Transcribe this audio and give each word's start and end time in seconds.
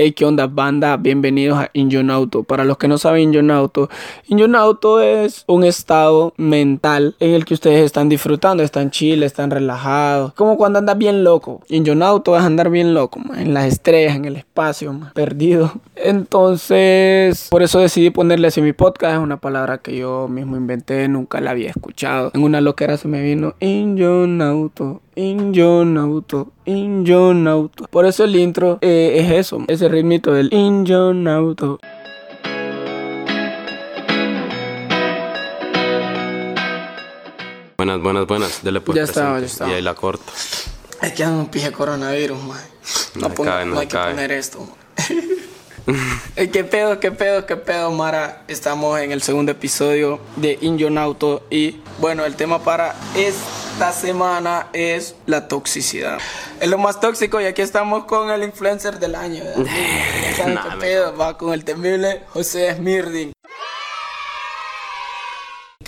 Hey, 0.00 0.12
¿qué 0.12 0.24
onda, 0.24 0.46
banda? 0.46 0.96
Bienvenidos 0.96 1.58
a 1.58 1.70
Injonauto. 1.72 2.44
Para 2.44 2.64
los 2.64 2.78
que 2.78 2.86
no 2.86 2.98
saben 2.98 3.22
Injonauto, 3.22 3.90
Injonauto 4.28 5.00
es 5.00 5.42
un 5.48 5.64
estado 5.64 6.34
mental 6.36 7.16
en 7.18 7.32
el 7.32 7.44
que 7.44 7.54
ustedes 7.54 7.84
están 7.84 8.08
disfrutando, 8.08 8.62
están 8.62 8.92
chill, 8.92 9.24
están 9.24 9.50
relajados. 9.50 10.34
Como 10.34 10.56
cuando 10.56 10.78
andas 10.78 10.96
bien 10.96 11.24
loco. 11.24 11.62
Injonauto 11.68 12.36
es 12.36 12.44
andar 12.44 12.70
bien 12.70 12.94
loco, 12.94 13.20
en 13.36 13.52
las 13.52 13.64
estrellas, 13.64 14.14
en 14.14 14.26
el 14.26 14.36
espacio, 14.36 14.96
perdido. 15.14 15.72
Entonces, 15.96 17.48
por 17.50 17.64
eso 17.64 17.80
decidí 17.80 18.10
ponerle 18.10 18.46
así 18.46 18.62
mi 18.62 18.72
podcast. 18.72 19.14
Es 19.14 19.20
una 19.20 19.38
palabra 19.38 19.78
que 19.78 19.96
yo 19.96 20.28
mismo 20.28 20.56
inventé, 20.56 21.08
nunca 21.08 21.40
la 21.40 21.50
había 21.50 21.70
escuchado. 21.70 22.30
En 22.34 22.44
una 22.44 22.60
loquera 22.60 22.98
se 22.98 23.08
me 23.08 23.20
vino 23.20 23.56
Injonauto, 25.18 25.18
Injonauto, 25.18 26.52
Injonauto. 26.64 27.84
Por 27.90 28.06
eso 28.06 28.22
el 28.22 28.36
intro 28.36 28.78
eh, 28.80 29.16
es 29.16 29.32
eso, 29.32 29.64
ese 29.66 29.88
ritmito 29.88 30.32
del 30.32 30.54
Injonauto. 30.54 31.80
Buenas, 37.76 38.00
buenas, 38.00 38.26
buenas. 38.28 38.62
Dele 38.62 38.80
pues 38.80 38.94
Ya 38.94 39.02
estaba, 39.02 39.40
ya 39.40 39.46
estaba. 39.46 39.70
Y 39.72 39.74
ahí 39.74 39.82
la 39.82 39.94
corta. 39.94 40.32
Es 41.02 41.12
que 41.14 41.24
ando 41.24 41.40
un 41.40 41.48
pije 41.48 41.72
coronavirus, 41.72 42.40
man. 42.44 42.60
No, 43.16 43.28
No 43.28 43.34
cabe, 43.34 43.66
no 43.66 43.74
no 43.74 43.80
hay 43.80 43.88
que 43.88 43.98
poner 43.98 44.30
esto, 44.30 44.60
man. 44.60 44.68
¿Qué 46.52 46.64
pedo, 46.64 47.00
qué 47.00 47.10
pedo, 47.10 47.46
qué 47.46 47.56
pedo, 47.56 47.90
Mara? 47.90 48.42
Estamos 48.48 49.00
en 49.00 49.12
el 49.12 49.22
segundo 49.22 49.52
episodio 49.52 50.20
de 50.36 50.58
Injonauto 50.60 51.46
y 51.50 51.80
bueno, 51.98 52.24
el 52.24 52.36
tema 52.36 52.58
para 52.58 52.94
esta 53.16 53.92
semana 53.92 54.68
es 54.72 55.14
la 55.26 55.48
toxicidad. 55.48 56.18
Es 56.60 56.68
lo 56.68 56.78
más 56.78 57.00
tóxico 57.00 57.40
y 57.40 57.46
aquí 57.46 57.62
estamos 57.62 58.04
con 58.04 58.30
el 58.30 58.42
influencer 58.42 58.98
del 58.98 59.14
año. 59.14 59.42
qué 59.56 60.76
pedo, 60.78 61.16
va 61.16 61.38
con 61.38 61.52
el 61.52 61.64
temible 61.64 62.22
José 62.32 62.74
Smirding. 62.74 63.32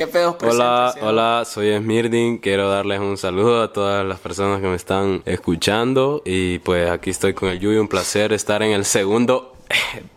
¿Qué 0.01 0.07
pedo, 0.07 0.39
Hola, 0.41 0.95
hola, 1.03 1.43
soy 1.45 1.77
Smirding. 1.77 2.39
Quiero 2.39 2.71
darles 2.71 3.01
un 3.01 3.19
saludo 3.19 3.63
a 3.63 3.71
todas 3.71 4.03
las 4.07 4.19
personas 4.19 4.63
que 4.63 4.67
me 4.67 4.77
están 4.77 5.21
escuchando. 5.27 6.23
Y 6.25 6.59
pues 6.61 6.91
aquí 6.91 7.11
estoy 7.11 7.35
con 7.35 7.51
el 7.51 7.61
Yuyi. 7.61 7.77
Un 7.77 7.87
placer 7.87 8.33
estar 8.33 8.63
en 8.63 8.71
el 8.71 8.87
segundo 8.87 9.50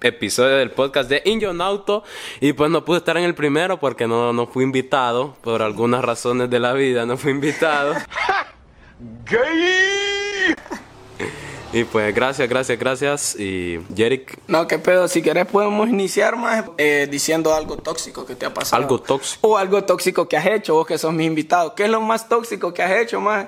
episodio 0.01 0.57
del 0.57 0.71
podcast 0.71 1.09
de 1.09 1.21
Injonauto. 1.25 2.03
Y 2.39 2.53
pues 2.53 2.71
no 2.71 2.85
pude 2.85 2.97
estar 2.97 3.17
en 3.17 3.23
el 3.23 3.35
primero 3.35 3.79
porque 3.79 4.07
no, 4.07 4.33
no 4.33 4.47
fui 4.47 4.63
invitado. 4.63 5.35
Por 5.41 5.61
algunas 5.61 6.03
razones 6.03 6.49
de 6.49 6.59
la 6.59 6.73
vida 6.73 7.05
no 7.05 7.17
fui 7.17 7.31
invitado. 7.31 7.95
Y 11.73 11.85
pues 11.85 12.13
gracias, 12.13 12.47
gracias, 12.47 12.77
gracias. 12.77 13.35
Y 13.39 13.79
Jerick, 13.95 14.37
No, 14.47 14.67
qué 14.67 14.77
pedo, 14.77 15.07
si 15.07 15.23
querés 15.23 15.47
podemos 15.47 15.89
iniciar 15.89 16.35
más 16.35 16.65
eh, 16.77 17.07
diciendo 17.09 17.51
algo 17.51 17.77
tóxico 17.77 18.27
que 18.27 18.35
te 18.35 18.45
ha 18.45 18.53
pasado. 18.53 18.79
algo 18.81 19.01
tóxico. 19.01 19.47
O 19.47 19.57
algo 19.57 19.83
tóxico 19.83 20.29
que 20.29 20.37
has 20.37 20.45
hecho, 20.45 20.75
vos 20.75 20.85
que 20.85 20.99
sos 20.99 21.11
mi 21.13 21.25
invitado. 21.25 21.73
¿Qué 21.73 21.85
es 21.85 21.89
lo 21.89 21.99
más 21.99 22.29
tóxico 22.29 22.71
que 22.75 22.83
has 22.83 22.91
hecho, 22.91 23.19
más? 23.19 23.47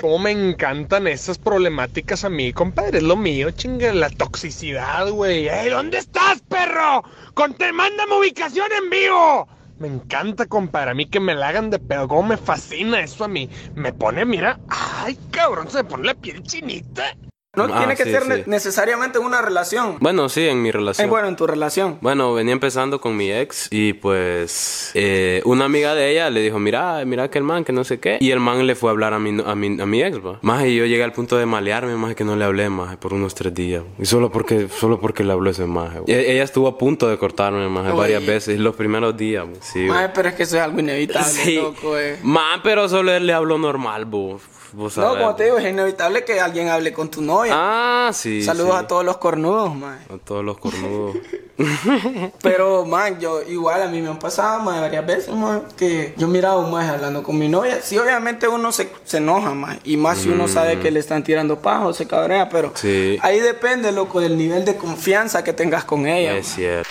Cómo 0.00 0.18
me 0.18 0.30
encantan 0.30 1.06
esas 1.06 1.38
problemáticas 1.38 2.24
a 2.24 2.28
mí, 2.30 2.52
compadre. 2.52 2.98
Es 2.98 3.04
lo 3.04 3.16
mío, 3.16 3.50
chinga, 3.50 3.92
la 3.92 4.10
toxicidad, 4.10 5.10
güey. 5.10 5.48
¡Ey, 5.48 5.70
¿dónde 5.70 5.98
estás, 5.98 6.40
perro? 6.42 7.04
Conte, 7.34 7.72
mándame 7.72 8.18
ubicación 8.18 8.68
en 8.72 8.90
vivo. 8.90 9.48
Me 9.78 9.88
encanta, 9.88 10.46
compadre. 10.46 10.90
A 10.90 10.94
mí 10.94 11.06
que 11.06 11.20
me 11.20 11.34
la 11.34 11.48
hagan 11.48 11.70
de 11.70 11.78
pedo. 11.78 12.08
Cómo 12.08 12.22
me 12.22 12.36
fascina 12.36 13.00
eso 13.00 13.24
a 13.24 13.28
mí. 13.28 13.48
Me 13.74 13.92
pone, 13.92 14.24
mira. 14.24 14.58
Ay, 14.68 15.18
cabrón, 15.30 15.70
se 15.70 15.78
me 15.78 15.84
pone 15.84 16.06
la 16.06 16.14
piel 16.14 16.42
chinita. 16.42 17.14
No 17.56 17.64
Ah, 17.64 17.78
tiene 17.78 17.96
que 17.96 18.04
sí, 18.04 18.10
ser 18.10 18.22
sí. 18.24 18.28
ne- 18.28 18.44
necesariamente 18.46 19.18
una 19.18 19.40
relación. 19.40 19.96
Bueno, 20.00 20.28
sí, 20.28 20.46
en 20.46 20.60
mi 20.62 20.68
Eh, 20.68 20.72
relación. 20.72 21.08
bueno, 21.08 21.28
en 21.28 21.34
tu 21.34 21.46
relación. 21.46 21.96
Bueno, 22.02 22.34
venía 22.34 22.52
empezando 22.52 23.00
con 23.00 23.16
mi 23.16 23.32
ex 23.32 23.68
y 23.70 23.94
pues 23.94 24.90
eh, 24.92 25.40
una 25.46 25.64
amiga 25.64 25.94
de 25.94 26.10
ella 26.12 26.28
le 26.28 26.42
dijo, 26.42 26.58
mira, 26.58 27.02
mira 27.06 27.30
que 27.30 27.38
el 27.38 27.44
man, 27.44 27.64
que 27.64 27.72
no 27.72 27.84
sé 27.84 27.98
qué. 28.00 28.18
Y 28.20 28.32
el 28.32 28.40
man 28.40 28.66
le 28.66 28.74
fue 28.74 28.90
a 28.90 28.92
hablar 28.92 29.14
a 29.14 29.18
mi, 29.18 29.42
a 29.44 29.54
mi, 29.54 29.80
a 29.80 29.86
mi 29.86 30.02
ex, 30.02 30.18
va. 30.18 30.38
Más 30.42 30.66
y 30.66 30.76
yo 30.76 30.84
llegué 30.84 31.02
al 31.02 31.12
punto 31.14 31.38
de 31.38 31.46
malearme, 31.46 31.96
más 31.96 32.14
que 32.14 32.22
no 32.22 32.36
le 32.36 32.44
hablé 32.44 32.68
más 32.68 32.98
por 32.98 33.14
unos 33.14 33.34
tres 33.34 33.54
días. 33.54 33.82
Y 33.98 34.04
solo 34.04 34.30
porque, 34.30 34.68
solo 34.68 35.00
porque 35.00 35.24
le 35.24 35.32
habló 35.32 35.48
ese 35.48 35.64
más. 35.64 35.94
Ella 36.06 36.44
estuvo 36.44 36.68
a 36.68 36.76
punto 36.76 37.08
de 37.08 37.16
cortarme 37.16 37.66
más 37.70 37.96
varias 37.96 38.24
veces, 38.26 38.60
los 38.60 38.76
primeros 38.76 39.16
días, 39.16 39.46
sí. 39.62 39.88
Ay, 39.90 40.08
pero 40.14 40.28
es 40.28 40.34
que 40.34 40.42
eso 40.42 40.56
es 40.58 40.62
algo 40.62 40.80
inevitable, 40.80 41.28
Sí. 41.30 41.56
loco, 41.56 41.98
eh. 41.98 42.18
Man, 42.22 42.60
pero 42.62 42.90
solo 42.90 43.10
él 43.10 43.26
le 43.26 43.32
habló 43.32 43.56
normal, 43.56 44.04
bo. 44.04 44.38
Vos 44.72 44.96
No, 44.96 45.02
sabés, 45.04 45.22
como 45.22 45.34
te 45.34 45.44
digo, 45.44 45.58
es 45.58 45.68
inevitable 45.70 46.24
que 46.24 46.40
alguien 46.40 46.68
hable 46.68 46.92
con 46.92 47.10
tu 47.10 47.22
novia. 47.22 47.52
Ah, 47.54 48.10
sí. 48.12 48.42
Saludos 48.42 48.72
sí. 48.78 48.84
a 48.84 48.86
todos 48.86 49.04
los 49.04 49.16
cornudos, 49.16 49.74
man. 49.74 49.98
A 50.12 50.18
todos 50.18 50.44
los 50.44 50.58
cornudos. 50.58 51.16
Pero, 52.42 52.84
man, 52.84 53.18
yo 53.18 53.42
igual 53.42 53.82
a 53.82 53.88
mí 53.88 54.00
me 54.00 54.08
han 54.08 54.18
pasado, 54.18 54.60
man, 54.60 54.80
varias 54.80 55.04
veces, 55.06 55.34
man, 55.34 55.62
que 55.76 56.14
yo 56.16 56.28
miraba 56.28 56.58
un 56.58 56.70
más 56.70 56.88
hablando 56.88 57.22
con 57.22 57.38
mi 57.38 57.48
novia. 57.48 57.80
Sí, 57.82 57.98
obviamente 57.98 58.46
uno 58.48 58.70
se, 58.72 58.90
se 59.04 59.16
enoja, 59.18 59.54
man. 59.54 59.78
Y 59.84 59.96
más 59.96 60.18
si 60.18 60.28
uno 60.28 60.46
sabe 60.48 60.78
que 60.78 60.90
le 60.90 61.00
están 61.00 61.24
tirando 61.24 61.60
pajo, 61.60 61.92
se 61.92 62.06
cabrea, 62.06 62.48
pero 62.48 62.68
Mm. 62.68 62.72
Sí. 62.76 63.18
ahí 63.22 63.40
depende, 63.40 63.90
loco, 63.92 64.20
del 64.20 64.36
nivel 64.36 64.64
de 64.64 64.76
confianza 64.76 65.42
que 65.42 65.52
tengas 65.52 65.84
con 65.84 66.06
ella. 66.06 66.36
es 66.36 66.46
man. 66.48 66.56
cierto. 66.56 66.90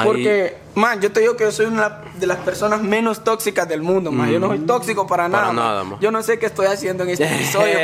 Ahí- 0.00 0.06
Porque, 0.06 0.56
man, 0.74 1.00
yo 1.00 1.10
te 1.12 1.20
digo 1.20 1.36
que 1.36 1.44
yo 1.44 1.52
soy 1.52 1.66
una 1.66 2.02
de 2.18 2.26
las 2.26 2.38
personas 2.38 2.82
menos 2.82 3.22
tóxicas 3.24 3.68
del 3.68 3.82
mundo, 3.82 4.10
man. 4.12 4.30
Yo 4.30 4.38
no 4.38 4.48
soy 4.48 4.60
tóxico 4.60 5.06
para 5.06 5.28
nada. 5.28 5.46
man. 5.46 5.56
nada, 5.56 5.84
man. 5.84 5.98
Yo 6.00 6.10
no 6.10 6.22
sé 6.22 6.38
qué 6.38 6.46
estoy 6.46 6.66
haciendo 6.66 7.04
en 7.04 7.10
este 7.10 7.24
episodio, 7.34 7.74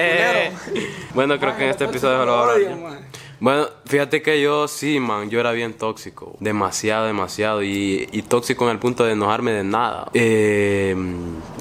bueno, 1.14 1.38
creo 1.38 1.50
Man, 1.50 1.58
que 1.58 1.64
en 1.64 1.70
este 1.70 1.84
episodio 1.84 2.24
lo 2.24 2.46
man. 2.82 2.98
Bueno, 3.40 3.66
fíjate 3.84 4.22
que 4.22 4.40
yo 4.40 4.68
sí, 4.68 5.00
man, 5.00 5.28
yo 5.28 5.40
era 5.40 5.52
bien 5.52 5.74
tóxico. 5.74 6.36
Demasiado, 6.40 7.06
demasiado. 7.06 7.62
Y, 7.62 8.08
y 8.12 8.22
tóxico 8.22 8.64
en 8.64 8.70
el 8.70 8.78
punto 8.78 9.04
de 9.04 9.12
enojarme 9.12 9.50
de 9.52 9.64
nada. 9.64 10.08
Eh, 10.14 10.96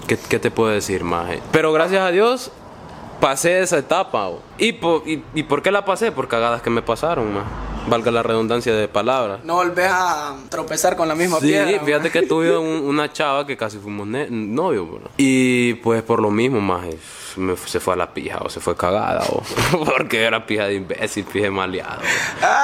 ¿qué, 0.07 0.17
qué 0.29 0.39
te 0.39 0.49
puedo 0.51 0.69
decir, 0.71 1.03
maje? 1.03 1.39
Pero 1.51 1.73
gracias 1.73 2.01
a 2.01 2.11
Dios 2.11 2.51
pasé 3.23 3.61
esa 3.61 3.77
etapa. 3.77 4.27
bo. 4.27 4.41
¿Y, 4.57 4.73
po- 4.73 5.01
y, 5.05 5.23
y 5.33 5.43
por 5.43 5.61
qué 5.61 5.71
la 5.71 5.85
pasé? 5.85 6.11
Por 6.11 6.27
cagadas 6.27 6.61
que 6.61 6.69
me 6.69 6.81
pasaron, 6.81 7.33
man. 7.33 7.43
Valga 7.87 8.11
la 8.11 8.23
redundancia 8.23 8.73
de 8.73 8.87
palabras. 8.87 9.39
No 9.43 9.55
volvés 9.55 9.89
a 9.89 10.35
tropezar 10.49 10.95
con 10.95 11.07
la 11.07 11.15
misma 11.15 11.39
Sí, 11.39 11.47
piedra. 11.47 11.71
man. 11.77 11.85
fíjate 11.85 12.11
que 12.11 12.21
tuve 12.27 12.57
un- 12.57 12.83
una 12.83 13.11
chava 13.11 13.45
que 13.47 13.55
casi 13.57 13.77
fuimos 13.77 14.07
novios, 14.07 14.89
bro. 14.89 15.09
Y 15.17 15.73
pues 15.75 16.01
por 16.03 16.21
lo 16.21 16.31
mismo, 16.31 16.59
más 16.61 16.85
se 17.65 17.79
fue 17.79 17.95
a 17.95 17.97
la 17.97 18.13
pija 18.13 18.37
o 18.43 18.49
se 18.49 18.59
fue 18.59 18.75
cagada, 18.77 19.23
o 19.31 19.41
porque 19.85 20.23
era 20.23 20.45
pija 20.45 20.65
de 20.67 20.75
imbécil, 20.75 21.25
pija 21.25 21.45
de 21.45 21.51
maleado. 21.51 21.99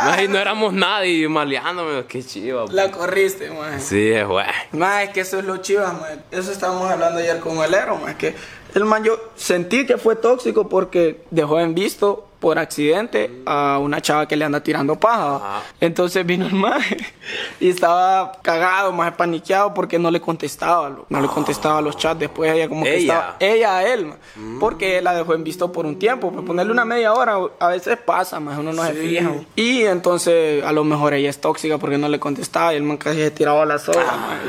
Maje, 0.06 0.28
no 0.28 0.38
éramos 0.38 0.74
nadie 0.74 1.24
y 1.24 1.28
maleándome, 1.28 2.06
qué 2.06 2.24
chiva. 2.24 2.66
bro. 2.66 2.74
La 2.76 2.92
corriste, 2.92 3.50
man. 3.50 3.82
Sí, 3.82 4.12
es 4.12 4.28
güey. 4.28 4.46
Más 4.74 5.04
es 5.06 5.10
que 5.10 5.22
eso 5.22 5.40
es 5.40 5.46
lo 5.46 5.58
chivas, 5.58 5.92
man. 6.00 6.24
Eso 6.32 6.52
estábamos 6.52 6.90
hablando 6.90 7.20
ayer 7.20 7.40
con 7.40 7.58
el 7.58 7.74
Ero, 7.74 7.98
man. 7.98 8.16
Que 8.16 8.36
el 8.76 8.86
man 8.86 9.04
yo 9.04 9.20
sentí 9.36 9.86
que 9.86 9.98
fue 9.98 10.16
tóxico 10.16 10.70
porque 10.70 11.22
dejó 11.32 11.60
en 11.60 11.74
visto 11.76 12.29
por 12.40 12.58
accidente 12.58 13.42
a 13.46 13.80
una 13.80 14.02
chava 14.02 14.28
que 14.28 14.36
le 14.36 14.46
anda 14.46 14.62
tirando 14.64 14.98
paja. 14.98 15.36
Ajá. 15.36 15.62
Entonces 15.82 16.26
vino 16.26 16.46
el 16.48 16.54
man 16.54 16.82
y 17.60 17.70
estaba 17.70 18.32
cagado, 18.42 18.92
más 18.94 19.14
paniqueado 19.14 19.74
porque 19.74 20.00
no 20.00 20.10
le 20.10 20.22
contestaba, 20.22 20.90
no 21.10 21.22
le 21.22 21.28
contestaba 21.28 21.80
a 21.80 21.82
los 21.82 21.98
chats. 21.98 22.20
Después 22.20 22.52
ella 22.54 22.70
como 22.70 22.84
que 22.84 22.96
Ella. 22.96 23.14
estaba 23.14 23.36
ella 23.40 23.78
a 23.78 23.88
él, 23.94 24.06
man. 24.06 24.58
porque 24.60 24.98
él 24.98 25.04
la 25.04 25.14
dejó 25.14 25.34
en 25.34 25.44
visto 25.44 25.72
por 25.72 25.86
un 25.86 26.00
tiempo. 26.00 26.32
Pues 26.32 26.46
ponerle 26.46 26.72
una 26.72 26.86
media 26.86 27.14
hora 27.14 27.38
a 27.60 27.68
veces 27.68 27.98
pasa, 27.98 28.40
más 28.40 28.58
uno 28.58 28.72
no 28.74 28.86
se 28.86 28.94
fija. 28.94 29.32
Y 29.56 29.84
entonces 29.84 30.64
a 30.64 30.72
lo 30.72 30.84
mejor 30.84 31.14
ella 31.14 31.30
es 31.30 31.42
tóxica 31.42 31.78
porque 31.78 31.98
no 31.98 32.08
le 32.08 32.20
contestaba 32.20 32.74
y 32.74 32.78
el 32.78 32.84
man 32.84 32.98
casi 32.98 33.18
se 33.20 33.32
tiraba 33.32 33.64
a 33.64 33.66
la 33.66 33.80
soga. 33.80 34.06
man. 34.06 34.40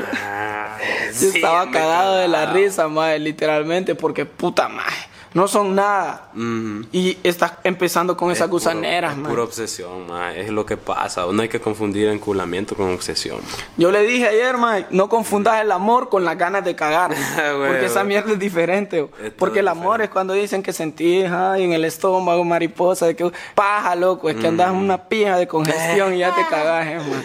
Yo 1.19 1.27
estaba 1.27 1.69
cagado 1.69 2.15
de 2.15 2.27
la 2.27 2.53
risa, 2.53 2.87
madre, 2.87 3.19
literalmente, 3.19 3.95
porque 3.95 4.25
puta 4.25 4.69
madre. 4.69 4.95
No 5.33 5.47
son 5.47 5.75
nada. 5.75 6.29
Y 6.91 7.17
estás 7.23 7.53
empezando 7.63 8.17
con 8.17 8.31
esas 8.31 8.49
gusaneras, 8.49 9.13
es 9.13 9.17
man. 9.17 9.31
pura 9.31 9.43
obsesión, 9.43 10.07
man. 10.07 10.35
Es 10.35 10.49
lo 10.49 10.65
que 10.65 10.75
pasa. 10.75 11.25
No 11.31 11.41
hay 11.41 11.47
que 11.47 11.61
confundir 11.61 12.09
enculamiento 12.09 12.75
con 12.75 12.93
obsesión. 12.93 13.37
man. 13.37 13.65
Yo 13.77 13.91
le 13.91 14.03
dije 14.03 14.27
ayer, 14.27 14.57
man, 14.57 14.85
no 14.89 15.07
confundas 15.07 15.61
el 15.61 15.71
amor 15.71 16.09
con 16.09 16.25
las 16.25 16.37
ganas 16.37 16.65
de 16.65 16.75
cagar. 16.75 17.11
Güey, 17.57 17.69
porque 17.69 17.85
esa 17.85 18.03
mierda 18.03 18.33
es 18.33 18.39
diferente. 18.39 19.07
porque 19.37 19.59
el 19.59 19.67
amor 19.67 19.93
diferente. 19.93 20.03
es 20.05 20.09
cuando 20.11 20.33
dicen 20.33 20.63
que 20.63 20.73
sentís 20.73 21.29
ay, 21.29 21.63
en 21.63 21.73
el 21.73 21.85
estómago 21.85 22.43
mariposa, 22.43 23.05
de 23.05 23.15
que 23.15 23.31
paja, 23.55 23.95
loco. 23.95 24.29
Es 24.29 24.35
que 24.35 24.47
andas 24.47 24.69
en 24.69 24.75
una 24.75 24.97
pija 25.07 25.37
de 25.37 25.47
congestión 25.47 26.13
y 26.13 26.19
ya 26.19 26.35
te 26.35 26.45
cagás, 26.49 26.87
eh, 26.87 26.95
man. 26.97 27.23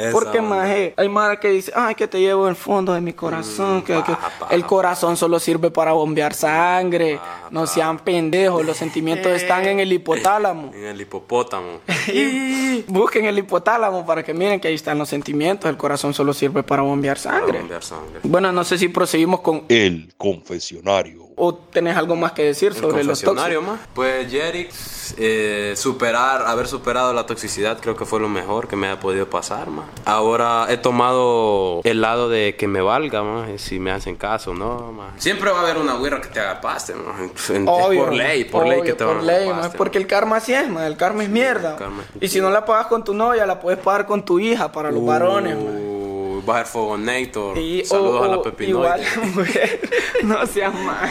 Esa 0.00 0.12
Porque, 0.12 0.40
maje, 0.40 0.94
hay 0.96 1.08
mara 1.08 1.38
que 1.38 1.48
dice, 1.48 1.72
ay, 1.74 1.94
que 1.94 2.08
te 2.08 2.18
llevo 2.20 2.44
en 2.44 2.50
el 2.50 2.56
fondo 2.56 2.92
de 2.94 3.00
mi 3.00 3.12
corazón, 3.12 3.82
que, 3.82 4.02
que 4.02 4.16
el 4.50 4.64
corazón 4.64 5.16
solo 5.16 5.38
sirve 5.38 5.70
para 5.70 5.92
bombear 5.92 6.32
sangre, 6.34 7.20
no 7.50 7.66
sean 7.66 7.98
pendejos, 7.98 8.64
los 8.64 8.76
sentimientos 8.76 9.32
están 9.32 9.66
en 9.66 9.80
el 9.80 9.92
hipotálamo. 9.92 10.72
En 10.80 10.84
el 10.86 11.00
hipopótamo. 11.00 11.80
Y 12.12 12.82
busquen 12.88 13.26
el 13.26 13.38
hipotálamo 13.38 14.06
para 14.06 14.22
que 14.22 14.32
miren 14.34 14.58
que 14.60 14.68
ahí 14.68 14.74
están 14.74 14.98
los 14.98 15.08
sentimientos, 15.08 15.68
el 15.68 15.76
corazón 15.76 16.14
solo 16.14 16.32
sirve 16.32 16.62
para 16.62 16.82
bombear 16.82 17.18
Para 17.22 17.38
sangre. 17.40 17.58
bombear 17.58 17.82
sangre. 17.84 18.20
Bueno, 18.22 18.52
no 18.52 18.64
sé 18.64 18.78
si 18.78 18.88
proseguimos 18.88 19.40
con... 19.40 19.64
El 19.68 20.12
confesionario. 20.16 21.29
O 21.40 21.54
tenés 21.54 21.96
algo 21.96 22.16
más 22.16 22.32
que 22.32 22.44
decir 22.44 22.74
sobre 22.74 23.02
los 23.02 23.22
tóxicos? 23.22 23.62
más. 23.62 23.80
Pues 23.94 24.30
Jerix, 24.30 25.14
eh, 25.16 25.72
superar, 25.74 26.42
haber 26.46 26.68
superado 26.68 27.14
la 27.14 27.24
toxicidad 27.24 27.80
creo 27.80 27.96
que 27.96 28.04
fue 28.04 28.20
lo 28.20 28.28
mejor 28.28 28.68
que 28.68 28.76
me 28.76 28.88
ha 28.88 29.00
podido 29.00 29.28
pasar, 29.30 29.70
más. 29.70 29.86
Ahora 30.04 30.66
he 30.68 30.76
tomado 30.76 31.80
el 31.84 32.02
lado 32.02 32.28
de 32.28 32.56
que 32.56 32.68
me 32.68 32.82
valga, 32.82 33.22
más, 33.22 33.60
si 33.60 33.78
me 33.78 33.90
hacen 33.90 34.16
caso, 34.16 34.52
¿no? 34.52 34.92
más. 34.92 35.14
Siempre 35.16 35.50
va 35.50 35.60
a 35.60 35.62
haber 35.62 35.78
una 35.78 35.94
güira 35.94 36.20
que 36.20 36.28
te 36.28 36.40
haga 36.40 36.60
paste, 36.60 36.94
más. 36.94 37.50
Es 37.50 37.60
por 37.64 38.12
ley, 38.12 38.44
por 38.44 38.68
ley 38.68 38.82
que 38.82 38.92
te 38.92 39.04
por 39.04 39.16
van 39.16 39.28
a 39.28 39.32
ley, 39.32 39.48
ma, 39.48 39.60
paste, 39.62 39.78
porque 39.78 39.96
el 39.96 40.06
karma 40.06 40.36
así 40.36 40.52
es, 40.52 40.68
ma, 40.68 40.86
el 40.86 40.98
karma 40.98 41.22
es 41.22 41.30
mierda. 41.30 41.76
karma 41.76 42.04
Y 42.20 42.28
si 42.28 42.40
no 42.40 42.50
la 42.50 42.66
pagas 42.66 42.86
con 42.88 43.02
tu 43.02 43.14
novia, 43.14 43.46
la 43.46 43.58
puedes 43.60 43.80
pagar 43.80 44.04
con 44.04 44.24
tu 44.24 44.38
hija 44.38 44.70
para 44.70 44.90
los 44.90 45.04
varones. 45.06 45.56
Bajar 46.44 46.66
Fogonator. 46.66 47.58
Y, 47.58 47.84
Saludos 47.84 48.24
a 48.24 48.28
la 48.28 48.36
o 48.38 48.42
pepinoide. 48.42 49.02
Igual, 49.02 49.02
mujer, 49.34 49.80
no 50.24 50.46
seas 50.46 50.74
mal. 50.74 51.10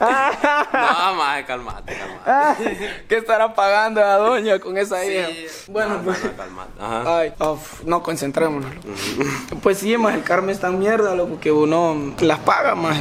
no, 0.00 1.14
más, 1.14 1.44
calmate, 1.44 1.94
calmate. 1.96 2.76
¿Qué 3.08 3.16
estará 3.16 3.54
pagando 3.54 4.00
la 4.00 4.16
doña 4.16 4.58
con 4.58 4.76
esa 4.76 5.04
hija? 5.04 5.28
Bueno, 5.68 5.96
No, 5.96 6.02
pues. 6.02 6.22
no, 6.24 6.30
no, 6.30 6.36
calmate. 6.36 6.70
Ajá. 6.80 7.18
Ay, 7.18 7.32
no, 7.84 8.02
concentrémonos. 8.02 8.70
Pues 9.62 9.78
sí, 9.78 9.96
más 9.96 10.14
el 10.14 10.22
karma 10.22 10.52
es 10.52 10.60
tan 10.60 10.78
mierda, 10.78 11.14
loco, 11.14 11.38
que 11.40 11.50
uno 11.52 12.14
las 12.20 12.38
paga 12.40 12.74
más. 12.74 12.98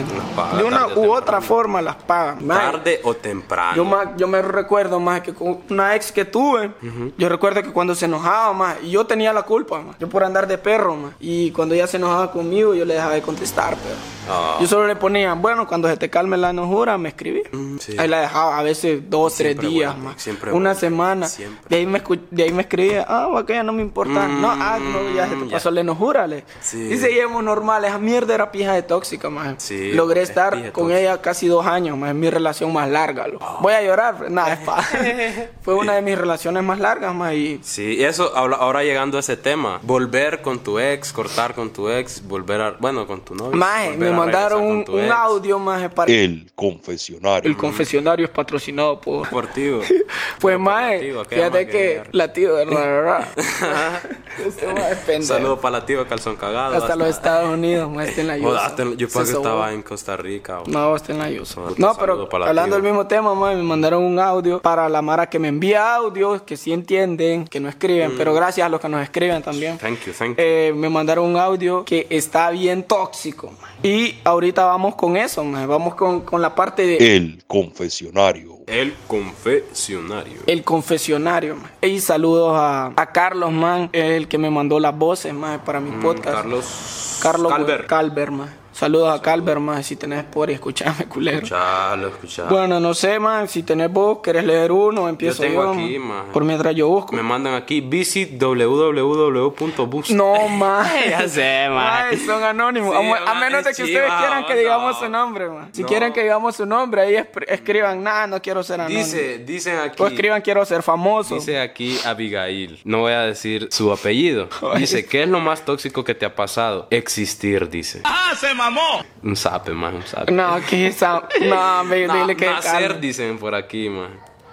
De 0.57 0.63
una 0.63 0.87
u 0.87 1.11
otra 1.11 1.41
forma 1.41 1.81
las 1.81 1.95
paga. 1.95 2.37
Maje, 2.41 2.71
Tarde 2.71 3.01
o 3.03 3.13
temprano. 3.13 3.75
Yo, 3.75 3.85
ma- 3.85 4.13
yo 4.17 4.27
me 4.27 4.41
recuerdo 4.41 4.99
más 4.99 5.21
que 5.21 5.33
con 5.33 5.59
una 5.69 5.95
ex 5.95 6.11
que 6.11 6.25
tuve, 6.25 6.71
yo 7.17 7.29
recuerdo 7.29 7.61
que 7.63 7.71
cuando 7.71 7.95
se 7.95 8.05
enojaba 8.05 8.53
más, 8.53 8.77
y 8.83 8.91
yo 8.91 9.05
tenía 9.05 9.33
la 9.33 9.43
culpa, 9.43 9.81
más, 9.81 9.97
yo 9.99 10.07
por 10.09 10.23
andar 10.23 10.47
de 10.47 10.57
perro, 10.57 10.84
más, 10.93 11.13
y 11.19 11.49
cuando 11.51 11.73
ella 11.73 11.87
se 11.87 11.97
enojaba 11.97 12.31
conmigo, 12.31 12.75
yo 12.75 12.85
le 12.85 12.93
dejaba 12.95 13.13
de 13.13 13.21
contestar, 13.21 13.75
pero 13.81 13.95
Ah. 14.27 14.57
yo 14.59 14.65
solo 14.67 14.87
le 14.87 14.95
ponía, 14.95 15.33
bueno, 15.35 15.67
cuando 15.67 15.87
se 15.87 15.97
te 15.97 16.09
calme 16.09 16.35
la 16.35 16.49
enojura, 16.49 16.97
me 16.97 17.09
escribí. 17.09 17.43
sí. 17.79 17.95
Ahí 17.97 18.07
la 18.07 18.21
dejaba 18.21 18.57
a 18.57 18.63
veces 18.63 19.03
dos, 19.07 19.33
Siempre 19.33 19.55
tres 19.55 19.71
días, 19.71 19.93
bueno, 19.93 20.09
más, 20.09 20.21
siempre 20.21 20.51
una 20.51 20.59
bueno, 20.71 20.79
semana. 20.79 21.27
siempre. 21.27 21.61
De 21.69 21.75
ahí, 21.77 21.85
me 21.85 22.03
escu- 22.03 22.19
de 22.31 22.43
ahí 22.43 22.51
me 22.51 22.63
escribía, 22.63 23.05
ah, 23.07 23.43
que 23.45 23.53
ya 23.53 23.63
no 23.63 23.71
me 23.71 23.81
importa. 23.83 24.27
no, 24.27 24.49
ah, 24.51 24.79
no, 24.81 25.13
ya 25.15 25.25
se 25.29 25.35
te 25.35 25.45
Mm, 25.45 25.49
pasó 25.51 25.69
la 25.71 25.81
enojura, 25.81 26.25
le. 26.27 26.43
Sí. 26.59 26.89
Y 26.91 26.97
seguíamos 26.97 27.43
normales, 27.43 27.91
esa 27.91 27.99
mierda 27.99 28.33
era 28.33 28.51
pija 28.51 28.73
de 28.73 28.81
tóxica, 28.81 29.29
más. 29.29 29.55
Sí, 29.61 29.93
Logré 29.93 30.23
es 30.23 30.29
estar 30.29 30.53
con 30.71 30.85
tóxica. 30.85 30.99
ella 30.99 31.21
casi 31.21 31.47
dos 31.47 31.65
años, 31.67 31.95
más, 31.95 32.09
es 32.09 32.15
mi 32.15 32.29
relación 32.29 32.73
más 32.73 32.89
larga, 32.89 33.27
loco. 33.27 33.59
Voy 33.61 33.73
a 33.73 33.81
llorar, 33.83 34.31
nada, 34.31 34.53
es 34.53 34.59
Fue 35.61 35.75
una 35.75 35.93
de 35.93 36.01
mis 36.01 36.17
relaciones 36.17 36.63
más 36.63 36.79
largas, 36.79 37.13
más, 37.13 37.33
y 37.33 37.59
Sí, 37.63 37.95
y 37.97 38.03
eso, 38.03 38.35
ahora 38.35 38.83
llegando 38.83 39.17
a 39.17 39.19
ese 39.19 39.37
tema, 39.37 39.79
volver 39.83 40.41
con 40.41 40.59
tu 40.65 40.79
ex, 40.79 41.13
cortar 41.13 41.53
con 41.53 41.69
tu 41.69 41.87
ex, 41.87 42.27
volver 42.27 42.59
a, 42.59 42.71
bueno, 42.71 43.05
con 43.05 43.21
tu 43.21 43.35
novio. 43.35 43.55
Maje, 43.55 43.95
me 43.95 44.09
mandaron 44.09 44.63
un, 44.63 44.85
un 44.89 45.11
audio, 45.11 45.59
maje, 45.59 45.89
para... 45.91 46.11
El 46.11 46.51
confesionario. 46.55 47.47
El 47.49 47.55
confesionario 47.55 48.25
es 48.25 48.31
patrocinado 48.31 48.99
por... 48.99 49.25
Deportivo. 49.25 49.81
Pues, 50.39 50.53
Pero 50.55 50.59
maje, 50.59 50.99
deportivo, 50.99 51.23
¿qué 51.23 51.35
fíjate 51.35 51.65
que 51.65 51.71
querer? 51.71 52.09
latido 52.11 52.55
de. 52.57 52.65
Este. 54.45 55.21
Saludos 55.21 55.59
para 55.59 55.79
la 55.79 55.85
tía 55.85 56.05
Calzón 56.07 56.35
Cagado. 56.35 56.75
Hasta 56.75 56.95
los 56.95 57.07
Estados 57.07 57.53
Unidos, 57.53 57.89
maje, 57.89 58.09
está 58.09 58.21
en 58.21 58.27
la 58.27 58.37
Yusa. 58.37 58.75
yo 58.97 59.07
pensé 59.07 59.31
que 59.31 59.37
estaba 59.37 59.71
en 59.73 59.81
Costa 59.81 60.17
Rica. 60.17 60.59
o- 60.59 60.63
No, 60.67 60.95
está 60.95 61.13
en 61.13 61.19
la 61.19 61.29
Yusa. 61.29 61.61
No, 61.77 61.95
pero 61.95 62.27
la 62.39 62.47
hablando 62.47 62.75
del 62.75 62.83
mismo 62.83 63.07
tema, 63.07 63.33
maje, 63.33 63.55
me 63.55 63.63
mandaron 63.63 64.03
un 64.03 64.19
audio 64.19 64.61
para 64.61 64.89
la 64.89 65.01
Mara 65.01 65.27
que 65.29 65.39
me 65.39 65.47
envía 65.47 65.95
audios, 65.95 66.41
que 66.41 66.57
sí 66.57 66.73
entienden, 66.73 67.47
que 67.47 67.59
no 67.59 67.69
escriben, 67.69 68.15
pero 68.17 68.33
gracias 68.33 68.65
a 68.65 68.69
los 68.69 68.81
que 68.81 68.89
nos 68.89 69.01
escriben 69.01 69.41
también. 69.41 69.75
Mm. 69.75 69.79
Thank 69.79 69.99
you, 70.05 70.13
thank 70.13 70.37
you. 70.37 70.43
Eh, 70.55 70.73
me 70.73 70.87
mandaron 70.89 71.25
un 71.25 71.37
audio 71.37 71.83
que 71.83 72.07
está 72.09 72.49
bien 72.49 72.83
tóxico. 72.83 73.51
Y 73.83 74.15
ahorita 74.23 74.63
vamos 74.65 74.95
con 74.95 75.17
eso, 75.17 75.43
vamos 75.67 75.95
con, 75.95 76.21
con 76.21 76.41
la 76.41 76.55
parte 76.55 76.85
de 76.87 77.15
El 77.15 77.43
confesionario. 77.45 78.59
El 78.67 78.93
confesionario. 79.05 80.39
el 80.47 80.63
confesionario. 80.63 81.57
Y 81.81 81.99
saludos 81.99 82.53
a, 82.55 82.93
a 82.95 83.11
Carlos, 83.11 83.51
man, 83.51 83.89
el 83.91 84.27
que 84.27 84.37
me 84.37 84.49
mandó 84.49 84.79
las 84.79 84.97
voces 84.97 85.33
maje, 85.33 85.59
para 85.59 85.79
mi 85.79 85.91
podcast. 86.01 86.29
Mm, 86.29 86.41
Carlos 86.41 87.19
Carlos 87.21 87.51
Calver. 87.51 87.85
Calver, 87.85 88.31
maje. 88.31 88.64
Saludos 88.75 89.17
a 89.17 89.21
Calver, 89.21 89.57
si 89.85 89.95
tenés 89.95 90.25
por 90.25 90.51
escuchame, 90.51 91.05
culero. 91.09 91.37
Escuchalo, 91.37 92.09
escuchalo. 92.09 92.49
Bueno, 92.49 92.77
no 92.81 92.93
sé, 92.93 93.19
man, 93.19 93.47
si 93.47 93.63
tenés 93.63 93.89
vos, 93.89 94.19
querés 94.21 94.43
leer 94.43 94.69
uno, 94.69 95.07
empiezo 95.07 95.43
yo. 95.43 95.49
tengo 95.49 95.63
aquí, 95.71 95.97
man. 95.97 96.25
Por 96.33 96.43
mientras 96.43 96.75
yo 96.75 96.89
busco. 96.89 97.15
Me 97.15 97.23
mandan 97.23 97.53
aquí 97.53 97.79
visit 97.79 98.37
www.boost. 98.37 100.09
No, 100.09 100.49
maje. 100.49 101.09
Ya 101.09 101.25
sé. 101.29 101.69
Maje, 101.69 102.17
son 102.17 102.43
anónimos. 102.43 102.97
Sí, 102.99 103.11
a, 103.25 103.33
menos 103.35 103.63
de 103.63 103.69
que 103.69 103.75
chiva, 103.85 103.87
ustedes 103.87 104.11
quieran 104.19 104.45
que 104.45 104.53
no. 104.53 104.59
digamos 104.59 104.99
su 104.99 105.07
nombre, 105.09 105.47
man. 105.47 105.69
Si 105.71 105.81
No. 105.81 105.87
quieren 105.87 106.11
que 106.11 106.23
digamos 106.23 106.57
su 106.57 106.65
nombre, 106.65 107.01
ahí 107.01 107.15
escriban, 107.47 108.03
nah, 108.03 108.27
no 108.27 108.41
quiero 108.41 108.61
ser 108.61 108.81
anónimo. 108.81 109.05
Dice, 109.05 109.37
dicen 109.37 109.79
aquí. 109.79 110.03
O 110.03 110.07
escriban, 110.07 110.41
quiero 110.41 110.65
ser 110.65 110.83
famoso. 110.83 111.35
Dice 111.35 111.61
aquí 111.61 111.97
Abigail, 112.03 112.81
no 112.83 112.99
voy 112.99 113.13
a 113.13 113.21
decir 113.21 113.69
su 113.71 113.89
apellido. 113.89 114.49
Dice, 114.75 115.05
¿qué 115.05 115.23
es 115.23 115.29
lo 115.29 115.39
más 115.39 115.63
tóxico 115.63 116.03
que 116.03 116.13
te 116.13 116.25
ha 116.25 116.35
pasado? 116.35 116.87
Existir, 116.91 117.69
dice. 117.69 118.01
¡Ah, 118.03 118.33
se 118.37 118.53
mamó! 118.69 119.03
Un 119.23 119.35
sape, 119.35 119.71
más, 119.71 119.93
un 119.93 120.03
sape. 120.05 120.31
No, 120.31 120.59
que 120.69 120.87
esa. 120.87 121.23
No, 121.41 121.83
me, 121.83 122.07
Na- 122.07 122.21
dile 122.21 122.35
que. 122.35 122.45
nacer, 122.45 122.71
calma. 122.89 122.99
dicen 122.99 123.37
por 123.37 123.55
aquí, 123.55 123.89
man. 123.89 124.09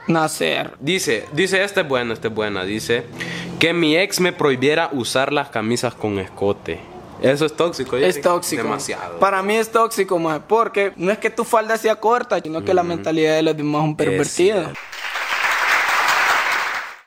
Nacer. 0.06 0.72
Dice, 0.80 1.26
dice, 1.32 1.62
esta 1.62 1.82
es 1.82 1.88
buena, 1.88 2.12
esta 2.14 2.28
es 2.28 2.34
buena. 2.34 2.64
Dice, 2.64 3.04
que 3.58 3.72
mi 3.72 3.96
ex 3.96 4.20
me 4.20 4.32
prohibiera 4.32 4.88
usar 4.92 5.32
las 5.32 5.48
camisas 5.48 5.94
con 5.94 6.18
escote. 6.18 6.80
Eso 7.20 7.46
es 7.46 7.54
tóxico. 7.56 7.96
Es 7.96 8.20
tóxico. 8.20 8.64
Demasiado. 8.64 9.18
Para 9.20 9.42
mí 9.44 9.54
es 9.56 9.70
tóxico, 9.70 10.18
más 10.18 10.40
porque 10.48 10.92
no 10.96 11.12
es 11.12 11.18
que 11.18 11.30
tu 11.30 11.44
falda 11.44 11.76
sea 11.78 11.94
corta, 11.96 12.40
sino 12.40 12.64
que 12.64 12.74
la 12.74 12.82
mentalidad 12.82 13.36
de 13.36 13.42
los 13.42 13.56
demás 13.56 13.82
es 13.82 13.88
un 13.88 13.96
pervertido. 13.96 14.72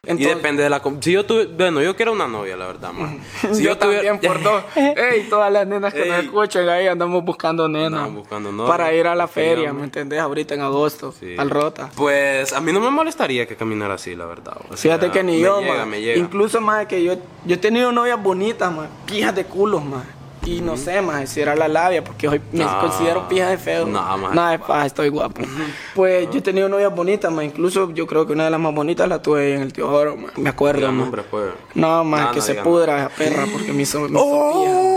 Cierto. 0.06 0.10
y 0.10 0.12
Entonces, 0.12 0.36
depende 0.38 0.64
de 0.64 0.70
la... 0.70 0.82
Si 1.02 1.12
yo 1.12 1.26
tuve... 1.26 1.46
Bueno, 1.48 1.82
yo 1.82 1.96
quiero 1.96 2.14
una 2.14 2.28
novia, 2.28 2.56
la 2.56 2.68
verdad, 2.68 2.94
man. 2.94 3.20
Si 3.54 3.64
yo, 3.64 3.78
tuviera- 3.78 4.04
también 4.12 4.20
por 4.34 4.42
dos. 4.44 4.64
Ey, 4.76 5.28
todas 5.30 5.52
las 5.52 5.68
nenas 5.68 5.94
que 5.94 6.06
nos 6.06 6.20
Ey. 6.20 6.26
escuchan 6.26 6.70
ahí 6.70 6.88
andamos 6.88 7.24
buscando 7.24 7.68
nenas. 7.68 7.94
Andamos 8.00 8.16
buscando 8.22 8.52
novia, 8.52 8.72
Para 8.72 8.94
ir 8.94 9.08
a 9.08 9.16
la 9.16 9.28
feria. 9.28 9.74
¿me 9.74 9.84
entendés? 9.84 10.20
Ahorita 10.20 10.54
en 10.54 10.62
agosto, 10.62 11.12
Sí. 11.12 11.36
al 11.38 11.50
Rota. 11.50 11.90
Pues 11.96 12.54
a 12.54 12.62
mí 12.62 12.72
no 12.72 12.80
me 12.80 12.90
molestaría 12.90 13.46
que 13.48 13.56
caminara 13.56 13.96
así, 13.96 14.16
la 14.16 14.26
verdad. 14.26 14.54
O 14.70 14.78
sea, 14.78 14.98
Fíjate 14.98 15.12
que 15.12 15.24
ni 15.24 15.34
me 15.34 15.40
yo, 15.40 15.60
llega, 15.62 15.76
man. 15.78 15.90
me 15.90 16.02
llega. 16.02 16.18
Incluso, 16.18 16.62
más 16.62 16.86
que 16.88 17.04
yo, 17.04 17.16
yo 17.46 17.56
he 17.56 17.58
tenido 17.58 17.92
novias 17.92 18.22
bonitas, 18.22 18.72
más. 18.74 18.88
Pijas 19.06 19.36
de 19.36 19.46
culos, 19.46 19.84
más. 19.84 20.04
Y 20.46 20.62
no 20.62 20.78
sé, 20.78 21.02
más, 21.02 21.28
si 21.30 21.42
era 21.42 21.56
la 21.56 21.68
labia, 21.68 22.04
porque 22.04 22.28
hoy 22.28 22.40
me 22.52 22.64
No. 22.64 22.80
considero 22.80 23.28
pija 23.28 23.50
de 23.50 23.58
feo. 23.58 23.86
No, 23.88 24.18
maje. 24.18 24.36
Nada, 24.36 24.54
es 24.56 24.62
paja, 24.62 24.86
estoy 24.86 25.10
guapo. 25.10 25.42
Pues 25.96 26.30
yo 26.30 26.38
he 26.40 26.42
tenido 26.42 26.70
novias 26.70 26.94
bonitas, 26.94 27.32
más. 27.32 27.46
Incluso 27.46 27.92
yo 27.92 28.06
creo 28.06 28.28
que 28.28 28.34
una 28.34 28.46
de 28.46 28.52
las 28.52 28.60
más 28.60 28.74
bonitas 28.76 29.08
la 29.10 29.22
tuve 29.22 29.48
ahí 29.48 29.52
en 29.54 29.62
el 29.64 29.74
Tío 29.74 29.90
Oro, 29.92 30.16
man. 30.18 30.32
Me 30.38 30.50
acuerdo, 30.50 30.86
man. 30.88 30.98
nombre, 31.00 31.24
pues. 31.24 31.46
No, 31.74 32.04
más 32.04 32.22
No, 32.26 32.32
que 32.32 32.36
no 32.38 32.42
se 32.44 32.54
pudra 32.56 33.00
esa 33.00 33.10
perra 33.10 33.46
porque 33.52 33.74
me 33.74 33.82
hizo, 33.84 34.02
me 34.02 34.10
hizo 34.10 34.20
¡Oh, 34.24 34.66
Eric! 34.66 34.95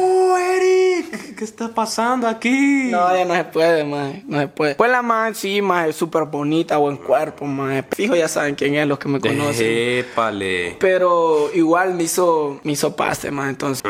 ¿Qué 1.38 1.45
está 1.45 1.68
pasando 1.68 2.26
aquí? 2.26 2.88
No, 2.90 3.16
ya 3.16 3.25
no 3.25 3.33
se 3.33 3.45
puede, 3.45 3.85
más. 3.85 4.25
No 4.25 4.40
se 4.40 4.49
puede. 4.49 4.75
Pues 4.75 4.90
la 4.90 5.02
man, 5.02 5.37
sí, 5.37 5.62
más, 5.62 5.88
es 5.88 5.95
súper 5.95 6.25
bonita, 6.25 6.78
buen 6.78 6.97
cuerpo, 6.97 7.45
más. 7.45 7.85
Fijo, 7.95 8.16
ya 8.16 8.26
saben 8.26 8.57
quién 8.57 8.75
es, 8.75 8.88
los 8.88 8.99
que 8.99 9.09
me 9.09 9.21
conocen. 9.21 9.66
Épale. 9.68 10.76
Pero 10.80 11.49
igual 11.54 11.95
me 11.95 12.02
hizo, 12.02 12.59
me 12.64 12.73
hizo 12.73 12.97
paste, 12.97 13.30
más. 13.30 13.50
Entonces, 13.50 13.85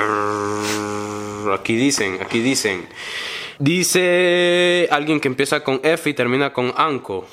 Aquí 1.54 1.74
dicen, 1.74 2.18
aquí 2.20 2.40
dicen. 2.40 2.86
Dice 3.58 4.88
alguien 4.90 5.20
que 5.20 5.28
empieza 5.28 5.64
con 5.64 5.80
F 5.82 6.08
y 6.10 6.14
termina 6.14 6.52
con 6.52 6.72
Anco. 6.76 7.26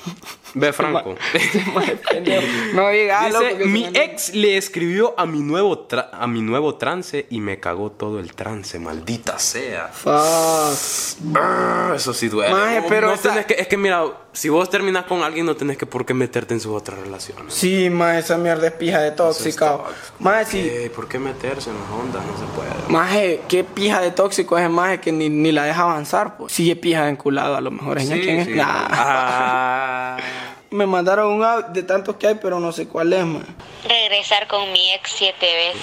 Ve, 0.54 0.72
Franco. 0.72 1.14
no 2.74 2.88
diga, 2.90 3.26
Dice, 3.26 3.64
mi 3.66 3.86
ex 3.94 4.34
le 4.34 4.56
escribió 4.56 5.14
a 5.18 5.26
mi 5.26 5.40
nuevo 5.40 5.86
a 6.12 6.26
mi 6.26 6.42
nuevo 6.42 6.76
trance 6.76 7.26
y 7.30 7.40
me 7.40 7.60
cagó 7.60 7.90
todo 7.92 8.18
el 8.18 8.34
trance, 8.34 8.78
maldita 8.78 9.38
sea. 9.38 9.88
Fuck. 9.88 11.34
Ah, 11.36 11.92
Eso 11.94 12.12
sí 12.14 12.28
duele. 12.28 12.52
Maje, 12.54 12.80
No- 12.80 12.86
pero 12.88 13.06
no 13.08 13.14
esa- 13.14 13.30
tenés 13.30 13.46
que, 13.46 13.54
es 13.54 13.68
que 13.68 13.76
mira, 13.76 14.04
si 14.36 14.50
vos 14.50 14.68
terminas 14.68 15.04
con 15.06 15.22
alguien 15.22 15.46
no 15.46 15.56
tenés 15.56 15.78
que 15.78 15.86
por 15.86 16.04
qué 16.04 16.12
meterte 16.12 16.52
en 16.52 16.60
sus 16.60 16.72
otras 16.76 16.98
relaciones. 16.98 17.54
Sí, 17.54 17.88
más 17.88 18.16
esa 18.22 18.36
mierda 18.36 18.66
es 18.66 18.72
pija 18.74 19.00
de 19.00 19.10
tóxica. 19.12 19.78
Más 20.18 20.46
sí. 20.48 20.60
Eh, 20.70 20.90
¿Por 20.94 21.08
qué 21.08 21.18
meterse 21.18 21.70
en 21.70 21.76
las 21.80 21.90
ondas? 21.90 22.22
No 22.26 22.36
se 22.36 22.44
puede. 22.54 22.70
Maje, 22.92 23.40
qué 23.48 23.64
pija 23.64 24.00
de 24.02 24.10
tóxico 24.10 24.58
es 24.58 24.64
el 24.64 24.70
maje 24.70 25.00
que 25.00 25.10
ni, 25.10 25.30
ni 25.30 25.52
la 25.52 25.64
deja 25.64 25.82
avanzar, 25.84 26.36
pues. 26.36 26.58
Es 26.60 26.76
pija 26.76 27.04
de 27.04 27.10
enculado, 27.12 27.56
a 27.56 27.60
lo 27.62 27.70
mejor. 27.70 27.96
¿Es 27.96 28.08
Sí, 28.08 28.20
quién 28.20 28.40
es? 28.40 28.46
sí. 28.46 28.52
Nah. 28.54 28.86
Ah. 28.90 30.16
Me 30.70 30.84
mandaron 30.84 31.32
un 31.32 31.42
audio 31.42 31.68
de 31.70 31.82
tantos 31.84 32.16
que 32.16 32.26
hay, 32.26 32.34
pero 32.34 32.60
no 32.60 32.72
sé 32.72 32.86
cuál 32.88 33.12
es, 33.14 33.24
man. 33.24 33.46
regresar 33.88 34.46
con 34.48 34.70
mi 34.70 34.92
ex 34.92 35.12
siete 35.16 35.46
veces. 35.46 35.82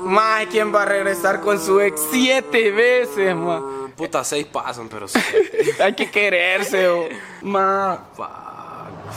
Maje, 0.00 0.46
¿quién 0.48 0.74
va 0.74 0.82
a 0.82 0.86
regresar 0.86 1.40
con 1.40 1.60
su 1.60 1.80
ex 1.80 2.00
siete 2.10 2.70
veces, 2.70 3.36
man? 3.36 3.83
Puta, 3.96 4.24
seis 4.24 4.46
pasan, 4.46 4.88
pero 4.88 5.06
sí. 5.06 5.18
Hay 5.80 5.94
que 5.94 6.10
quererse, 6.10 6.88
o. 6.88 7.08
Ma. 7.42 8.06
Fuck, 8.14 8.43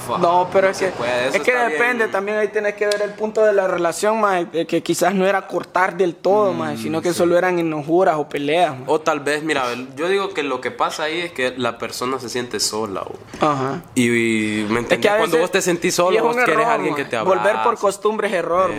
Fuck, 0.06 0.20
No, 0.20 0.50
pero 0.52 0.70
es 0.70 0.78
que, 0.78 0.88
puede, 0.88 1.28
es 1.30 1.40
que 1.42 1.54
depende, 1.56 2.06
bien. 2.06 2.12
también 2.12 2.38
ahí 2.38 2.48
tienes 2.50 2.76
que 2.76 2.86
ver 2.86 3.02
el 3.02 3.12
punto 3.12 3.44
de 3.44 3.54
la 3.54 3.68
relación, 3.68 4.20
más 4.20 4.46
que 4.68 4.84
quizás 4.84 5.14
no 5.14 5.26
era 5.26 5.48
cortar 5.48 5.96
del 5.98 6.16
todo, 6.16 6.54
Mm, 6.54 6.58
más 6.58 6.80
sino 6.80 7.02
que 7.02 7.14
solo 7.14 7.38
eran 7.38 7.60
enojuras 7.60 8.16
o 8.18 8.28
peleas. 8.30 8.76
O 8.86 9.00
tal 9.02 9.20
vez, 9.22 9.44
mira, 9.44 9.64
yo 9.96 10.08
digo 10.10 10.34
que 10.34 10.44
lo 10.44 10.62
que 10.62 10.72
pasa 10.72 11.04
ahí 11.04 11.20
es 11.22 11.32
que 11.32 11.54
la 11.58 11.78
persona 11.78 12.20
se 12.20 12.30
siente 12.30 12.60
sola. 12.60 13.02
o- 13.02 13.46
Ajá. 13.46 13.82
Y, 13.96 14.04
y, 14.08 14.66
¿me 14.70 14.80
Es 14.80 14.84
entendés? 14.86 15.00
que 15.00 15.10
a 15.10 15.18
Cuando 15.18 15.38
vos 15.40 15.52
te 15.52 15.62
sentís 15.62 15.96
solo, 15.96 16.16
es 16.18 16.24
vos 16.24 16.36
querés 16.36 16.66
a 16.66 16.74
alguien 16.74 16.96
que 16.96 17.06
te 17.06 17.16
abrace. 17.18 17.38
Volver 17.38 17.64
por 17.64 17.78
costumbre 17.78 18.28
es 18.28 18.34
error. 18.34 18.72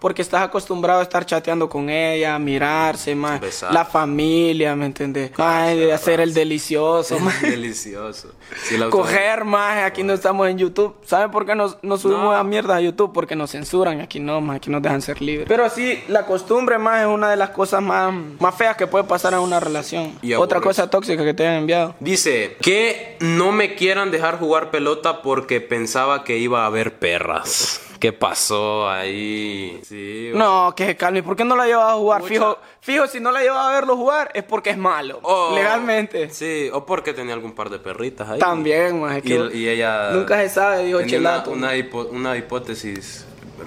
Porque 0.00 0.22
estás 0.22 0.42
acostumbrado 0.42 1.00
a 1.00 1.02
estar 1.02 1.24
chateando 1.26 1.68
con 1.68 1.90
ella, 1.90 2.38
mirarse, 2.38 3.14
más 3.14 3.40
la 3.70 3.84
familia, 3.84 4.74
¿me 4.76 4.86
entendés? 4.86 5.32
De 5.36 5.92
hacer 5.92 6.20
el 6.20 6.32
delicioso, 6.34 7.18
maje. 7.20 7.50
Delicioso. 7.50 8.32
Sí, 8.64 8.76
Coger 8.90 9.44
más, 9.44 9.84
aquí 9.84 10.02
no 10.02 10.12
estamos 10.12 10.49
en 10.50 10.58
YouTube. 10.58 10.94
¿Saben 11.04 11.30
por 11.30 11.46
qué 11.46 11.54
nos, 11.54 11.78
nos 11.82 12.00
subimos 12.02 12.24
No. 12.24 12.32
a 12.32 12.44
mierda 12.44 12.76
a 12.76 12.80
YouTube? 12.80 13.12
Porque 13.12 13.36
nos 13.36 13.50
censuran, 13.52 14.00
aquí 14.00 14.20
no, 14.20 14.40
más, 14.40 14.56
aquí 14.56 14.70
nos 14.70 14.82
dejan 14.82 15.00
ser 15.02 15.20
libres. 15.22 15.46
Pero 15.48 15.68
sí, 15.70 16.02
la 16.08 16.26
costumbre 16.26 16.78
más 16.78 17.00
es 17.02 17.06
una 17.06 17.30
de 17.30 17.36
las 17.36 17.50
cosas 17.50 17.82
más, 17.82 18.12
más 18.38 18.54
feas 18.54 18.76
que 18.76 18.86
puede 18.86 19.04
pasar 19.04 19.32
en 19.32 19.40
una 19.40 19.60
relación. 19.60 20.12
Y 20.22 20.34
Otra 20.34 20.60
cosa 20.60 20.90
tóxica 20.90 21.24
que 21.24 21.34
te 21.34 21.46
hayan 21.46 21.60
enviado. 21.62 21.94
Dice 22.00 22.56
que 22.60 23.16
no 23.20 23.52
me 23.52 23.74
quieran 23.74 24.10
dejar 24.10 24.38
jugar 24.38 24.70
pelota 24.70 25.22
porque 25.22 25.60
pensaba 25.60 26.24
que 26.24 26.38
iba 26.38 26.62
a 26.62 26.66
haber 26.66 26.98
perras. 26.98 27.80
¿Qué 28.00 28.12
pasó 28.14 28.88
ahí? 28.88 29.78
Sí. 29.86 30.30
No, 30.34 30.72
que 30.74 30.86
se 30.86 30.96
calme. 30.96 31.22
¿Por 31.22 31.36
qué 31.36 31.44
no 31.44 31.54
la 31.54 31.66
llevas 31.66 31.92
a 31.92 31.96
jugar? 31.96 32.20
Mucha- 32.22 32.32
Fijo, 32.32 32.58
fijo, 32.80 33.06
si 33.06 33.20
no 33.20 33.30
la 33.30 33.42
llevas 33.42 33.66
a 33.66 33.70
verlo 33.72 33.96
jugar 33.96 34.30
es 34.34 34.42
porque 34.42 34.70
es 34.70 34.78
malo. 34.78 35.20
Legalmente. 35.54 36.30
Sí, 36.30 36.70
o 36.72 36.86
porque 36.86 37.12
tenía 37.12 37.34
algún 37.34 37.52
par 37.54 37.68
de 37.68 37.78
perritas 37.78 38.28
ahí. 38.28 38.38
También, 38.38 39.00
más. 39.00 39.20
Y, 39.22 39.34
y 39.58 39.68
ella. 39.68 40.12
Nunca 40.12 40.38
se 40.38 40.48
sabe, 40.48 40.84
dijo 40.84 40.98
una, 40.98 41.06
Chelato. 41.06 41.50
una, 41.50 41.76
hipo- 41.76 42.08
una 42.10 42.36
hipótesis 42.38 43.26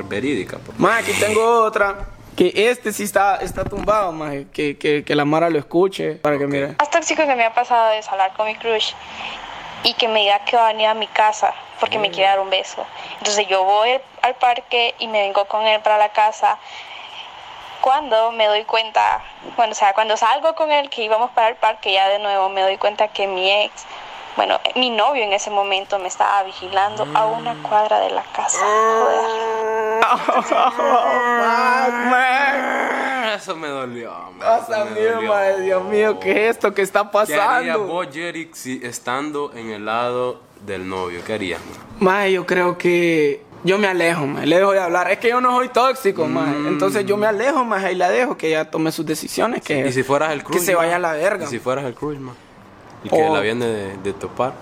verídica. 0.10 0.58
Más, 0.78 1.04
aquí 1.04 1.12
tengo 1.20 1.62
otra. 1.64 2.08
Que 2.36 2.52
este 2.56 2.92
sí 2.92 3.04
está, 3.04 3.36
está 3.38 3.64
tumbado, 3.64 4.12
más. 4.12 4.34
Que, 4.52 4.76
que, 4.80 5.04
que 5.04 5.16
la 5.16 5.24
Mara 5.26 5.52
lo 5.52 5.60
escuche. 5.60 6.16
Para 6.16 6.40
que 6.40 6.48
mire. 6.48 6.76
más 6.80 6.90
tóxico 6.90 7.22
que 7.28 7.36
me 7.36 7.46
ha 7.46 7.54
pasado 7.54 7.92
es 7.92 8.08
hablar 8.10 8.34
con 8.36 8.48
mi 8.48 8.56
crush 8.56 8.94
y 9.84 9.94
que 9.94 10.08
me 10.08 10.22
diga 10.22 10.40
que 10.40 10.56
va 10.56 10.70
a 10.70 10.72
venir 10.72 10.88
a 10.88 10.94
mi 10.94 11.08
casa 11.08 11.54
porque 11.80 12.00
me 12.00 12.10
quiere 12.10 12.30
dar 12.30 12.40
un 12.40 12.50
beso. 12.50 12.86
Entonces 13.18 13.48
yo 13.48 13.64
voy 13.64 14.00
al 14.22 14.36
parque 14.36 14.96
y 15.00 15.08
me 15.08 15.22
vengo 15.22 15.46
con 15.46 15.66
él 15.68 15.82
para 15.82 15.98
la 15.98 16.10
casa. 16.10 16.58
Cuando 17.82 18.32
me 18.32 18.46
doy 18.48 18.64
cuenta, 18.64 19.22
bueno, 19.58 19.74
o 19.74 19.76
sea, 19.76 19.94
cuando 19.94 20.16
salgo 20.16 20.56
con 20.56 20.72
él, 20.72 20.90
que 20.90 21.04
íbamos 21.04 21.32
para 21.32 21.50
el 21.50 21.56
parque, 21.56 21.92
ya 21.92 22.08
de 22.08 22.20
nuevo 22.20 22.48
me 22.48 22.62
doy 22.62 22.78
cuenta 22.78 23.10
que 23.10 23.28
mi 23.28 23.52
ex, 23.52 23.86
bueno, 24.36 24.60
mi 24.76 24.90
novio 24.90 25.24
en 25.24 25.34
ese 25.34 25.50
momento 25.50 26.00
me 26.00 26.08
estaba 26.08 26.44
vigilando 26.44 27.06
a 27.14 27.26
una 27.26 27.62
cuadra 27.62 28.00
de 28.00 28.12
la 28.12 28.24
casa. 28.24 28.60
Joder. 28.60 30.04
Eso 33.36 33.56
me 33.56 33.68
dolió. 33.68 34.14
eso 34.40 34.86
me 34.94 35.02
dolió. 35.02 35.28
madre, 35.28 35.62
Dios 35.62 35.84
mío, 35.86 36.20
¿qué 36.20 36.48
es 36.50 36.56
esto 36.56 36.74
que 36.74 36.82
está 36.84 37.10
¿Qué 37.10 37.18
harías 37.36 37.78
pasando? 37.78 37.88
vos, 37.88 38.08
Jerick, 38.12 38.54
si 38.54 38.80
estando 38.84 39.52
en 39.56 39.72
el 39.72 39.86
lado 39.86 40.42
del 40.62 40.88
novio? 40.88 41.22
¿Qué 41.26 41.34
harías? 41.34 41.60
Más, 42.00 42.30
yo 42.30 42.46
creo 42.46 42.78
que 42.78 43.44
yo 43.64 43.78
me 43.80 43.88
alejo, 43.88 44.28
más. 44.28 44.46
Le 44.46 44.58
dejo 44.58 44.72
de 44.74 44.82
hablar. 44.82 45.10
Es 45.10 45.18
que 45.18 45.30
yo 45.30 45.42
no 45.42 45.52
soy 45.56 45.70
tóxico, 45.70 46.28
más. 46.28 46.50
Entonces 46.68 47.06
yo 47.06 47.18
me 47.18 47.26
alejo, 47.28 47.64
más, 47.66 47.90
y 47.92 47.96
la 47.96 48.10
dejo 48.10 48.38
que 48.38 48.50
ella 48.50 48.70
tome 48.70 48.92
sus 48.92 49.06
decisiones. 49.06 49.64
Que, 49.64 49.88
¿Y 49.88 49.92
si 49.92 50.04
fueras 50.04 50.32
el 50.32 50.40
que 50.44 50.52
crush? 50.52 50.62
se 50.62 50.76
vaya 50.76 50.98
a 50.98 51.00
la 51.00 51.14
verga. 51.14 51.46
¿Y 51.46 51.48
si 51.48 51.60
fueras 51.60 51.86
el 51.86 51.96
crush, 51.96 52.18
man? 52.18 52.36
Y 53.04 53.10
que 53.10 53.30
la 53.30 53.40
viene 53.42 53.66
de, 53.66 53.98
de 53.98 54.14
topar. 54.14 54.54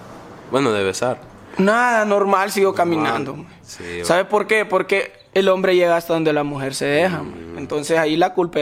Bueno, 0.52 0.72
de 0.72 0.84
besar. 0.84 1.20
Nada, 1.58 2.06
normal, 2.06 2.52
sigo 2.52 2.74
caminando. 2.74 3.46
Sí, 3.62 4.04
¿Sabe 4.04 4.26
por 4.26 4.48
qué? 4.48 4.66
Porque 4.66 5.12
el 5.34 5.48
hombre 5.50 5.76
llega 5.76 5.96
hasta 5.98 6.14
donde 6.14 6.34
la 6.34 6.44
mujer 6.44 6.74
se 6.74 6.86
deja. 6.86 7.24
Mm. 7.24 7.58
Entonces 7.58 7.98
ahí 7.98 8.16
la 8.18 8.34
culpa 8.34 8.60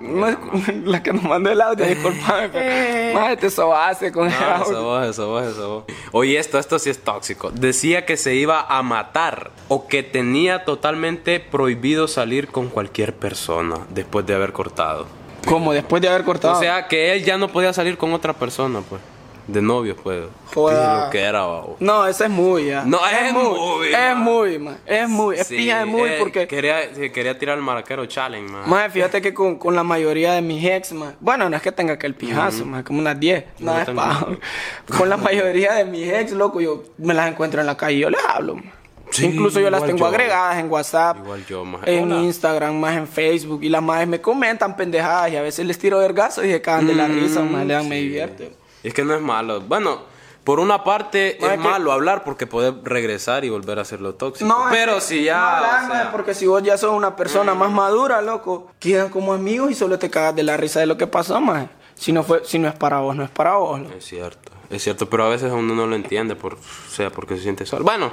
no 0.00 0.28
es 0.28 0.36
la 0.84 1.02
que 1.02 1.12
nos 1.12 1.22
mandó 1.22 1.50
el 1.50 1.60
audio, 1.60 1.86
disculpame, 1.88 2.48
pero 2.50 3.14
más 3.18 3.36
te 3.38 3.48
sobaste 3.50 4.10
con 4.12 4.26
el 4.26 4.32
No, 4.32 4.96
audio. 4.96 5.02
eso 5.10 5.28
vos. 5.28 5.84
Oye, 6.12 6.36
esto, 6.38 6.58
esto 6.58 6.78
sí 6.78 6.90
es 6.90 7.02
tóxico. 7.02 7.50
Decía 7.52 8.04
que 8.04 8.16
se 8.16 8.34
iba 8.34 8.60
a 8.68 8.82
matar 8.82 9.50
o 9.68 9.86
que 9.86 10.02
tenía 10.02 10.64
totalmente 10.64 11.38
prohibido 11.40 12.08
salir 12.08 12.48
con 12.48 12.68
cualquier 12.68 13.14
persona 13.14 13.78
después 13.90 14.26
de 14.26 14.34
haber 14.34 14.52
cortado. 14.52 15.06
Como 15.46 15.72
después 15.72 16.02
de 16.02 16.08
haber 16.08 16.24
cortado. 16.24 16.56
O 16.56 16.60
sea, 16.60 16.88
que 16.88 17.12
él 17.12 17.24
ya 17.24 17.36
no 17.38 17.48
podía 17.48 17.72
salir 17.72 17.96
con 17.96 18.12
otra 18.12 18.32
persona, 18.32 18.80
pues. 18.88 19.00
De 19.46 19.60
novio, 19.60 19.94
pues. 19.96 20.22
Lo 20.56 21.08
que 21.10 21.20
era, 21.20 21.40
babo. 21.42 21.76
no, 21.80 22.06
ese 22.06 22.24
es 22.24 22.30
muy 22.30 22.66
ya. 22.66 22.84
No, 22.84 22.98
es 23.06 23.32
muy, 23.32 23.88
Es 23.92 24.16
muy, 24.16 24.58
ma. 24.58 24.76
Es 24.86 25.08
muy, 25.08 25.36
es 25.36 25.46
Sí, 25.46 25.56
pija 25.56 25.80
de 25.80 25.84
muy 25.84 26.08
eh, 26.08 26.16
porque. 26.18 26.46
Quería, 26.46 26.90
quería 27.12 27.38
tirar 27.38 27.58
el 27.58 27.62
maraquero 27.64 28.06
challenge, 28.06 28.50
man. 28.50 28.62
Más 28.68 28.90
fíjate 28.92 29.20
que 29.20 29.34
con, 29.34 29.56
con 29.58 29.74
la 29.76 29.82
mayoría 29.82 30.32
de 30.32 30.40
mis 30.42 30.64
ex, 30.64 30.92
ma, 30.92 31.14
bueno, 31.20 31.50
no 31.50 31.56
es 31.56 31.62
que 31.62 31.72
tenga 31.72 31.98
que 31.98 32.06
el 32.06 32.14
pijazo, 32.14 32.64
ma, 32.64 32.82
como 32.84 33.00
unas 33.00 33.20
10, 33.20 33.44
Yo 33.58 33.66
no 33.66 33.78
es 33.78 33.90
paja. 33.90 34.26
Con 34.98 35.08
la 35.08 35.16
mayoría 35.16 35.74
de 35.74 35.84
mis 35.84 36.08
ex, 36.08 36.32
loco, 36.32 36.60
yo 36.60 36.82
me 36.98 37.12
las 37.14 37.28
encuentro 37.30 37.60
en 37.60 37.66
la 37.66 37.76
calle 37.76 37.96
y 37.96 38.00
yo 38.00 38.10
les 38.10 38.20
hablo. 38.24 38.56
ma. 38.56 38.62
Sí, 39.10 39.26
Incluso 39.26 39.60
yo 39.60 39.70
las 39.70 39.84
tengo 39.84 39.98
yo. 39.98 40.06
agregadas 40.06 40.58
en 40.58 40.68
WhatsApp, 40.70 41.18
Igual 41.18 41.44
yo, 41.46 41.64
en 41.84 42.12
Hola. 42.12 42.22
Instagram, 42.22 42.74
más 42.80 42.96
en 42.96 43.06
Facebook. 43.06 43.62
Y 43.62 43.68
las 43.68 43.82
madres 43.82 44.08
me 44.08 44.20
comentan 44.20 44.74
pendejadas 44.76 45.30
y 45.32 45.36
a 45.36 45.42
veces 45.42 45.64
les 45.66 45.78
tiro 45.78 45.98
vergazos 45.98 46.44
y 46.44 46.50
se 46.50 46.60
cagan 46.60 46.86
de 46.88 46.94
la 46.94 47.06
risa, 47.06 47.42
más 47.42 47.64
le 47.66 47.74
dan, 47.74 47.88
me 47.88 47.96
Mm, 47.96 48.02
divierte. 48.02 48.52
Es 48.84 48.94
que 48.94 49.04
no 49.04 49.14
es 49.14 49.20
malo. 49.20 49.60
Bueno, 49.62 50.02
por 50.44 50.60
una 50.60 50.84
parte 50.84 51.38
es 51.38 51.42
es 51.42 51.50
que- 51.50 51.56
malo 51.56 51.90
hablar 51.90 52.22
porque 52.22 52.46
poder 52.46 52.74
regresar 52.84 53.44
y 53.44 53.48
volver 53.50 53.78
a 53.78 53.82
hacerlo 53.82 54.14
tóxico. 54.14 54.46
No, 54.46 54.68
es 54.68 54.76
pero 54.76 54.94
que- 54.96 55.00
si 55.00 55.24
ya. 55.24 55.38
no 55.38 55.46
hablar, 55.46 55.84
o 55.84 55.88
maje, 55.88 56.02
sea, 56.02 56.12
porque 56.12 56.34
si 56.34 56.46
vos 56.46 56.62
ya 56.62 56.76
sos 56.78 56.92
una 56.92 57.16
persona 57.16 57.54
más 57.54 57.70
madura, 57.72 58.20
loco, 58.22 58.70
quedan 58.78 59.08
como 59.08 59.32
amigos 59.32 59.70
y 59.70 59.74
solo 59.74 59.98
te 59.98 60.10
cagas 60.10 60.36
de 60.36 60.42
la 60.42 60.56
risa 60.56 60.80
de 60.80 60.86
lo 60.86 60.96
que 60.98 61.06
pasó, 61.06 61.40
más. 61.40 61.66
Si 61.94 62.12
no 62.12 62.22
fue, 62.24 62.42
si 62.44 62.58
no 62.58 62.68
es 62.68 62.74
para 62.74 62.98
vos, 63.00 63.16
no 63.16 63.24
es 63.24 63.30
para 63.30 63.54
vos. 63.56 63.80
loco. 63.80 63.94
Es 63.96 64.04
cierto, 64.04 64.50
es 64.68 64.82
cierto, 64.82 65.08
pero 65.08 65.24
a 65.24 65.28
veces 65.28 65.50
uno 65.52 65.74
no 65.74 65.86
lo 65.86 65.94
entiende, 65.94 66.34
por, 66.34 66.54
o 66.54 66.90
sea, 66.90 67.08
porque 67.10 67.36
se 67.36 67.42
siente 67.42 67.64
solo. 67.64 67.84
Bueno, 67.84 68.12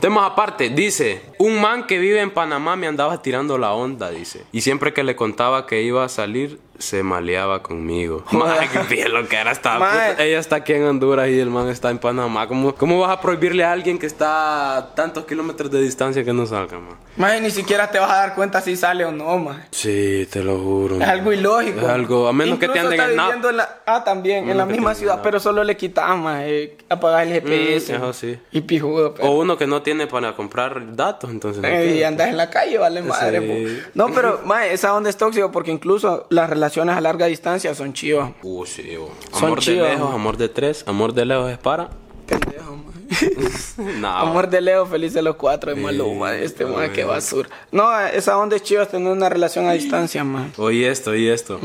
temas 0.00 0.30
aparte, 0.30 0.70
dice, 0.70 1.22
un 1.40 1.60
man 1.60 1.86
que 1.88 1.98
vive 1.98 2.20
en 2.20 2.30
Panamá 2.30 2.76
me 2.76 2.86
andaba 2.86 3.20
tirando 3.20 3.58
la 3.58 3.72
onda, 3.72 4.10
dice. 4.10 4.46
Y 4.52 4.60
siempre 4.60 4.94
que 4.94 5.02
le 5.02 5.16
contaba 5.16 5.66
que 5.66 5.82
iba 5.82 6.04
a 6.04 6.08
salir, 6.08 6.60
se 6.78 7.02
maleaba 7.02 7.62
conmigo. 7.62 8.24
Madre, 8.32 8.68
qué 8.72 8.94
bien 8.94 9.12
lo 9.12 9.28
que 9.28 9.36
era 9.36 9.52
esta 9.52 9.74
puta. 9.74 10.22
Ella 10.22 10.38
está 10.38 10.56
aquí 10.56 10.72
en 10.74 10.84
Honduras 10.84 11.28
y 11.28 11.38
el 11.40 11.50
man 11.50 11.68
está 11.68 11.90
en 11.90 11.98
Panamá. 11.98 12.46
¿Cómo, 12.48 12.74
¿Cómo 12.74 13.00
vas 13.00 13.10
a 13.10 13.20
prohibirle 13.20 13.64
a 13.64 13.72
alguien 13.72 13.98
que 13.98 14.06
está 14.06 14.76
a 14.76 14.94
tantos 14.94 15.24
kilómetros 15.24 15.70
de 15.70 15.80
distancia 15.80 16.24
que 16.24 16.32
no 16.32 16.46
salga, 16.46 16.78
man? 16.78 16.96
Más 17.16 17.40
ni 17.40 17.50
siquiera 17.50 17.90
te 17.90 17.98
vas 17.98 18.10
a 18.10 18.16
dar 18.16 18.34
cuenta 18.34 18.60
si 18.60 18.76
sale 18.76 19.04
o 19.04 19.10
no, 19.12 19.38
más. 19.38 19.56
Sí, 19.70 20.28
te 20.30 20.44
lo 20.44 20.58
juro. 20.58 20.94
Es 20.96 21.00
man. 21.00 21.08
algo 21.10 21.32
ilógico. 21.32 21.80
Es 21.80 21.86
algo, 21.86 22.28
a 22.28 22.32
menos 22.32 22.58
que 22.58 22.68
te 22.68 22.78
Incluso 22.78 22.86
anden 22.88 23.00
está 23.00 23.10
en 23.10 23.16
nap. 23.16 23.26
viviendo 23.26 23.50
en 23.50 23.56
la, 23.56 23.76
Ah, 23.86 24.04
también, 24.04 24.50
en 24.50 24.58
la 24.58 24.66
misma 24.66 24.94
ciudad, 24.94 25.20
pero 25.22 25.40
solo 25.40 25.64
le 25.64 25.76
quitas 25.76 26.10
eh, 26.40 26.76
apagar 26.88 27.26
el 27.26 27.32
GPS. 27.32 27.92
Mm, 27.92 27.96
eso 27.96 28.12
sí. 28.12 28.38
Y 28.52 28.60
pijudo, 28.60 29.14
pero. 29.14 29.28
O 29.28 29.38
uno 29.40 29.56
que 29.56 29.66
no 29.66 29.80
tiene 29.82 30.06
para 30.06 30.34
comprar 30.34 30.94
datos, 30.94 31.30
entonces. 31.30 31.62
no 31.62 31.68
Eh, 31.68 31.96
y 31.96 32.02
andas 32.02 32.28
en 32.28 32.36
la 32.36 32.50
calle, 32.50 32.76
vale 32.78 33.00
madre. 33.02 33.40
Sí. 33.40 33.82
No, 33.94 34.08
pero, 34.12 34.40
mae, 34.44 34.72
esa 34.74 34.94
onda 34.94 35.08
es 35.08 35.16
tóxica 35.16 35.50
porque 35.50 35.70
incluso 35.70 36.26
las 36.30 36.50
relaciones 36.50 36.65
a 36.74 37.00
larga 37.00 37.26
distancia 37.26 37.74
son 37.74 37.92
chivas. 37.92 38.32
Uh, 38.42 38.64
sí, 38.66 38.96
bo. 38.96 39.10
Son 39.32 39.44
Amor 39.44 39.58
de 39.58 39.64
chivas, 39.64 39.90
lejos, 39.90 40.04
man. 40.06 40.14
amor 40.14 40.36
de 40.36 40.48
tres, 40.48 40.84
amor 40.86 41.12
de 41.12 41.24
lejos 41.24 41.50
es 41.50 41.58
para. 41.58 41.90
Pendejo, 42.26 42.76
mae. 42.76 42.96
No. 44.00 44.08
Amor 44.08 44.48
de 44.48 44.60
Leo, 44.60 44.86
feliz 44.86 45.12
de 45.14 45.22
los 45.22 45.36
cuatro, 45.36 45.74
de 45.74 45.80
Maluma, 45.80 46.34
este 46.34 46.64
Sí, 46.64 46.70
mae, 46.70 46.90
qué 46.92 47.04
basura. 47.04 47.48
No, 47.70 47.98
esa 48.00 48.36
onda 48.38 48.56
es 48.56 48.62
chiva 48.62 48.86
tener 48.86 49.12
una 49.12 49.28
relación 49.28 49.66
a 49.66 49.72
distancia, 49.72 50.24
mae. 50.24 50.50
Oye 50.56 50.90
esto, 50.90 51.10
oye 51.12 51.32
esto. 51.32 51.60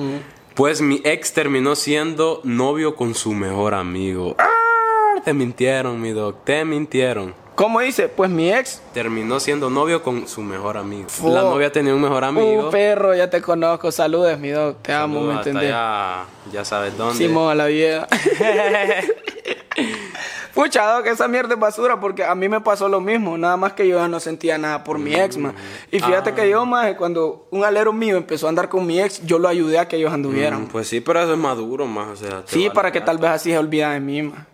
Pues 0.54 0.82
mi 0.82 1.02
ex 1.04 1.34
terminó 1.34 1.76
siendo 1.76 2.42
novio 2.44 2.96
con 2.96 3.16
su 3.16 3.32
mejor 3.32 3.74
amigo. 3.74 4.36
Ah, 4.38 5.22
Te 5.24 5.34
mintieron, 5.34 6.00
mi 6.02 6.12
doc, 6.12 6.44
te 6.44 6.64
mintieron. 6.66 7.34
¿Cómo 7.56 7.80
dice? 7.82 8.08
Pues 8.10 8.30
mi 8.30 8.52
ex. 8.52 8.82
Terminó 8.94 9.40
siendo 9.40 9.70
novio 9.70 10.02
con 10.02 10.28
su 10.28 10.42
mejor 10.42 10.78
amigo. 10.78 11.08
La 11.24 11.42
novia 11.42 11.72
tenía 11.72 11.94
un 11.94 12.02
mejor 12.02 12.24
amigo. 12.24 12.68
Uh, 12.68 12.72
perro, 12.72 13.14
ya 13.14 13.30
te 13.30 13.42
conozco. 13.42 13.92
Saludes, 13.92 14.40
mi 14.40 14.50
dog. 14.50 14.78
Te 14.82 14.94
amo, 14.94 15.22
¿me 15.22 15.34
entendés? 15.34 15.66
allá, 15.66 16.26
ya 16.52 16.66
sabes 16.66 16.98
dónde. 16.98 17.16
Simón 17.18 17.52
a 17.52 17.56
la 17.56 17.66
vida. 17.68 18.08
Pucha, 20.54 20.86
dog, 20.86 21.08
esa 21.08 21.28
mierda 21.30 21.54
es 21.54 21.60
basura 21.60 22.00
porque 22.00 22.26
a 22.26 22.36
mí 22.36 22.50
me 22.50 22.60
pasó 22.60 22.90
lo 22.90 23.00
mismo. 23.00 23.38
Nada 23.38 23.56
más 23.58 23.74
que 23.74 23.88
yo 23.88 23.98
ya 23.98 24.08
no 24.08 24.20
sentía 24.20 24.58
nada 24.58 24.84
por 24.84 24.98
mi 25.00 25.14
ex, 25.16 25.38
man. 25.38 25.54
Y 25.92 26.00
fíjate 26.00 26.32
Ah. 26.32 26.36
que 26.36 26.50
yo, 26.50 26.66
más 26.66 26.94
cuando 26.96 27.48
un 27.52 27.64
alero 27.64 27.94
mío 27.94 28.18
empezó 28.18 28.48
a 28.48 28.50
andar 28.50 28.68
con 28.70 28.86
mi 28.86 29.00
ex, 29.00 29.26
yo 29.26 29.40
lo 29.40 29.48
ayudé 29.48 29.80
a 29.80 29.88
que 29.88 29.96
ellos 29.96 30.12
anduvieran. 30.12 30.64
Mm, 30.64 30.68
Pues 30.68 30.88
sí, 30.90 31.00
pero 31.00 31.22
eso 31.22 31.32
es 31.34 31.38
maduro 31.40 31.86
más, 31.86 32.08
o 32.10 32.16
sea. 32.18 32.44
sí, 32.46 32.70
para 32.74 32.92
que 32.92 33.00
ya. 33.00 33.06
tal 33.06 33.18
vez 33.18 33.32
así 33.32 33.52
se 33.52 33.58
olvida 33.58 33.92
de 33.92 34.00
mí, 34.02 34.24
man. 34.24 34.46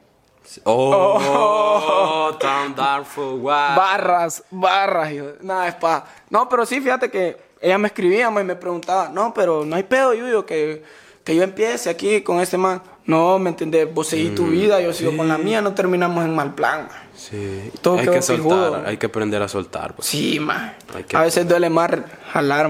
Oh, 0.63 2.35
tan 2.39 2.75
darful, 2.75 3.39
wow. 3.39 3.75
Barras, 3.75 4.43
barras. 4.51 5.11
yo- 5.13 5.33
Nada, 5.41 5.67
es 5.67 5.75
pa. 5.75 6.05
No, 6.29 6.47
pero 6.49 6.65
sí, 6.65 6.79
fíjate 6.81 7.09
que 7.09 7.37
ella 7.61 7.77
me 7.77 7.87
escribía 7.87 8.29
y 8.29 8.43
me 8.43 8.55
preguntaba, 8.55 9.09
no, 9.09 9.33
pero 9.33 9.65
no 9.65 9.75
hay 9.75 9.83
pedo, 9.83 10.13
Yuyo, 10.13 10.45
que, 10.45 10.83
que 11.23 11.35
yo 11.35 11.43
empiece 11.43 11.89
aquí 11.89 12.21
con 12.21 12.39
este 12.39 12.57
man. 12.57 12.81
No, 13.05 13.39
¿me 13.39 13.49
entendés? 13.51 13.91
Vos 13.93 14.07
seguís 14.07 14.31
Mm, 14.31 14.35
tu 14.35 14.47
vida, 14.47 14.81
yo 14.81 14.91
sigo 14.93 15.15
con 15.15 15.27
la 15.29 15.37
mía, 15.37 15.61
no 15.61 15.73
terminamos 15.73 16.25
en 16.25 16.35
mal 16.35 16.53
plan, 16.53 16.87
ma. 16.89 17.03
Sí. 17.15 17.71
Todo 17.81 17.97
hay 17.99 18.07
que 18.07 18.21
soltar, 18.21 18.83
hay 18.85 18.97
que 18.97 19.05
aprender 19.05 19.41
a 19.41 19.47
soltar. 19.47 19.95
pues. 19.95 20.07
Sí, 20.07 20.39
ma. 20.39 20.73
Hay 20.93 21.03
que- 21.05 21.15
A 21.17 21.21
veces 21.21 21.47
duele 21.47 21.69
más 21.69 21.89
jalar. 22.33 22.69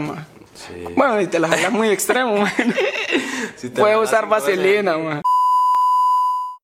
Sí. 0.53 0.83
Bueno, 0.95 1.19
y 1.21 1.27
te 1.27 1.39
la 1.39 1.47
jalas 1.47 1.71
muy 1.71 1.89
extremo, 1.89 2.37
ma. 2.37 2.53
Si 3.55 3.69
Puedes 3.69 3.97
usar 3.97 4.27
vaselina, 4.29 4.97
ma. 4.97 5.21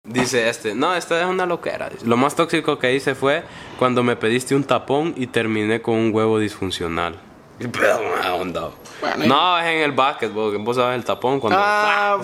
Dice 0.06 0.50
este, 0.50 0.76
no, 0.76 0.94
esto 0.94 1.18
es 1.18 1.26
una 1.26 1.46
loquera. 1.46 1.90
Lo 2.04 2.18
más 2.18 2.36
tóxico 2.36 2.78
que 2.78 2.94
hice 2.94 3.16
fue 3.16 3.42
cuando 3.80 4.04
me 4.04 4.18
pediste 4.18 4.54
un 4.54 4.66
tapón 4.66 5.14
y 5.16 5.28
terminé 5.28 5.82
con 5.82 5.96
un 5.96 6.14
huevo 6.14 6.40
disfuncional. 6.40 7.16
¿Qué 7.58 7.70
pedo, 7.70 8.02
ma, 8.22 8.34
onda? 8.34 8.72
Bueno, 9.00 9.26
No, 9.26 9.60
es 9.60 9.66
en 9.66 9.78
el 9.80 9.94
básquet, 9.94 10.34
vos, 10.34 10.54
vos 10.62 10.76
sabes 10.76 10.98
el 10.98 11.06
tapón 11.06 11.40
cuando... 11.40 11.58
Ah, 11.58 12.20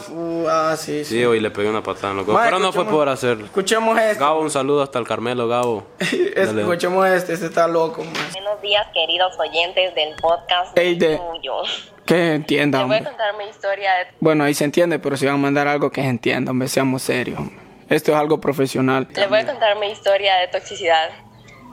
ah, 0.49 0.75
sí, 0.77 1.05
sí. 1.05 1.19
Sí, 1.19 1.23
hoy 1.23 1.39
le 1.39 1.51
pegué 1.51 1.69
una 1.69 1.81
patada 1.81 2.11
en 2.11 2.17
los 2.17 2.27
huevos. 2.27 2.41
Pero 2.43 2.59
no 2.59 2.73
fue 2.73 2.83
por 2.83 3.07
hacerlo. 3.07 3.45
Escuchemos 3.45 3.97
este. 3.97 4.19
Gabo, 4.19 4.41
un 4.41 4.51
saludo 4.51 4.81
hasta 4.83 4.99
el 4.99 5.07
Carmelo, 5.07 5.47
Gabo. 5.47 5.87
Dale. 6.35 6.61
Escuchemos 6.63 7.07
este, 7.07 7.31
este 7.31 7.45
está 7.45 7.65
loco, 7.69 8.03
ma. 8.03 8.11
Buenos 8.33 8.61
días, 8.61 8.87
queridos 8.93 9.39
oyentes 9.39 9.95
del 9.95 10.15
podcast 10.21 10.77
Ey, 10.77 10.95
de- 10.97 11.15
tuyo. 11.17 11.53
Que 12.05 12.15
Les 12.15 12.35
entienda, 12.35 12.83
voy 12.83 12.97
a 12.97 13.03
contar 13.05 13.37
mi 13.37 13.45
historia 13.45 13.91
de 13.93 14.07
Bueno, 14.19 14.43
ahí 14.43 14.53
se 14.53 14.65
entiende, 14.65 14.99
pero 14.99 15.15
si 15.15 15.27
van 15.27 15.35
a 15.35 15.37
mandar 15.37 15.69
algo 15.69 15.91
que 15.91 16.01
se 16.01 16.07
entienda, 16.09 16.51
hombre, 16.51 16.67
seamos 16.67 17.03
serios. 17.03 17.39
hombre. 17.39 17.68
Esto 17.89 18.11
es 18.11 18.17
algo 18.17 18.39
profesional. 18.39 19.07
Les 19.15 19.27
voy 19.27 19.39
a 19.39 19.45
contar 19.45 19.77
mi 19.77 19.87
historia 19.87 20.35
de 20.37 20.47
toxicidad. 20.47 21.09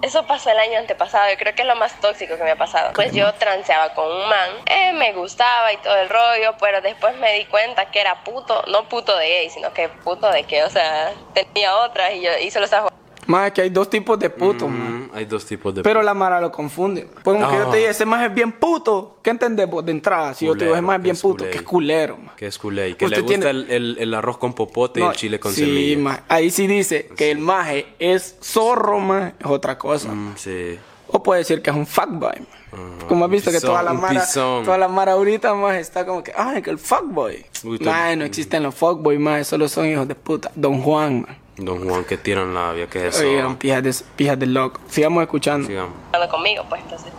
Eso 0.02 0.26
pasó 0.26 0.50
el 0.50 0.58
año 0.58 0.78
antepasado 0.78 1.32
y 1.32 1.37
creo 1.37 1.54
que 1.54 1.62
es 1.62 1.68
lo 1.68 1.76
más 1.76 1.99
tóxico 2.00 2.37
que 2.37 2.44
me 2.44 2.50
ha 2.50 2.56
pasado. 2.56 2.92
Pues 2.94 3.12
yo 3.12 3.32
transeaba 3.35 3.94
con 3.94 4.11
un 4.11 4.28
man, 4.28 4.50
eh, 4.66 4.92
me 4.92 5.12
gustaba 5.14 5.73
y 5.73 5.78
todo 5.78 5.96
el 5.96 6.08
rollo, 6.08 6.54
pero 6.61 6.82
después 6.82 7.16
me 7.16 7.32
di 7.32 7.46
cuenta 7.46 7.87
que 7.90 8.00
era 8.00 8.23
puto, 8.23 8.62
no 8.68 8.88
puto 8.88 9.16
de 9.16 9.26
gay, 9.26 9.50
sino 9.50 9.73
que 9.73 9.88
puto 9.88 10.30
de 10.30 10.44
que, 10.44 10.64
o 10.64 10.70
sea, 10.70 11.12
tenía 11.32 11.76
otras 11.76 12.12
y 12.12 12.20
yo 12.20 12.30
y 12.42 12.50
se 12.50 12.58
lo 12.58 12.66
estaba 12.66 12.90
Más 13.26 13.50
que 13.52 13.62
hay 13.62 13.71
dos 13.71 13.90
tipos 13.90 14.18
de 14.18 14.30
putos. 14.30 14.68
Mm, 14.71 15.11
hay 15.12 15.25
dos 15.25 15.45
tipos 15.45 15.75
de... 15.75 15.83
Pero 15.83 16.02
la 16.02 16.14
Mara 16.14 16.40
lo 16.40 16.52
confunde. 16.52 17.09
Pues 17.25 17.37
como 17.37 17.49
que 17.50 17.56
yo 17.56 17.68
Ah. 17.68 17.71
te 17.71 17.76
diga, 17.78 17.90
ese 17.90 18.04
más 18.06 18.25
es 18.25 18.35
bien 18.35 18.52
puto. 18.52 19.18
¿Qué 19.23 19.30
entendés 19.30 19.68
vos 19.68 19.85
de 19.85 19.92
entrada? 19.92 20.33
Si 20.35 20.47
yo 20.47 20.54
te 20.56 20.64
digo, 20.64 20.75
ese 20.76 20.83
más 20.83 20.97
es 20.99 21.02
bien 21.02 21.16
puto, 21.16 21.45
que 21.45 21.56
es 21.56 21.62
culero, 21.62 22.16
ma. 22.16 22.35
Que 22.37 22.47
es 22.47 22.59
culé. 22.59 22.90
y 22.90 22.95
Que 22.95 23.06
Usted 23.06 23.16
le 23.18 23.23
gusta 23.23 23.38
tiene- 23.40 23.50
el, 23.50 23.71
el- 23.71 23.97
el 23.99 24.14
arroz 24.14 24.38
con 24.38 24.52
popote 24.52 25.00
y 25.00 25.02
el 25.02 25.12
chile 25.12 25.40
con 25.40 25.52
sí, 25.52 25.62
semilla. 25.62 26.25
Ahí 26.28 26.50
sí 26.50 26.66
dice 26.66 27.09
que 27.16 27.30
el 27.30 27.38
maje 27.38 27.87
es 27.99 28.37
zorro, 28.42 28.99
ma. 29.00 29.33
Es 29.40 29.47
otra 29.47 29.76
cosa. 29.76 30.09
Mm, 30.12 30.35
sí. 30.37 30.78
O 31.09 31.23
puede 31.23 31.40
decir 31.40 31.62
que 31.62 31.71
es 31.71 31.76
un 31.76 31.87
fuckboy. 31.87 32.40
ma. 32.40 33.06
Como 33.09 33.25
has 33.25 33.30
visto 33.30 33.50
que 33.50 33.61
toda 33.61 33.83
la 33.83 33.92
mara, 33.95 34.25
toda 34.35 34.76
la 34.76 34.88
mara 34.88 35.12
ahorita 35.12 35.54
más 35.54 35.76
está 35.76 36.04
como 36.04 36.23
que, 36.23 36.33
ay, 36.37 36.61
que 36.61 36.68
el 36.71 36.78
fuckboy. 36.78 37.47
Uy, 37.64 37.78
todo- 37.78 38.16
no 38.16 38.25
existen 38.25 38.62
los 38.62 38.75
fuckboy 38.75 39.16
más, 39.18 39.47
solo 39.47 39.68
son 39.68 39.87
hijos 39.87 40.06
de 40.06 40.14
puta. 40.14 40.50
Don 40.54 40.83
Juan, 40.83 41.23
ma. 41.23 41.37
Don 41.56 41.88
Juan 41.88 42.04
que 42.04 42.18
tiran 42.18 42.52
labia, 42.54 42.86
¿qué 42.86 43.08
es 43.08 43.16
eso? 43.16 43.26
Oigan, 43.26 43.56
pijas 43.56 43.82
de, 43.82 43.94
pijas 44.14 44.38
de 44.38 44.46
loco. 44.46 44.80
Sigamos 44.88 45.22
escuchando. 45.22 45.66
Sigamos. 45.66 45.94
conmigo, 46.30 46.64
pues 46.68 46.82
entonces 46.82 47.12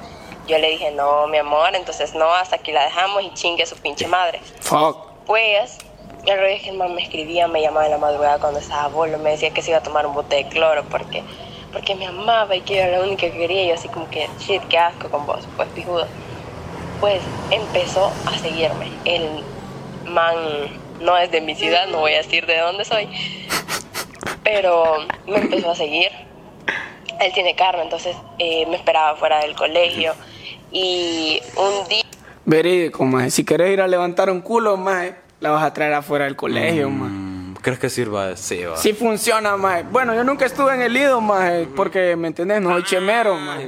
yo 0.47 0.57
le 0.59 0.69
dije, 0.69 0.91
no, 0.91 1.27
mi 1.27 1.37
amor, 1.37 1.75
entonces 1.75 2.13
no, 2.15 2.31
hasta 2.33 2.55
aquí 2.55 2.71
la 2.71 2.85
dejamos 2.85 3.23
y 3.23 3.33
chingue 3.33 3.63
a 3.63 3.65
su 3.65 3.75
pinche 3.77 4.07
madre. 4.07 4.39
Fuck. 4.61 4.97
Pues, 5.25 5.77
el 6.25 6.37
rollo 6.37 6.55
es 6.55 6.63
que 6.63 6.69
el 6.69 6.77
man 6.77 6.95
me 6.95 7.03
escribía, 7.03 7.47
me 7.47 7.61
llamaba 7.61 7.85
en 7.85 7.91
la 7.91 7.97
madrugada 7.97 8.39
cuando 8.39 8.59
estaba 8.59 8.87
bolo, 8.87 9.17
me 9.17 9.31
decía 9.31 9.49
que 9.51 9.61
se 9.61 9.71
iba 9.71 9.79
a 9.79 9.83
tomar 9.83 10.05
un 10.05 10.13
bote 10.13 10.35
de 10.35 10.47
cloro 10.47 10.83
porque, 10.85 11.23
porque 11.73 11.95
me 11.95 12.05
amaba 12.05 12.55
y 12.55 12.61
que 12.61 12.79
era 12.79 12.97
la 12.97 13.03
única 13.03 13.29
que 13.29 13.37
quería. 13.37 13.63
Y 13.63 13.67
yo 13.69 13.73
así 13.73 13.89
como 13.89 14.09
que, 14.09 14.29
shit, 14.39 14.61
qué 14.69 14.77
asco 14.77 15.09
con 15.09 15.25
vos, 15.25 15.47
pues 15.55 15.67
pijudo. 15.69 16.07
Pues 17.01 17.21
empezó 17.51 18.11
a 18.25 18.37
seguirme. 18.37 18.91
El 19.03 19.43
man 20.05 20.35
no 21.01 21.17
es 21.17 21.29
de 21.31 21.41
mi 21.41 21.55
ciudad, 21.55 21.87
no 21.87 21.99
voy 21.99 22.13
a 22.13 22.17
decir 22.17 22.45
de 22.45 22.57
dónde 22.57 22.85
soy, 22.85 23.09
pero 24.43 24.97
me 25.27 25.37
empezó 25.37 25.71
a 25.71 25.75
seguir. 25.75 26.09
Él 27.19 27.33
tiene 27.33 27.55
carro, 27.55 27.81
entonces 27.81 28.15
eh, 28.37 28.65
me 28.67 28.75
esperaba 28.75 29.15
fuera 29.17 29.39
del 29.39 29.55
colegio. 29.55 30.13
Y 30.71 31.41
un 31.55 31.87
día 31.87 32.03
Verídico, 32.47 33.03
maje. 33.03 33.29
Si 33.29 33.43
querés 33.43 33.73
ir 33.73 33.81
a 33.81 33.87
levantar 33.89 34.29
un 34.29 34.39
culo, 34.39 34.77
maje, 34.77 35.15
la 35.41 35.51
vas 35.51 35.63
a 35.65 35.73
traer 35.73 35.93
afuera 35.93 36.23
del 36.23 36.37
colegio, 36.37 36.89
maje. 36.89 37.11
Mm, 37.11 37.55
¿Crees 37.55 37.77
que 37.77 37.89
sirva? 37.89 38.37
Sí, 38.37 38.63
va. 38.63 38.77
Sí 38.77 38.93
funciona, 38.93 39.57
maje. 39.57 39.83
Bueno, 39.91 40.15
yo 40.15 40.23
nunca 40.23 40.45
estuve 40.45 40.73
en 40.73 40.81
el 40.81 40.93
Lido, 40.93 41.19
maje, 41.19 41.67
porque, 41.75 42.15
¿me 42.15 42.29
entendés? 42.29 42.61
No 42.61 42.69
soy 42.71 42.83
chemero, 42.83 43.35
Ay, 43.35 43.65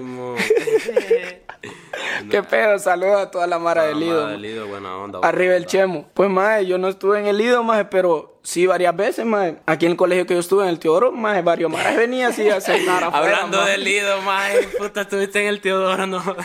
mo. 1.63 1.71
Qué 2.29 2.43
pedo, 2.43 2.77
saludos 2.79 3.21
a 3.21 3.31
toda 3.31 3.47
la 3.47 3.59
mara 3.59 3.83
del 3.83 3.99
Lido. 3.99 4.21
Mamá 4.21 4.31
del 4.31 4.39
maje. 4.39 4.47
Lido, 4.53 4.67
buena 4.67 4.97
onda. 4.97 5.19
Arriba 5.23 5.55
el 5.55 5.65
chemo. 5.65 6.05
Pues, 6.13 6.29
maje, 6.29 6.65
yo 6.65 6.77
no 6.77 6.87
estuve 6.87 7.19
en 7.19 7.27
el 7.27 7.37
Lido, 7.37 7.63
maje, 7.63 7.85
pero 7.85 8.39
sí 8.43 8.65
varias 8.67 8.95
veces, 8.95 9.25
maje. 9.25 9.57
Aquí 9.65 9.85
en 9.85 9.91
el 9.93 9.97
colegio 9.97 10.25
que 10.25 10.33
yo 10.33 10.39
estuve, 10.39 10.63
en 10.63 10.69
el 10.69 10.79
Teodoro, 10.79 11.11
maje, 11.11 11.41
varios 11.41 11.71
majes 11.71 11.97
venían 11.97 12.31
así 12.31 12.49
a 12.49 12.59
cenar 12.61 13.03
afuera, 13.03 13.35
Hablando 13.37 13.63
del 13.65 13.83
Lido, 13.83 14.21
maje, 14.21 14.67
puta, 14.77 15.01
estuviste 15.01 15.41
en 15.41 15.47
el 15.47 15.61
Teodoro, 15.61 16.07
no. 16.07 16.21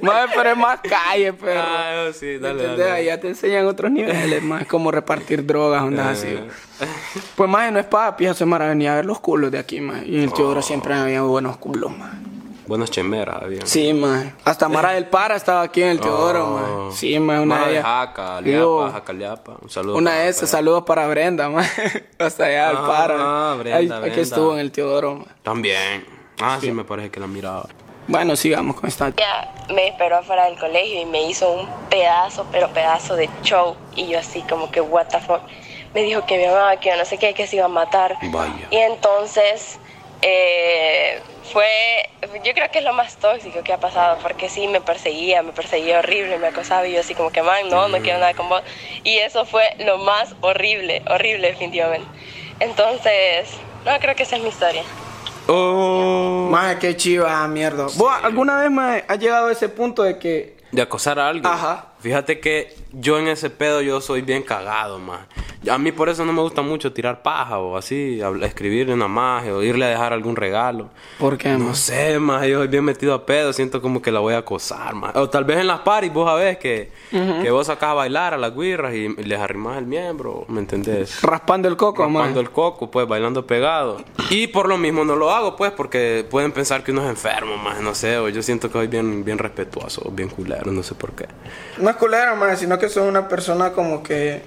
Maje, 0.00 0.32
pero 0.34 0.50
es 0.50 0.56
más 0.56 0.80
calle, 0.80 1.32
pero... 1.32 1.60
Ah, 1.64 2.08
sí, 2.12 2.26
¿Me 2.26 2.38
dale, 2.40 2.62
dale. 2.64 2.90
Allá 2.90 3.20
te 3.20 3.28
enseñan 3.28 3.66
otros 3.66 3.90
niveles, 3.90 4.42
más 4.42 4.66
como 4.66 4.90
repartir 4.90 5.46
drogas, 5.46 5.82
ondas 5.82 6.18
así. 6.18 6.26
Eh. 6.28 6.48
Pues 7.36 7.48
más 7.48 7.72
no 7.72 7.78
es 7.78 7.86
papi, 7.86 8.24
esa 8.24 8.34
semana 8.34 8.66
venía 8.66 8.92
a 8.92 8.96
ver 8.96 9.04
los 9.06 9.20
culos 9.20 9.50
de 9.52 9.58
aquí, 9.58 9.80
más. 9.80 10.02
Y 10.04 10.16
en 10.16 10.22
el 10.24 10.32
Teodoro 10.32 10.58
Oh. 10.60 10.62
siempre 10.62 10.92
había 10.94 11.22
buenos 11.22 11.56
culos, 11.56 11.96
más. 11.96 12.10
Buenas 12.72 12.90
chemeras, 12.90 13.42
había. 13.42 13.66
Sí, 13.66 13.92
más. 13.92 14.24
Hasta 14.46 14.66
Mara 14.66 14.92
del 14.92 15.04
Para 15.06 15.36
estaba 15.36 15.60
aquí 15.60 15.82
en 15.82 15.88
el 15.90 16.00
Teodoro, 16.00 16.46
Oh. 16.46 16.86
más. 16.86 16.96
Sí, 16.96 17.18
más, 17.18 17.40
una 17.42 17.56
Mara 17.56 17.68
de. 17.70 17.82
Jaca, 17.82 18.40
Digo, 18.40 18.80
Liapa, 18.84 18.98
Jaca, 18.98 19.12
Liapa. 19.12 19.56
Un 19.60 19.68
saludo. 19.68 19.96
Una 19.98 20.14
de 20.14 20.28
esas, 20.30 20.48
saludos 20.48 20.84
para 20.84 21.06
Brenda, 21.06 21.50
más. 21.50 21.70
Hasta 22.18 22.46
allá 22.46 22.68
del 22.68 22.76
Ah, 22.78 22.86
Para. 22.86 23.14
Brenda, 23.56 23.76
Ahí- 23.76 23.86
Brenda. 23.88 24.06
Aquí 24.08 24.20
estuvo 24.20 24.54
en 24.54 24.60
el 24.60 24.72
Teodoro, 24.72 25.16
más. 25.16 25.26
También. 25.42 26.06
Ah, 26.40 26.56
sí. 26.62 26.70
me 26.72 26.82
parece 26.84 27.10
que 27.10 27.20
la 27.20 27.26
miraba. 27.26 27.66
Bueno, 28.08 28.36
sigamos 28.36 28.76
con 28.76 28.88
esta. 28.88 29.08
ella 29.08 29.52
me 29.74 29.88
esperó 29.88 30.16
afuera 30.16 30.46
del 30.46 30.58
colegio 30.58 30.98
y 31.02 31.04
me 31.04 31.28
hizo 31.28 31.52
un 31.52 31.68
pedazo, 31.90 32.46
pero 32.50 32.68
pedazo 32.70 33.16
de 33.16 33.28
show. 33.42 33.76
Y 33.96 34.06
yo 34.08 34.18
así 34.18 34.40
como 34.48 34.70
que, 34.70 34.80
what 34.80 35.08
the 35.08 35.20
fuck. 35.20 35.42
Me 35.92 36.04
dijo 36.04 36.24
que 36.24 36.38
me 36.38 36.48
amaba, 36.48 36.74
que 36.80 36.88
yo 36.88 36.96
no 36.96 37.04
sé 37.04 37.18
qué, 37.18 37.34
que 37.34 37.46
se 37.46 37.56
iba 37.56 37.66
a 37.66 37.68
matar. 37.68 38.16
Vaya. 38.30 38.66
Y 38.70 38.76
entonces 38.78 39.78
eh, 40.22 41.20
fue, 41.52 42.08
yo 42.44 42.54
creo 42.54 42.70
que 42.70 42.78
es 42.78 42.84
lo 42.84 42.92
más 42.92 43.16
tóxico 43.16 43.62
que 43.62 43.72
ha 43.72 43.78
pasado, 43.78 44.18
porque 44.22 44.48
sí, 44.48 44.68
me 44.68 44.80
perseguía, 44.80 45.42
me 45.42 45.52
perseguía 45.52 45.98
horrible, 45.98 46.38
me 46.38 46.46
acosaba 46.46 46.86
y 46.86 46.94
yo 46.94 47.00
así 47.00 47.14
como 47.14 47.30
que, 47.30 47.42
man, 47.42 47.68
no, 47.68 47.88
no 47.88 47.98
quiero 47.98 48.18
nada 48.18 48.32
con 48.34 48.48
vos. 48.48 48.62
Y 49.04 49.18
eso 49.18 49.44
fue 49.44 49.64
lo 49.80 49.98
más 49.98 50.34
horrible, 50.40 51.02
horrible 51.10 51.48
definitivamente. 51.48 52.06
Entonces, 52.60 53.50
no, 53.84 53.98
creo 53.98 54.14
que 54.14 54.22
esa 54.22 54.36
es 54.36 54.42
mi 54.42 54.48
historia. 54.48 54.82
Oh. 55.48 56.48
Más 56.50 56.76
qué 56.76 56.96
chiva, 56.96 57.46
mierda. 57.48 57.86
¿Vos 57.96 58.12
alguna 58.22 58.60
vez 58.60 58.70
me 58.70 59.04
has 59.08 59.18
llegado 59.18 59.48
a 59.48 59.52
ese 59.52 59.68
punto 59.68 60.04
de 60.04 60.18
que 60.18 60.56
De 60.70 60.80
acosar 60.80 61.18
a 61.18 61.28
alguien. 61.28 61.46
Ajá. 61.46 61.88
Fíjate 62.00 62.40
que 62.40 62.74
yo 62.92 63.18
en 63.18 63.28
ese 63.28 63.50
pedo 63.50 63.82
yo 63.82 64.00
soy 64.00 64.22
bien 64.22 64.42
cagado, 64.42 64.98
más. 64.98 65.20
A 65.70 65.78
mí 65.78 65.92
por 65.92 66.08
eso 66.08 66.24
no 66.24 66.32
me 66.32 66.40
gusta 66.42 66.60
mucho 66.62 66.92
tirar 66.92 67.22
paja 67.22 67.58
o 67.58 67.76
así, 67.76 68.20
escribirle 68.42 68.94
una 68.94 69.06
magia 69.06 69.54
o 69.54 69.62
irle 69.62 69.84
a 69.84 69.88
dejar 69.88 70.12
algún 70.12 70.34
regalo. 70.34 70.90
¿Por 71.18 71.38
qué, 71.38 71.50
No 71.50 71.66
más? 71.66 71.78
sé, 71.78 72.18
más 72.18 72.46
yo 72.46 72.58
soy 72.58 72.68
bien 72.68 72.84
metido 72.84 73.14
a 73.14 73.24
pedo, 73.24 73.52
siento 73.52 73.80
como 73.80 74.02
que 74.02 74.10
la 74.10 74.18
voy 74.20 74.34
a 74.34 74.38
acosar, 74.38 74.94
más. 74.94 75.14
O 75.14 75.30
tal 75.30 75.44
vez 75.44 75.58
en 75.58 75.68
las 75.68 75.80
paris 75.80 76.12
vos 76.12 76.28
sabés 76.28 76.58
que, 76.58 76.90
que 77.10 77.50
vos 77.50 77.68
sacás 77.68 77.90
a 77.90 77.94
bailar 77.94 78.34
a 78.34 78.38
las 78.38 78.54
guirras 78.56 78.94
y, 78.94 79.08
les 79.22 79.38
arrimás 79.38 79.78
el 79.78 79.86
miembro, 79.86 80.44
¿me 80.48 80.60
entendés? 80.60 81.22
Raspando 81.22 81.68
el 81.68 81.76
coco, 81.76 82.08
más. 82.08 82.22
Raspando 82.22 82.40
el 82.40 82.50
coco, 82.50 82.90
pues, 82.90 83.06
bailando 83.06 83.46
pegado. 83.46 84.02
Y 84.30 84.48
por 84.48 84.68
lo 84.68 84.78
mismo 84.78 85.04
no 85.04 85.14
lo 85.14 85.30
hago, 85.30 85.54
pues, 85.54 85.70
porque 85.72 86.26
pueden 86.28 86.50
pensar 86.52 86.82
que 86.82 86.90
uno 86.90 87.02
es 87.04 87.08
enfermo, 87.08 87.56
más, 87.56 87.80
no 87.80 87.94
sé, 87.94 88.18
o 88.18 88.28
yo 88.28 88.42
siento 88.42 88.68
que 88.68 88.74
soy 88.74 88.86
bien, 88.88 89.24
bien 89.24 89.38
respetuoso, 89.38 90.10
bien 90.10 90.28
culero, 90.28 90.72
no 90.72 90.82
sé 90.82 90.94
por 90.94 91.12
qué. 91.12 91.26
No 91.78 91.88
es 91.88 91.96
culera, 91.96 92.34
más, 92.34 92.58
sino 92.58 92.78
que 92.78 92.88
soy 92.88 93.06
una 93.08 93.28
persona 93.28 93.72
como 93.72 94.02
que 94.02 94.42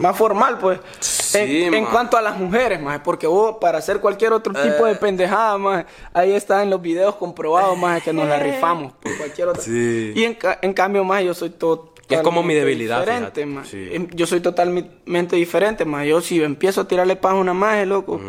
más 0.00 0.16
formal, 0.16 0.58
pues. 0.58 0.80
Sí, 1.00 1.64
en, 1.64 1.84
cuanto 1.86 2.16
a 2.16 2.22
las 2.22 2.36
mujeres, 2.36 2.80
más, 2.80 3.00
porque 3.00 3.26
vos 3.26 3.56
para 3.60 3.78
hacer 3.78 4.00
cualquier 4.00 4.32
otro 4.32 4.52
tipo 4.52 4.86
Eh. 4.86 4.90
de 4.90 4.96
pendejada, 4.96 5.58
más, 5.58 5.84
ahí 6.12 6.32
está 6.32 6.62
en 6.62 6.70
los 6.70 6.80
videos 6.80 7.16
comprobado, 7.16 7.74
más, 7.76 8.02
que 8.02 8.12
nos 8.12 8.28
la 8.28 8.38
rifamos 8.38 8.92
por 8.94 9.16
cualquier 9.16 9.48
otra. 9.48 9.62
Sí. 9.62 10.12
Y 10.14 10.24
en, 10.24 10.38
en 10.62 10.72
cambio, 10.72 11.04
más, 11.04 11.22
yo 11.24 11.34
soy 11.34 11.50
todo. 11.50 11.92
Es 12.08 12.20
como 12.20 12.42
mi 12.42 12.54
debilidad, 12.54 13.00
Diferente. 13.00 13.46
Sí. 13.64 13.88
Em- 13.90 14.08
Yo 14.12 14.26
soy 14.26 14.40
totalmente 14.40 15.36
diferente, 15.36 15.84
más. 15.86 16.06
Yo 16.06 16.20
si 16.20 16.42
empiezo 16.42 16.82
a 16.82 16.88
tirarle 16.88 17.16
paja 17.16 17.34
a 17.34 17.38
una 17.38 17.54
maje, 17.54 17.86
loco. 17.86 18.20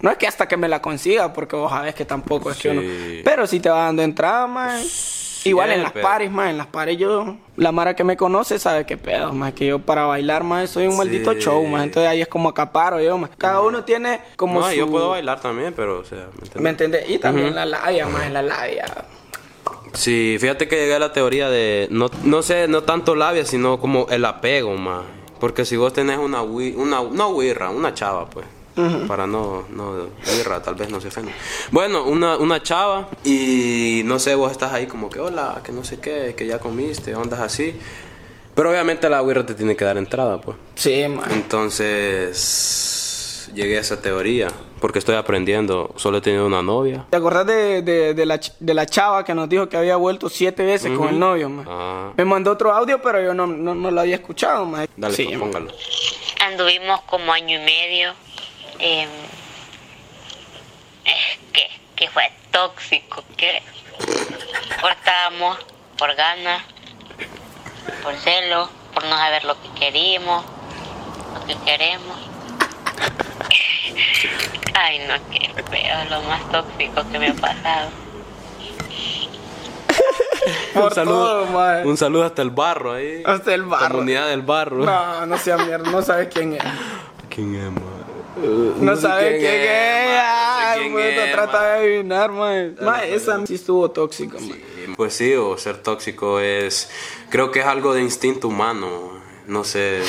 No 0.00 0.10
es 0.10 0.16
que 0.18 0.26
hasta 0.26 0.46
que 0.48 0.56
me 0.56 0.68
la 0.68 0.82
consiga, 0.82 1.32
porque 1.32 1.54
vos 1.56 1.70
sabés 1.70 1.94
que 1.94 2.04
tampoco 2.04 2.50
es 2.50 2.58
que 2.58 2.68
uno. 2.70 2.82
Pero 3.24 3.46
si 3.46 3.60
te 3.60 3.70
va 3.70 3.84
dando 3.84 4.02
entrada, 4.02 4.46
más. 4.48 4.82
Igual 5.48 5.70
en 5.70 5.82
las 5.82 5.92
Siempre. 5.92 6.02
pares, 6.02 6.30
más. 6.30 6.50
En 6.50 6.58
las 6.58 6.66
pares 6.66 6.98
yo. 6.98 7.36
La 7.56 7.72
Mara 7.72 7.94
que 7.94 8.04
me 8.04 8.16
conoce 8.16 8.58
sabe 8.58 8.84
qué 8.86 8.96
pedo, 8.96 9.32
más. 9.32 9.52
Que 9.52 9.66
yo 9.66 9.78
para 9.78 10.04
bailar, 10.04 10.44
más, 10.44 10.70
soy 10.70 10.86
un 10.86 10.96
maldito 10.96 11.34
show, 11.34 11.64
más. 11.66 11.84
Entonces 11.84 12.08
ahí 12.10 12.20
es 12.20 12.28
como 12.28 12.48
acaparo 12.48 13.00
yo, 13.00 13.16
más. 13.18 13.30
Cada 13.38 13.60
uno 13.62 13.84
tiene 13.84 14.20
como. 14.36 14.60
no, 14.60 14.68
su... 14.68 14.74
yo 14.74 14.90
puedo 14.90 15.10
bailar 15.10 15.40
también, 15.40 15.72
pero, 15.74 16.00
o 16.00 16.04
sea, 16.04 16.28
¿me 16.56 16.70
entiendes? 16.70 17.08
Y 17.08 17.18
también 17.18 17.54
la 17.54 17.64
labia, 17.66 18.06
más. 18.06 18.30
La 18.30 18.42
labia. 18.42 18.84
Sí, 19.92 20.36
fíjate 20.38 20.68
que 20.68 20.76
llegué 20.76 20.94
a 20.94 20.98
la 20.98 21.12
teoría 21.12 21.48
de, 21.48 21.88
no, 21.90 22.10
no 22.22 22.42
sé, 22.42 22.68
no 22.68 22.82
tanto 22.82 23.14
labia, 23.14 23.44
sino 23.46 23.80
como 23.80 24.06
el 24.10 24.24
apego, 24.24 24.74
más. 24.76 25.04
Porque 25.40 25.64
si 25.64 25.76
vos 25.76 25.92
tenés 25.92 26.18
una, 26.18 26.42
una 26.42 27.02
no 27.02 27.28
wirra, 27.30 27.70
una 27.70 27.94
chava, 27.94 28.28
pues. 28.28 28.46
Para 29.08 29.26
no, 29.26 29.64
no, 29.70 30.08
wirra, 30.36 30.62
tal 30.62 30.74
vez 30.74 30.90
no 30.90 31.00
se 31.00 31.08
ofenda. 31.08 31.32
Bueno, 31.70 32.04
una, 32.04 32.36
una 32.36 32.62
chava 32.62 33.08
y 33.24 34.02
no 34.04 34.18
sé, 34.18 34.34
vos 34.34 34.52
estás 34.52 34.72
ahí 34.72 34.86
como 34.86 35.08
que 35.08 35.18
hola, 35.18 35.60
que 35.64 35.72
no 35.72 35.82
sé 35.82 35.98
qué, 35.98 36.34
que 36.36 36.46
ya 36.46 36.58
comiste, 36.58 37.14
ondas 37.14 37.40
así. 37.40 37.74
Pero 38.54 38.70
obviamente 38.70 39.08
la 39.08 39.22
wirra 39.22 39.44
te 39.44 39.54
tiene 39.54 39.76
que 39.76 39.84
dar 39.84 39.98
entrada, 39.98 40.40
pues. 40.40 40.56
Sí, 40.74 41.06
maje. 41.08 41.34
Entonces 41.34 43.50
llegué 43.54 43.78
a 43.78 43.80
esa 43.80 44.00
teoría 44.00 44.48
porque 44.80 44.98
estoy 44.98 45.14
aprendiendo. 45.14 45.92
Solo 45.96 46.18
he 46.18 46.20
tenido 46.20 46.46
una 46.46 46.62
novia. 46.62 47.06
¿Te 47.10 47.16
acordás 47.16 47.46
de, 47.46 47.82
de, 47.82 48.14
de 48.14 48.26
la, 48.26 48.40
de 48.60 48.74
la 48.74 48.86
chava 48.86 49.24
que 49.24 49.34
nos 49.34 49.48
dijo 49.48 49.68
que 49.68 49.76
había 49.76 49.96
vuelto 49.96 50.28
siete 50.28 50.64
veces 50.64 50.96
con 50.96 51.08
el 51.08 51.18
novio, 51.18 51.48
maje? 51.48 51.68
Ah. 51.70 52.12
Me 52.16 52.24
mandó 52.24 52.52
otro 52.52 52.72
audio, 52.72 53.00
pero 53.00 53.22
yo 53.22 53.34
no, 53.34 53.46
no, 53.46 53.74
no 53.74 53.90
lo 53.90 54.00
había 54.00 54.16
escuchado, 54.16 54.64
maje. 54.66 54.88
Dale, 54.96 55.14
sí, 55.14 55.26
pues, 55.26 55.38
póngalo. 55.38 55.70
anduvimos 56.46 57.00
como 57.02 57.32
año 57.32 57.60
y 57.60 57.64
medio. 57.64 58.12
Eh, 58.78 59.08
es 61.04 61.38
que, 61.52 61.68
que 61.94 62.10
fue 62.10 62.30
tóxico, 62.50 63.22
que 63.36 63.62
cortábamos 64.80 65.58
por 65.98 66.14
ganas, 66.14 66.62
por 68.02 68.14
celo, 68.16 68.68
por 68.94 69.04
no 69.04 69.16
saber 69.16 69.44
lo 69.44 69.60
que 69.60 69.68
queríamos, 69.78 70.44
lo 71.34 71.46
que 71.46 71.56
queremos. 71.64 72.16
Ay, 74.74 75.00
no, 75.06 75.14
qué 75.30 75.62
feo, 75.70 76.04
lo 76.10 76.22
más 76.22 76.50
tóxico 76.50 77.08
que 77.10 77.18
me 77.18 77.28
ha 77.28 77.34
pasado. 77.34 77.90
Por 80.74 80.84
un 80.84 80.94
saludo, 80.94 81.44
todo, 81.46 81.88
un 81.88 81.96
saludo 81.96 82.24
hasta 82.24 82.42
el 82.42 82.50
barro 82.50 82.92
ahí. 82.92 83.22
Hasta 83.24 83.54
el 83.54 83.62
barro. 83.62 83.96
Comunidad 83.96 84.28
del 84.28 84.42
barro. 84.42 84.84
No, 84.84 85.26
no 85.26 85.38
sea 85.38 85.56
mierda, 85.56 85.90
no 85.90 86.02
sabes 86.02 86.28
quién 86.32 86.54
es. 86.54 86.62
¿Quién 87.30 87.54
es, 87.54 87.70
man? 87.72 87.85
No, 88.36 88.96
sé 88.96 89.02
sabes 89.02 89.38
quién, 89.38 89.54
es. 89.54 89.68
man, 90.08 90.92
no 90.92 90.98
sé 90.98 91.04
quién 91.04 91.18
es, 91.20 91.32
trata 91.32 91.52
man. 91.52 91.62
de 91.62 91.68
adivinar, 91.72 92.32
man. 92.32 92.76
Man, 92.80 93.00
esa 93.04 93.46
sí 93.46 93.54
estuvo 93.54 93.90
tóxica, 93.90 94.38
man. 94.38 94.58
Pues 94.96 95.14
sí, 95.14 95.34
o 95.34 95.56
ser 95.58 95.78
tóxico 95.78 96.40
es. 96.40 96.90
Creo 97.30 97.50
que 97.50 97.60
es 97.60 97.66
algo 97.66 97.94
de 97.94 98.02
instinto 98.02 98.48
humano. 98.48 99.16
No 99.46 99.64
sé. 99.64 100.00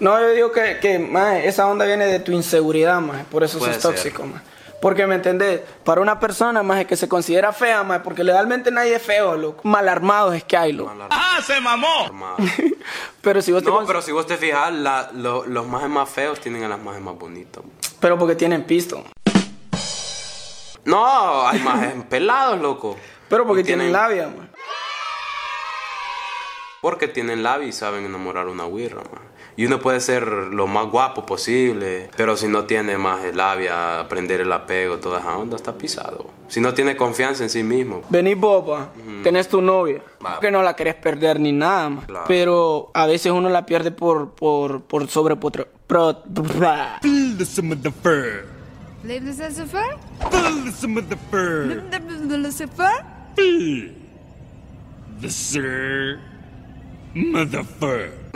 No, 0.00 0.20
yo 0.20 0.30
digo 0.30 0.52
que, 0.52 0.78
que 0.80 1.08
esa 1.44 1.66
onda 1.66 1.84
viene 1.86 2.06
de 2.06 2.20
tu 2.20 2.32
inseguridad, 2.32 3.00
man. 3.00 3.26
Por 3.30 3.42
eso 3.44 3.58
Puede 3.58 3.74
sos 3.74 3.82
ser. 3.82 3.92
tóxico, 3.92 4.24
man. 4.24 4.42
Porque, 4.82 5.06
¿me 5.06 5.14
entendés? 5.14 5.60
Para 5.84 6.00
una 6.00 6.18
persona, 6.18 6.64
más 6.64 6.84
que 6.86 6.96
se 6.96 7.08
considera 7.08 7.52
fea, 7.52 7.84
man, 7.84 8.02
porque 8.02 8.24
legalmente 8.24 8.72
nadie 8.72 8.96
es 8.96 9.02
feo, 9.02 9.36
loco. 9.36 9.60
Mal 9.62 9.88
armados 9.88 10.34
es 10.34 10.42
que 10.42 10.56
hay, 10.56 10.72
loco. 10.72 10.90
armado. 10.90 12.36
Pero 13.22 13.40
si 13.40 13.52
vos 13.52 13.62
te 13.62 13.70
No, 13.70 13.86
pero 13.86 14.02
si 14.02 14.10
vos 14.10 14.26
te 14.26 14.36
fijas, 14.36 14.72
la- 14.72 15.08
lo- 15.14 15.46
los 15.46 15.68
majes 15.68 15.88
más 15.88 16.08
feos 16.08 16.40
tienen 16.40 16.64
a 16.64 16.68
las 16.68 16.80
majes 16.80 17.00
más 17.00 17.16
bonitas. 17.16 17.62
Pero 18.00 18.18
porque 18.18 18.34
tienen 18.34 18.64
pisto. 18.64 19.04
No, 20.84 21.46
hay 21.46 21.60
majes 21.60 21.94
pelados, 22.10 22.60
loco. 22.60 22.96
Pero 23.28 23.46
porque 23.46 23.60
Y 23.62 23.64
tienen, 23.64 23.92
labia, 23.92 24.26
man. 24.26 24.50
Porque 26.80 27.06
tienen 27.06 27.44
labia 27.44 27.68
y 27.68 27.72
saben 27.72 28.04
enamorar 28.04 28.48
una 28.48 28.66
wirra, 28.66 29.02
man. 29.02 29.22
Y 29.56 29.66
uno 29.66 29.78
puede 29.80 30.00
ser 30.00 30.26
lo 30.26 30.66
más 30.66 30.86
guapo 30.90 31.26
posible, 31.26 32.08
pero 32.16 32.36
si 32.36 32.48
no 32.48 32.64
tiene 32.64 32.96
más 32.96 33.34
labia, 33.34 34.00
aprender 34.00 34.40
el 34.40 34.52
apego, 34.52 34.98
toda 34.98 35.20
esa 35.20 35.36
onda, 35.36 35.56
está 35.56 35.76
pisado. 35.76 36.30
Si 36.48 36.60
no 36.60 36.72
tiene 36.74 36.96
confianza 36.96 37.42
en 37.42 37.50
sí 37.50 37.62
mismo. 37.62 38.02
Vení 38.08 38.34
boba, 38.34 38.90
tenés 39.22 39.48
tu 39.48 39.60
novia, 39.60 40.02
que 40.40 40.50
no 40.50 40.62
la 40.62 40.74
querés 40.74 40.94
perder 40.94 41.38
ni 41.40 41.52
nada, 41.52 41.88
man. 41.90 42.04
Claro. 42.06 42.24
Pero 42.28 42.90
a 42.94 43.06
veces 43.06 43.32
uno 43.32 43.48
la 43.50 43.66
pierde 43.66 43.90
por, 43.90 44.34
por, 44.34 44.82
por 44.82 45.08
sobre... 45.08 45.36
Pro, 45.36 45.50
pro- 45.86 46.22
Leave 49.04 49.26
the? 51.02 51.16
The 52.28 52.38
Lucifer? 52.38 53.02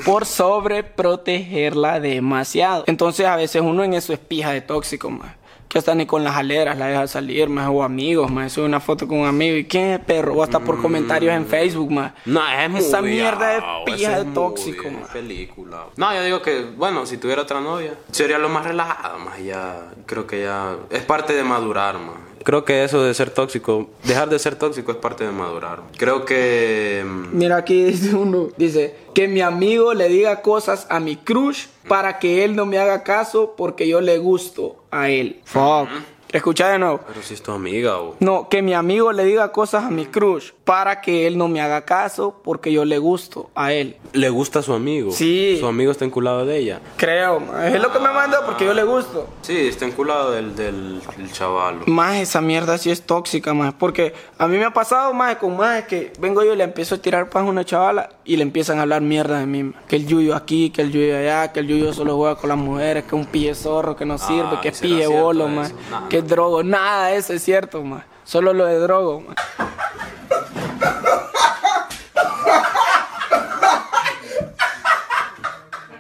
Por 0.04 0.26
sobreprotegerla 0.26 2.00
demasiado. 2.00 2.84
Entonces 2.86 3.26
a 3.26 3.36
veces 3.36 3.62
uno 3.62 3.84
en 3.84 3.94
eso 3.94 4.12
es 4.12 4.18
pija 4.18 4.50
de 4.52 4.60
tóxico, 4.60 5.10
más. 5.10 5.34
Que 5.68 5.78
hasta 5.78 5.96
ni 5.96 6.06
con 6.06 6.22
las 6.22 6.36
aleras 6.36 6.78
la 6.78 6.86
deja 6.86 7.08
salir, 7.08 7.48
más. 7.48 7.68
O 7.68 7.82
amigos, 7.82 8.30
más. 8.30 8.52
Sube 8.52 8.66
una 8.66 8.78
foto 8.78 9.08
con 9.08 9.18
un 9.18 9.26
amigo. 9.26 9.56
¿Y 9.56 9.64
quién 9.64 9.86
es 9.90 9.98
perro? 9.98 10.34
O 10.34 10.42
hasta 10.44 10.60
por 10.60 10.80
comentarios 10.80 11.34
en 11.34 11.44
Facebook, 11.44 11.90
más. 11.90 12.12
No, 12.24 12.40
es 12.48 12.70
muy 12.70 12.80
Esa 12.80 13.02
mierda 13.02 13.48
de 13.48 13.62
pija 13.84 14.20
de 14.20 14.28
es 14.28 14.34
tóxico, 14.34 14.84
muy 14.84 15.00
man. 15.00 15.08
película. 15.12 15.86
No, 15.96 16.14
yo 16.14 16.22
digo 16.22 16.40
que, 16.40 16.66
bueno, 16.76 17.04
si 17.04 17.16
tuviera 17.16 17.42
otra 17.42 17.60
novia, 17.60 17.94
sería 18.12 18.38
lo 18.38 18.48
más 18.48 18.64
relajado, 18.64 19.18
más. 19.18 19.42
Ya, 19.42 19.90
creo 20.06 20.24
que 20.26 20.42
ya 20.42 20.76
es 20.88 21.02
parte 21.02 21.32
de 21.34 21.42
madurar, 21.42 21.98
más. 21.98 22.14
Creo 22.46 22.64
que 22.64 22.84
eso 22.84 23.02
de 23.02 23.12
ser 23.12 23.30
tóxico, 23.30 23.90
dejar 24.04 24.28
de 24.28 24.38
ser 24.38 24.54
tóxico 24.54 24.92
es 24.92 24.98
parte 24.98 25.24
de 25.24 25.32
madurar. 25.32 25.80
Creo 25.96 26.24
que. 26.24 27.02
mm, 27.04 27.36
Mira 27.36 27.56
aquí 27.56 27.82
dice 27.90 28.14
uno, 28.14 28.50
dice 28.56 28.94
que 29.14 29.26
mi 29.26 29.40
amigo 29.40 29.94
le 29.94 30.08
diga 30.08 30.42
cosas 30.42 30.86
a 30.88 31.00
mi 31.00 31.16
crush 31.16 31.66
para 31.88 32.20
que 32.20 32.44
él 32.44 32.54
no 32.54 32.64
me 32.64 32.78
haga 32.78 33.02
caso 33.02 33.54
porque 33.56 33.88
yo 33.88 34.00
le 34.00 34.18
gusto 34.18 34.76
a 34.92 35.08
él. 35.10 35.40
Fuck. 35.44 35.88
Escucha 36.36 36.68
de 36.68 36.78
nuevo. 36.78 37.00
Pero 37.06 37.22
si 37.22 37.34
es 37.34 37.42
tu 37.42 37.50
amiga 37.52 37.98
o. 37.98 38.14
No, 38.20 38.48
que 38.48 38.60
mi 38.60 38.74
amigo 38.74 39.10
le 39.12 39.24
diga 39.24 39.52
cosas 39.52 39.84
a 39.84 39.90
mi 39.90 40.04
crush 40.06 40.50
para 40.64 41.00
que 41.00 41.26
él 41.26 41.38
no 41.38 41.48
me 41.48 41.60
haga 41.60 41.84
caso 41.84 42.40
porque 42.44 42.72
yo 42.72 42.84
le 42.84 42.98
gusto 42.98 43.50
a 43.54 43.72
él. 43.72 43.96
Le 44.12 44.28
gusta 44.28 44.58
a 44.58 44.62
su 44.62 44.72
amigo. 44.74 45.12
Sí. 45.12 45.56
Su 45.58 45.66
amigo 45.66 45.92
está 45.92 46.04
enculado 46.04 46.44
de 46.44 46.58
ella. 46.58 46.80
Creo, 46.96 47.40
ma. 47.40 47.68
es 47.68 47.80
lo 47.80 47.90
que 47.92 47.98
me 48.00 48.10
mandó 48.10 48.38
porque 48.44 48.64
yo 48.66 48.74
le 48.74 48.84
gusto. 48.84 49.28
Sí, 49.42 49.68
está 49.68 49.86
enculado 49.86 50.32
del, 50.32 50.54
del, 50.56 51.00
del 51.16 51.32
chaval. 51.32 51.80
Más 51.86 52.16
esa 52.16 52.40
mierda 52.40 52.76
sí 52.78 52.90
es 52.90 53.02
tóxica, 53.02 53.54
más. 53.54 53.74
Porque 53.74 54.12
a 54.38 54.46
mí 54.46 54.58
me 54.58 54.64
ha 54.64 54.72
pasado 54.72 55.14
más 55.14 55.36
con 55.36 55.56
más 55.56 55.84
que 55.84 56.12
vengo 56.18 56.44
yo 56.44 56.52
y 56.52 56.56
le 56.56 56.64
empiezo 56.64 56.96
a 56.96 56.98
tirar 56.98 57.30
paz 57.30 57.44
a 57.44 57.46
una 57.46 57.64
chavala 57.64 58.10
y 58.24 58.36
le 58.36 58.42
empiezan 58.42 58.78
a 58.78 58.82
hablar 58.82 59.00
mierda 59.02 59.38
de 59.38 59.46
mí. 59.46 59.62
ma. 59.62 59.80
Que 59.88 59.96
el 59.96 60.06
yuyo 60.06 60.34
aquí, 60.34 60.70
que 60.70 60.82
el 60.82 60.92
yuyo 60.92 61.16
allá, 61.16 61.52
que 61.52 61.60
el 61.60 61.68
yuyo 61.68 61.92
solo 61.94 62.16
juega 62.16 62.36
con 62.36 62.48
las 62.48 62.58
mujeres, 62.58 63.04
que 63.04 63.08
es 63.16 63.22
un 63.24 63.26
pille 63.26 63.54
zorro, 63.54 63.96
que 63.96 64.04
no 64.04 64.18
sirve, 64.18 64.60
que 64.60 64.68
es 64.68 64.76
¿será 64.78 64.88
pille 64.88 65.06
bolo, 65.06 65.48
más. 65.48 65.72
Nah. 65.90 66.08
Que 66.08 66.18
es 66.18 66.25
drogo. 66.26 66.62
Nada 66.62 67.08
de 67.08 67.16
eso 67.16 67.32
es 67.32 67.42
cierto, 67.42 67.82
más. 67.82 68.04
Solo 68.24 68.52
lo 68.52 68.66
de 68.66 68.78
drogo, 68.78 69.20
más. 69.20 69.36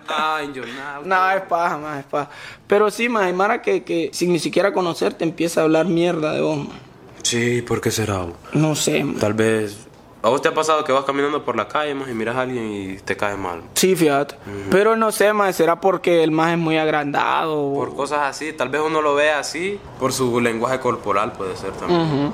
Ay, 0.08 0.50
yo 0.52 0.64
nada. 0.66 1.00
No, 1.04 1.30
es 1.30 1.42
paja, 1.42 1.78
más, 1.78 2.00
es 2.00 2.04
paja. 2.06 2.30
Pero 2.66 2.90
sí, 2.90 3.08
más, 3.08 3.24
hay 3.24 3.32
Mara 3.32 3.62
que, 3.62 3.84
que 3.84 4.10
sin 4.12 4.32
ni 4.32 4.38
siquiera 4.38 4.72
conocerte 4.72 5.24
empieza 5.24 5.60
a 5.60 5.64
hablar 5.64 5.86
mierda 5.86 6.32
de 6.32 6.40
vos, 6.40 6.58
ma. 6.58 6.74
Sí, 7.22 7.62
¿por 7.62 7.80
qué 7.80 7.90
será? 7.90 8.26
No 8.52 8.74
sé, 8.74 9.04
ma. 9.04 9.18
Tal 9.18 9.34
vez. 9.34 9.85
¿A 10.26 10.28
vos 10.28 10.42
te 10.42 10.48
ha 10.48 10.54
pasado 10.54 10.82
que 10.82 10.90
vas 10.90 11.04
caminando 11.04 11.44
por 11.44 11.54
la 11.54 11.68
calle 11.68 11.94
más 11.94 12.08
y 12.08 12.12
miras 12.12 12.34
a 12.34 12.40
alguien 12.40 12.68
y 12.72 12.96
te 12.96 13.16
cae 13.16 13.36
mal? 13.36 13.62
Sí, 13.74 13.94
fíjate. 13.94 14.34
Pero 14.72 14.96
no 14.96 15.12
sé, 15.12 15.32
más, 15.32 15.54
será 15.54 15.80
porque 15.80 16.24
el 16.24 16.32
más 16.32 16.50
es 16.50 16.58
muy 16.58 16.76
agrandado. 16.78 17.72
Por 17.72 17.94
cosas 17.94 18.22
así, 18.22 18.52
tal 18.52 18.68
vez 18.68 18.82
uno 18.84 19.00
lo 19.00 19.14
ve 19.14 19.30
así, 19.30 19.78
por 20.00 20.12
su 20.12 20.40
lenguaje 20.40 20.80
corporal 20.80 21.30
puede 21.30 21.56
ser 21.56 21.70
también. 21.74 22.32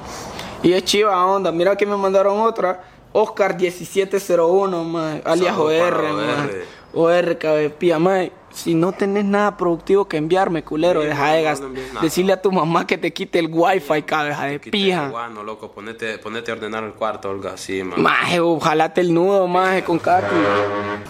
Y 0.62 0.72
es 0.72 0.84
chiva 0.84 1.22
onda. 1.26 1.52
Mira 1.52 1.76
que 1.76 1.84
me 1.84 1.94
mandaron 1.98 2.40
otra. 2.40 2.82
Oscar 3.12 3.58
1701, 3.58 4.84
más, 4.84 5.20
alias 5.26 5.54
OR. 5.54 5.94
OR. 5.94 6.64
OR, 6.94 7.36
cabepía, 7.36 7.98
ma. 7.98 8.20
Si 8.52 8.74
no 8.74 8.92
tenés 8.92 9.24
nada 9.24 9.56
productivo 9.56 10.06
que 10.06 10.18
enviarme, 10.18 10.62
culero, 10.62 11.00
Sí, 11.00 11.08
deja 11.08 11.26
no, 11.26 11.32
de 11.32 11.38
no, 11.38 11.44
gas- 11.44 11.60
no. 11.94 12.00
Decirle 12.02 12.32
a 12.34 12.42
tu 12.42 12.52
mamá 12.52 12.86
que 12.86 12.98
te 12.98 13.12
quite 13.12 13.38
el 13.38 13.48
wifi, 13.50 14.02
cabeza 14.02 14.44
de 14.44 14.60
pija. 14.60 15.08
guano, 15.08 15.42
loco, 15.42 15.72
ponete, 15.72 16.18
ponete 16.18 16.50
a 16.50 16.54
ordenar 16.54 16.84
el 16.84 16.92
cuarto 16.92 17.28
o 17.28 17.32
algo 17.32 17.48
así, 17.48 17.82
man. 17.82 18.00
Maje, 18.02 18.40
ojalá 18.40 18.92
el 18.94 19.14
nudo, 19.14 19.48
maje, 19.48 19.82
con 19.84 19.98
Katy. 19.98 20.26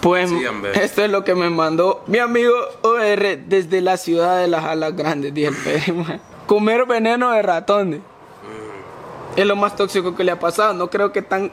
Pues 0.01 0.29
Sí, 0.29 0.41
esto 0.75 1.03
es 1.03 1.11
lo 1.11 1.23
que 1.23 1.35
me 1.35 1.49
mandó 1.49 2.03
mi 2.07 2.19
amigo 2.19 2.53
OR 2.81 3.37
desde 3.45 3.81
la 3.81 3.97
ciudad 3.97 4.39
de 4.39 4.47
las 4.47 4.63
alas 4.63 4.95
grandes, 4.95 5.33
dije 5.33 5.49
el. 5.87 6.19
Comer 6.47 6.85
veneno 6.85 7.31
de 7.31 7.41
ratón. 7.41 7.91
de. 7.91 8.01
Es 9.35 9.45
lo 9.45 9.55
más 9.55 9.75
tóxico 9.75 10.15
que 10.15 10.23
le 10.23 10.31
ha 10.31 10.39
pasado. 10.39 10.73
No 10.73 10.89
creo 10.89 11.11
que 11.11 11.21
tan... 11.21 11.51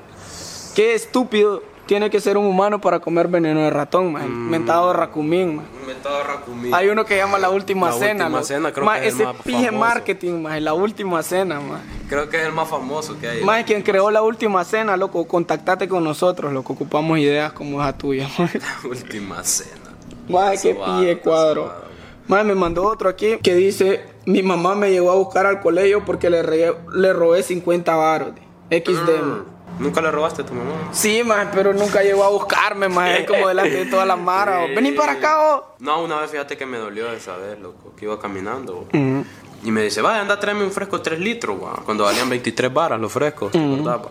Qué 0.74 0.94
estúpido 0.94 1.62
tiene 1.90 2.08
que 2.08 2.20
ser 2.20 2.38
un 2.38 2.46
humano 2.46 2.80
para 2.80 3.00
comer 3.00 3.26
veneno 3.26 3.62
de 3.62 3.70
ratón, 3.70 4.12
maje. 4.12 4.28
Mm. 4.28 4.48
Mentado 4.48 4.92
racumín, 4.92 5.56
maje. 5.56 5.68
Un 5.80 5.86
método 5.88 6.22
racumí. 6.22 6.70
Hay 6.72 6.88
uno 6.88 7.04
que 7.04 7.16
llama 7.16 7.36
La 7.40 7.50
Última 7.50 7.88
La 7.88 7.92
Cena. 7.94 8.24
Última 8.26 8.28
loco. 8.38 8.44
Cena, 8.44 8.72
creo 8.72 8.86
Maje, 8.86 9.00
que 9.00 9.08
es 9.08 9.14
el 9.14 9.20
ese 9.22 9.32
más 9.32 9.42
pije 9.42 9.66
famoso. 9.66 9.78
marketing, 9.80 10.32
maje. 10.42 10.60
La 10.60 10.72
Última 10.74 11.20
Cena, 11.24 11.58
maje. 11.58 11.82
Creo 12.08 12.28
que 12.30 12.36
es 12.36 12.46
el 12.46 12.52
más 12.52 12.68
famoso 12.68 13.18
que 13.18 13.26
hay. 13.28 13.42
Más 13.42 13.64
quien 13.64 13.82
creó 13.82 14.08
la 14.12 14.22
última 14.22 14.62
cena, 14.64 14.96
loco, 14.96 15.26
contactate 15.26 15.88
con 15.88 16.04
nosotros, 16.04 16.52
loco, 16.52 16.74
ocupamos 16.74 17.18
ideas 17.18 17.52
como 17.54 17.82
esa 17.82 17.98
tuya. 17.98 18.28
Última 18.88 19.42
cena. 19.42 19.90
Más 20.28 20.62
que 20.62 20.76
pille 20.76 21.18
cuadro. 21.18 21.62
sobado. 21.64 21.84
Más 22.28 22.44
me 22.44 22.54
mandó 22.54 22.84
otro 22.84 23.08
aquí 23.08 23.36
que 23.42 23.56
dice, 23.56 24.04
mi 24.26 24.44
mamá 24.44 24.76
me 24.76 24.92
llevó 24.92 25.10
a 25.10 25.16
buscar 25.16 25.44
al 25.44 25.58
colegio 25.60 26.04
porque 26.04 26.30
le, 26.30 26.44
le 26.94 27.12
robé 27.12 27.42
50 27.42 27.96
varos. 27.96 28.28
XD. 28.70 29.24
Mm. 29.24 29.49
¿Nunca 29.80 30.00
le 30.02 30.10
robaste 30.10 30.42
a 30.42 30.46
tu 30.46 30.52
mamá? 30.52 30.90
Sí, 30.92 31.22
maje, 31.24 31.48
pero 31.54 31.72
nunca 31.72 32.02
llegó 32.02 32.22
a 32.24 32.28
buscarme, 32.28 32.88
maje, 32.88 33.24
como 33.24 33.48
delante 33.48 33.84
de 33.84 33.86
toda 33.86 34.04
la 34.04 34.14
mara. 34.30 34.66
Sí. 34.66 34.74
Vení 34.74 34.92
para 34.92 35.12
acá, 35.12 35.38
vos. 35.38 35.62
No, 35.78 36.02
una 36.02 36.20
vez 36.20 36.30
fíjate 36.30 36.56
que 36.58 36.66
me 36.66 36.76
dolió 36.78 37.10
de 37.10 37.18
saber, 37.18 37.58
loco, 37.58 37.94
que 37.96 38.04
iba 38.04 38.20
caminando. 38.20 38.86
Y 38.92 39.70
me 39.70 39.82
dice, 39.82 40.00
vaya, 40.02 40.20
anda, 40.20 40.38
tráeme 40.38 40.64
un 40.64 40.70
fresco 40.72 40.98
de 40.98 41.04
3 41.04 41.18
litros, 41.20 41.58
guau. 41.58 41.82
Cuando 41.84 42.04
valían 42.04 42.28
23 42.28 42.72
varas 42.72 43.00
los 43.00 43.10
frescos, 43.12 43.52
¿verdad, 43.52 44.02
pa? 44.02 44.10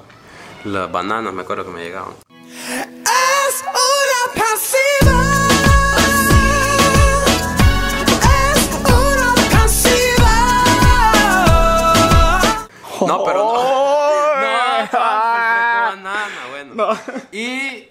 Las 0.65 0.91
bananas, 0.91 1.33
me 1.33 1.43
acuerdo 1.43 1.65
que 1.65 1.71
me 1.71 1.83
llegaban. 1.83 2.13
Es 2.67 3.63
una 3.63 4.43
pasiva. 4.43 5.23
Es 8.33 8.69
una 8.89 9.33
pasiva. 9.51 10.35
No, 13.07 13.23
pero 13.23 13.39
no. 13.43 13.59
Oh, 14.11 14.41
No, 14.41 14.83
estaba 14.83 15.11
el 15.35 15.41
fresco 15.51 15.75
de 15.75 15.81
banana, 16.03 16.41
bueno. 16.51 16.75
Y. 17.31 17.87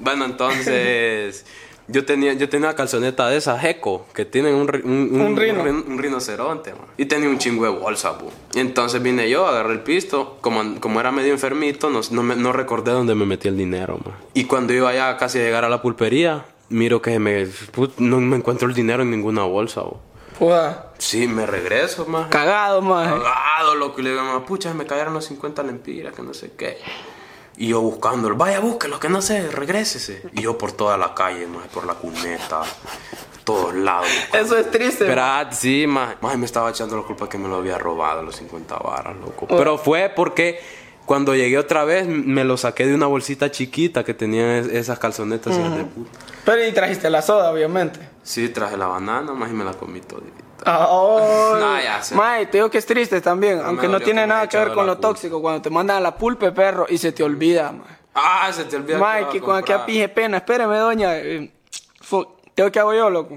bueno, 0.00 0.24
entonces. 0.24 1.44
Yo 1.86 2.06
tenía, 2.06 2.32
yo 2.32 2.48
tenía 2.48 2.68
una 2.68 2.76
calzoneta 2.76 3.28
de 3.28 3.36
esas 3.36 3.62
eco 3.62 4.06
que 4.14 4.24
tienen 4.24 4.54
un, 4.54 4.66
ri- 4.66 4.82
un, 4.84 5.20
Un 5.20 5.36
rino. 5.36 5.62
rin- 5.62 5.84
un 5.86 5.98
rinoceronte, 5.98 6.72
man. 6.72 6.86
Y 6.96 7.04
tenía 7.04 7.28
un 7.28 7.36
chingo 7.36 7.64
de 7.64 7.78
bolsa, 7.78 8.12
bu. 8.12 8.30
Y 8.54 8.60
entonces 8.60 9.02
vine 9.02 9.28
yo, 9.28 9.46
agarré 9.46 9.74
el 9.74 9.80
pisto. 9.80 10.38
Como, 10.40 10.80
como 10.80 10.98
era 11.00 11.12
medio 11.12 11.34
enfermito, 11.34 11.90
no, 11.90 12.00
no, 12.10 12.22
me- 12.22 12.36
no 12.36 12.52
recordé 12.54 12.92
dónde 12.92 13.14
me 13.14 13.26
metí 13.26 13.48
el 13.48 13.58
dinero, 13.58 13.98
man. 14.02 14.14
Y 14.32 14.44
cuando 14.44 14.72
iba 14.72 14.94
ya 14.94 15.14
casi 15.18 15.38
a 15.40 15.42
llegar 15.42 15.66
a 15.66 15.68
la 15.68 15.82
pulpería, 15.82 16.46
miro 16.70 17.02
que 17.02 17.18
me, 17.18 17.44
put- 17.46 17.98
no 17.98 18.18
me 18.18 18.36
encuentro 18.36 18.66
el 18.66 18.72
dinero 18.74 19.02
en 19.02 19.10
ninguna 19.10 19.42
bolsa, 19.42 19.82
bu. 19.82 19.98
Puta, 20.38 20.94
Sí, 20.96 21.26
me 21.28 21.44
regreso, 21.44 22.06
más. 22.06 22.28
Cagado, 22.28 22.80
maje. 22.80 23.10
Cagado, 23.22 23.74
loco. 23.74 24.00
Y 24.00 24.04
le 24.04 24.10
digo, 24.12 24.42
pucha, 24.46 24.72
me 24.72 24.86
cayeron 24.86 25.12
los 25.12 25.26
50 25.26 25.62
lempiras, 25.62 26.14
que 26.14 26.22
no 26.22 26.32
sé 26.32 26.52
qué. 26.56 26.78
Y 27.56 27.68
yo 27.68 27.80
buscándolo, 27.80 28.36
vaya, 28.36 28.58
búsquelo, 28.60 28.98
que 28.98 29.08
no 29.08 29.22
sé, 29.22 29.48
regrésese. 29.50 30.22
Y 30.32 30.42
yo 30.42 30.58
por 30.58 30.72
toda 30.72 30.96
la 30.96 31.14
calle, 31.14 31.46
más, 31.46 31.68
por 31.68 31.86
la 31.86 31.94
cuneta, 31.94 32.62
todos 33.44 33.74
lados. 33.74 34.08
Eso 34.32 34.56
es 34.56 34.70
triste. 34.70 35.04
Pero 35.04 35.22
ah, 35.22 35.48
sí, 35.52 35.86
más, 35.86 36.16
más 36.20 36.36
me 36.36 36.46
estaba 36.46 36.70
echando 36.70 36.96
la 36.96 37.02
culpa 37.04 37.28
que 37.28 37.38
me 37.38 37.48
lo 37.48 37.56
había 37.56 37.78
robado 37.78 38.22
los 38.22 38.36
50 38.36 38.76
varas, 38.78 39.16
loco. 39.16 39.46
Pero 39.46 39.78
fue 39.78 40.12
porque 40.14 40.58
cuando 41.06 41.34
llegué 41.34 41.58
otra 41.58 41.84
vez 41.84 42.06
me 42.08 42.44
lo 42.44 42.56
saqué 42.56 42.86
de 42.86 42.94
una 42.94 43.06
bolsita 43.06 43.50
chiquita 43.50 44.04
que 44.04 44.14
tenía 44.14 44.58
es- 44.58 44.68
esas 44.68 44.98
calzonetas 44.98 45.54
de 45.56 45.84
puta. 45.84 46.18
Pero 46.44 46.66
y 46.66 46.72
trajiste 46.72 47.08
la 47.10 47.22
soda, 47.22 47.50
obviamente. 47.52 48.00
Sí, 48.22 48.48
traje 48.48 48.76
la 48.76 48.86
banana, 48.86 49.32
más 49.32 49.50
y 49.50 49.54
me 49.54 49.64
la 49.64 49.74
comí 49.74 50.00
todita. 50.00 50.43
Oh, 50.66 51.56
No, 51.60 51.80
ya 51.80 52.02
sé. 52.02 52.14
Mae, 52.14 52.46
te 52.46 52.58
digo 52.58 52.70
que 52.70 52.78
es 52.78 52.86
triste 52.86 53.20
también, 53.20 53.60
aunque 53.64 53.88
no 53.88 54.00
tiene 54.00 54.26
nada 54.26 54.48
que 54.48 54.56
ver 54.56 54.72
con 54.72 54.86
lo 54.86 54.98
tóxico, 54.98 55.40
cuando 55.40 55.62
te 55.62 55.70
mandan 55.70 55.98
a 55.98 56.00
la 56.00 56.16
pulpe, 56.16 56.52
perro, 56.52 56.86
y 56.88 56.98
se 56.98 57.12
te 57.12 57.22
olvida, 57.22 57.72
mae. 57.72 58.04
Ah, 58.14 58.48
se 58.52 58.64
te 58.64 58.76
olvida 58.76 58.96
Mae, 58.98 59.28
que 59.28 59.40
con 59.40 59.56
aquella 59.56 59.84
pije 59.84 60.08
pena, 60.08 60.36
espéreme, 60.36 60.76
doña. 60.78 61.16
eh, 61.16 61.50
¿Tengo 62.54 62.70
que 62.70 62.78
hago 62.78 62.94
yo, 62.94 63.10
loco? 63.10 63.34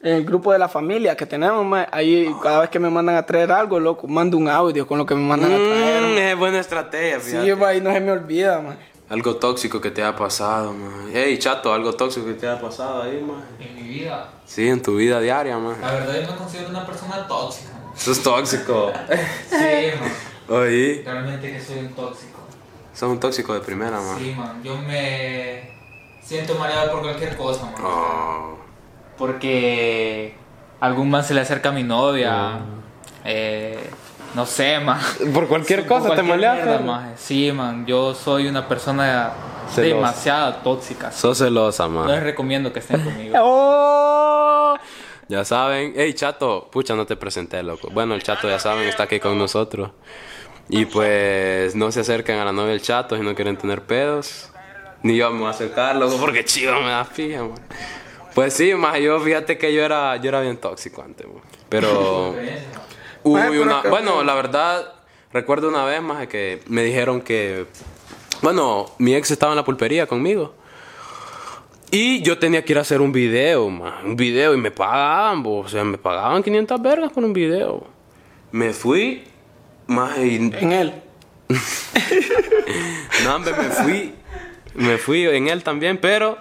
En 0.00 0.14
el 0.14 0.24
grupo 0.24 0.52
de 0.52 0.60
la 0.60 0.68
familia 0.68 1.16
que 1.16 1.26
tenemos, 1.26 1.66
mae, 1.66 1.88
ahí 1.90 2.32
cada 2.40 2.60
vez 2.60 2.70
que 2.70 2.78
me 2.78 2.88
mandan 2.88 3.16
a 3.16 3.26
traer 3.26 3.50
algo, 3.50 3.80
loco, 3.80 4.06
mando 4.06 4.36
un 4.36 4.48
audio 4.48 4.86
con 4.86 4.96
lo 4.98 5.04
que 5.04 5.16
me 5.16 5.22
mandan 5.22 5.50
a 5.52 5.56
traer. 5.56 6.02
Mm, 6.02 6.14
mae. 6.14 6.30
es 6.32 6.38
buena 6.38 6.60
estrategia, 6.60 7.18
fíjate. 7.18 7.44
Sí, 7.44 7.54
mae, 7.56 7.80
no 7.80 7.92
se 7.92 8.00
me 8.00 8.12
olvida, 8.12 8.60
mae. 8.60 8.76
Algo 9.10 9.36
tóxico 9.36 9.80
que 9.80 9.90
te 9.90 10.02
ha 10.04 10.14
pasado, 10.14 10.72
man. 10.74 11.10
Ey, 11.14 11.38
chato, 11.38 11.72
algo 11.72 11.94
tóxico 11.94 12.26
que 12.26 12.34
te 12.34 12.46
ha 12.48 12.60
pasado 12.60 13.02
ahí, 13.02 13.22
man. 13.22 13.42
En 13.58 13.74
mi 13.74 13.82
vida, 13.88 14.28
Sí, 14.44 14.68
en 14.68 14.82
tu 14.82 14.96
vida 14.96 15.18
diaria, 15.20 15.56
man. 15.58 15.76
la 15.80 15.92
verdad 15.92 16.14
yo 16.20 16.30
me 16.32 16.36
considero 16.36 16.68
una 16.68 16.84
persona 16.86 17.26
tóxica. 17.26 17.70
Eso 17.96 18.12
es 18.12 18.22
tóxico. 18.22 18.92
Sí, 19.48 19.56
man. 20.00 20.12
Oye, 20.60 21.02
Realmente 21.04 21.52
que 21.52 21.60
soy 21.60 21.78
un 21.78 21.88
tóxico. 21.94 22.38
sos 22.94 23.08
un 23.10 23.18
tóxico 23.20 23.54
de 23.54 23.60
primera, 23.60 23.98
man. 24.00 24.18
Sí, 24.18 24.34
man. 24.36 24.62
Yo 24.62 24.76
me 24.76 25.70
siento 26.22 26.54
mareado 26.56 26.92
por 26.92 27.02
cualquier 27.02 27.36
cosa, 27.36 27.64
man. 27.64 27.74
Oh. 27.82 28.58
Porque 29.16 30.34
algún 30.80 31.10
man 31.10 31.24
se 31.24 31.32
le 31.34 31.40
acerca 31.40 31.70
a 31.70 31.72
mi 31.72 31.82
novia. 31.82 32.60
Eh, 33.24 33.78
no 34.34 34.46
sé, 34.46 34.78
man. 34.80 35.00
Por 35.32 35.48
cualquier 35.48 35.80
Por 35.86 35.98
cosa 35.98 36.10
te 36.10 36.22
cualquier 36.22 36.26
maleas, 36.28 36.54
mierda, 36.66 36.78
man. 36.80 37.14
Sí, 37.16 37.50
man. 37.52 37.86
Yo 37.86 38.14
soy 38.14 38.46
una 38.46 38.66
persona 38.68 39.32
Celosa. 39.74 39.94
demasiado 39.94 40.54
tóxica. 40.56 41.10
Sos 41.12 41.38
celosa, 41.38 41.88
No 41.88 42.04
les 42.06 42.14
man. 42.16 42.24
recomiendo 42.24 42.72
que 42.72 42.78
estén 42.80 43.00
conmigo. 43.02 43.34
¡Oh! 43.42 44.76
Ya 45.28 45.44
saben. 45.44 45.92
Ey, 45.96 46.14
chato, 46.14 46.68
pucha, 46.70 46.94
no 46.94 47.04
te 47.06 47.16
presenté, 47.16 47.62
loco. 47.62 47.88
Bueno, 47.92 48.14
el 48.14 48.22
chato, 48.22 48.48
ya 48.48 48.58
saben, 48.58 48.88
está 48.88 49.02
aquí 49.04 49.20
con 49.20 49.36
nosotros. 49.38 49.90
Y 50.70 50.84
pues, 50.86 51.74
no 51.74 51.90
se 51.92 52.00
acerquen 52.00 52.38
a 52.38 52.44
la 52.44 52.52
novia 52.52 52.70
del 52.72 52.82
chato 52.82 53.16
si 53.16 53.22
no 53.22 53.34
quieren 53.34 53.56
tener 53.56 53.82
pedos. 53.82 54.50
Ni 55.02 55.16
yo 55.16 55.30
me 55.30 55.38
voy 55.40 55.46
a 55.48 55.50
acercar, 55.50 55.96
loco, 55.96 56.16
porque 56.18 56.44
chido 56.44 56.80
me 56.80 56.88
da 56.90 57.04
fija, 57.04 57.42
man. 57.42 57.54
Pues 58.34 58.54
sí, 58.54 58.74
más 58.74 58.98
yo 59.00 59.18
fíjate 59.20 59.56
que 59.58 59.72
yo 59.72 59.82
era, 59.82 60.16
yo 60.16 60.28
era 60.28 60.40
bien 60.40 60.56
tóxico 60.58 61.02
antes, 61.02 61.26
man. 61.26 61.42
Pero 61.68 62.34
uy, 63.24 63.58
una, 63.58 63.82
bueno, 63.82 64.22
la 64.22 64.34
verdad, 64.34 64.94
recuerdo 65.32 65.68
una 65.68 65.84
vez 65.84 66.02
más 66.02 66.26
que 66.26 66.60
me 66.66 66.82
dijeron 66.82 67.20
que, 67.20 67.66
bueno, 68.42 68.86
mi 68.98 69.14
ex 69.14 69.30
estaba 69.30 69.52
en 69.52 69.56
la 69.56 69.64
pulpería 69.64 70.06
conmigo. 70.06 70.54
Y 71.90 72.20
yo 72.22 72.38
tenía 72.38 72.64
que 72.64 72.72
ir 72.74 72.78
a 72.78 72.82
hacer 72.82 73.00
un 73.00 73.12
video, 73.12 73.70
man, 73.70 74.04
un 74.04 74.16
video 74.16 74.52
y 74.54 74.58
me 74.58 74.70
pagaban, 74.70 75.42
bo, 75.42 75.60
o 75.60 75.68
sea, 75.68 75.84
me 75.84 75.96
pagaban 75.96 76.42
500 76.42 76.82
vergas 76.82 77.12
por 77.12 77.24
un 77.24 77.32
video. 77.32 77.86
Me 78.52 78.72
fui, 78.72 79.24
más 79.86 80.18
y 80.18 80.36
En 80.36 80.72
él. 80.72 80.94
no, 83.24 83.36
hombre, 83.36 83.54
me 83.56 83.70
fui. 83.70 84.14
Me 84.74 84.98
fui 84.98 85.26
en 85.26 85.48
él 85.48 85.64
también, 85.64 85.98
pero. 85.98 86.36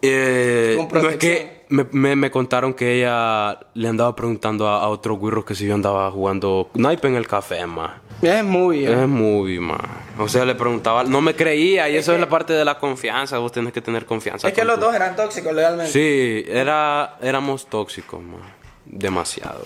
eh, 0.00 0.88
no 0.90 1.08
es 1.10 1.16
que 1.16 1.55
me, 1.68 1.86
me- 1.92 2.16
me 2.16 2.30
contaron 2.30 2.74
que 2.74 2.98
ella 2.98 3.58
le 3.74 3.88
andaba 3.88 4.14
preguntando 4.16 4.68
a, 4.68 4.82
a 4.82 4.88
otro 4.88 5.14
güiro 5.16 5.44
que 5.44 5.54
si 5.54 5.66
yo 5.66 5.74
andaba 5.74 6.10
jugando 6.10 6.70
naipe 6.74 7.08
en 7.08 7.16
el 7.16 7.26
café, 7.26 7.66
más. 7.66 7.92
Es 8.22 8.42
muy 8.44 8.78
bien. 8.78 8.98
Es 8.98 9.08
muy, 9.08 9.60
más. 9.60 9.80
O 10.18 10.28
sea, 10.28 10.44
le 10.46 10.54
preguntaba, 10.54 11.04
no 11.04 11.20
me 11.20 11.34
creía, 11.34 11.88
y 11.90 11.96
eso 11.96 12.14
es 12.14 12.20
la 12.20 12.28
parte 12.28 12.52
de 12.54 12.64
la 12.64 12.78
confianza. 12.78 13.36
Vos 13.38 13.52
tenés 13.52 13.72
que 13.74 13.82
tener 13.82 14.06
confianza. 14.06 14.48
Es 14.48 14.54
que 14.54 14.64
los 14.64 14.76
tu- 14.76 14.86
dos 14.86 14.94
eran 14.94 15.14
tóxicos 15.16 15.52
legalmente. 15.54 15.92
Sí, 15.92 16.44
era, 16.48 17.18
éramos 17.20 17.66
tóxicos, 17.66 18.22
más. 18.22 18.40
Demasiado. 18.86 19.62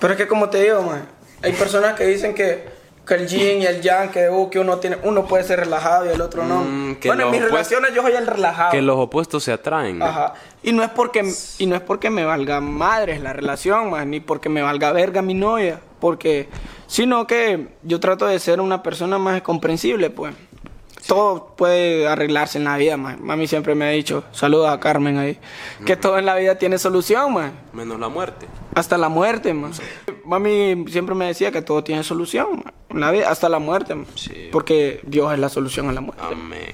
Pero 0.00 0.12
es 0.14 0.18
que 0.18 0.26
como 0.26 0.50
te 0.50 0.62
digo, 0.62 0.82
man, 0.82 1.06
hay 1.42 1.52
personas 1.52 1.94
que 1.94 2.04
dicen 2.06 2.34
que, 2.34 2.68
que 3.06 3.14
el 3.14 3.26
yin 3.26 3.62
y 3.62 3.66
el 3.66 3.82
yang, 3.82 4.10
que, 4.10 4.28
uh, 4.28 4.48
que 4.48 4.58
uno 4.58 4.78
tiene, 4.78 4.96
uno 5.02 5.26
puede 5.26 5.44
ser 5.44 5.60
relajado 5.60 6.06
y 6.06 6.08
el 6.08 6.20
otro 6.20 6.44
no. 6.44 6.64
Mm, 6.64 6.96
bueno, 7.04 7.24
en 7.24 7.30
mis 7.30 7.42
relaciones 7.42 7.94
yo 7.94 8.02
soy 8.02 8.12
el 8.12 8.26
relajado. 8.26 8.70
Que 8.70 8.82
los 8.82 8.98
opuestos 8.98 9.44
se 9.44 9.52
atraen. 9.52 10.02
Ajá. 10.02 10.34
Y 10.62 10.72
no 10.72 10.82
es 10.82 10.90
porque 10.90 11.22
y 11.58 11.66
no 11.66 11.76
es 11.76 11.82
porque 11.82 12.10
me 12.10 12.24
valga 12.24 12.60
madres 12.60 13.20
la 13.20 13.32
relación, 13.32 13.90
man, 13.90 14.10
ni 14.10 14.20
porque 14.20 14.48
me 14.48 14.62
valga 14.62 14.92
verga 14.92 15.20
mi 15.22 15.34
novia, 15.34 15.80
porque 16.00 16.48
sino 16.86 17.26
que 17.26 17.68
yo 17.82 18.00
trato 18.00 18.26
de 18.26 18.38
ser 18.38 18.60
una 18.60 18.82
persona 18.82 19.18
más 19.18 19.42
comprensible, 19.42 20.10
pues. 20.10 20.34
Todo 21.06 21.54
puede 21.56 22.08
arreglarse 22.08 22.58
en 22.58 22.64
la 22.64 22.76
vida, 22.76 22.96
man. 22.96 23.18
Mami 23.20 23.46
siempre 23.46 23.74
me 23.74 23.84
ha 23.84 23.90
dicho, 23.90 24.24
saludos 24.32 24.70
a 24.70 24.80
Carmen 24.80 25.18
ahí, 25.18 25.38
que 25.84 25.96
todo 25.96 26.18
en 26.18 26.26
la 26.26 26.34
vida 26.34 26.56
tiene 26.56 26.78
solución, 26.78 27.34
man. 27.34 27.52
Menos 27.72 28.00
la 28.00 28.08
muerte. 28.08 28.46
Hasta 28.74 28.96
la 28.96 29.08
muerte, 29.08 29.52
man. 29.52 29.72
Mami 30.24 30.86
siempre 30.88 31.14
me 31.14 31.26
decía 31.26 31.52
que 31.52 31.62
todo 31.62 31.84
tiene 31.84 32.02
solución, 32.04 32.62
man. 32.64 32.74
En 32.88 33.00
la 33.00 33.10
vida, 33.10 33.30
hasta 33.30 33.48
la 33.48 33.58
muerte, 33.58 33.94
man. 33.94 34.06
Sí. 34.14 34.48
Porque 34.50 35.00
Dios 35.04 35.32
es 35.32 35.38
la 35.38 35.48
solución 35.48 35.88
a 35.90 35.92
la 35.92 36.00
muerte. 36.00 36.22
Amén. 36.24 36.72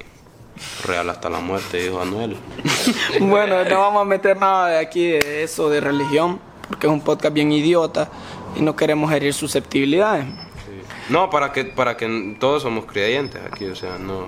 Real 0.85 1.09
hasta 1.11 1.29
la 1.31 1.41
muerte, 1.41 1.79
dijo 1.79 2.01
Anuel. 2.01 2.37
Bueno, 3.21 3.65
no 3.65 3.79
vamos 3.79 4.03
a 4.03 4.05
meter 4.05 4.37
nada 4.37 4.69
de 4.69 4.79
aquí 4.79 5.07
de 5.07 5.43
eso, 5.43 5.71
de 5.71 5.81
religión, 5.81 6.39
porque 6.69 6.87
es 6.87 6.93
un 6.93 7.01
podcast 7.01 7.35
bien 7.35 7.51
idiota 7.51 8.11
y 8.57 8.63
no 8.63 8.77
queremos 8.77 9.11
herir 9.13 9.35
susceptibilidades. 9.35 10.27
No, 11.11 11.29
para 11.31 11.53
que, 11.53 11.65
para 11.65 11.97
que 11.97 12.37
todos 12.39 12.63
somos 12.63 12.85
creyentes 12.87 13.41
aquí, 13.45 13.67
o 13.67 13.75
sea, 13.77 13.99
no, 13.99 14.27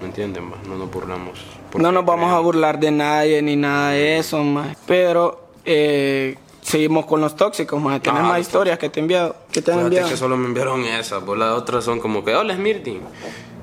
¿me 0.00 0.06
entienden? 0.06 0.48
ma? 0.48 0.56
No 0.66 0.76
nos 0.76 0.90
burlamos. 0.90 1.38
No 1.76 1.92
nos 1.92 2.04
vamos 2.04 2.32
a 2.32 2.38
burlar 2.40 2.80
de 2.80 2.90
nadie 2.90 3.40
ni 3.42 3.54
nada 3.56 3.90
de 3.90 4.18
eso, 4.18 4.42
más. 4.42 4.76
Pero 4.86 5.48
eh, 5.64 6.36
seguimos 6.62 7.06
con 7.06 7.20
los 7.20 7.36
tóxicos, 7.36 7.80
más. 7.80 8.00
Tienes 8.00 8.22
Ah, 8.22 8.28
más 8.28 8.40
historias 8.40 8.78
que 8.78 8.88
te, 8.88 9.00
enviado, 9.00 9.36
que 9.52 9.62
te 9.62 9.72
han 9.72 9.80
enviado. 9.80 10.08
que 10.08 10.16
solo 10.16 10.36
me 10.36 10.46
enviaron 10.46 10.84
esas, 10.84 11.22
pues 11.22 11.38
las 11.38 11.50
otras 11.56 11.84
son 11.84 12.00
como 12.00 12.24
que, 12.24 12.34
hola 12.34 12.54
Smirtin. 12.54 13.00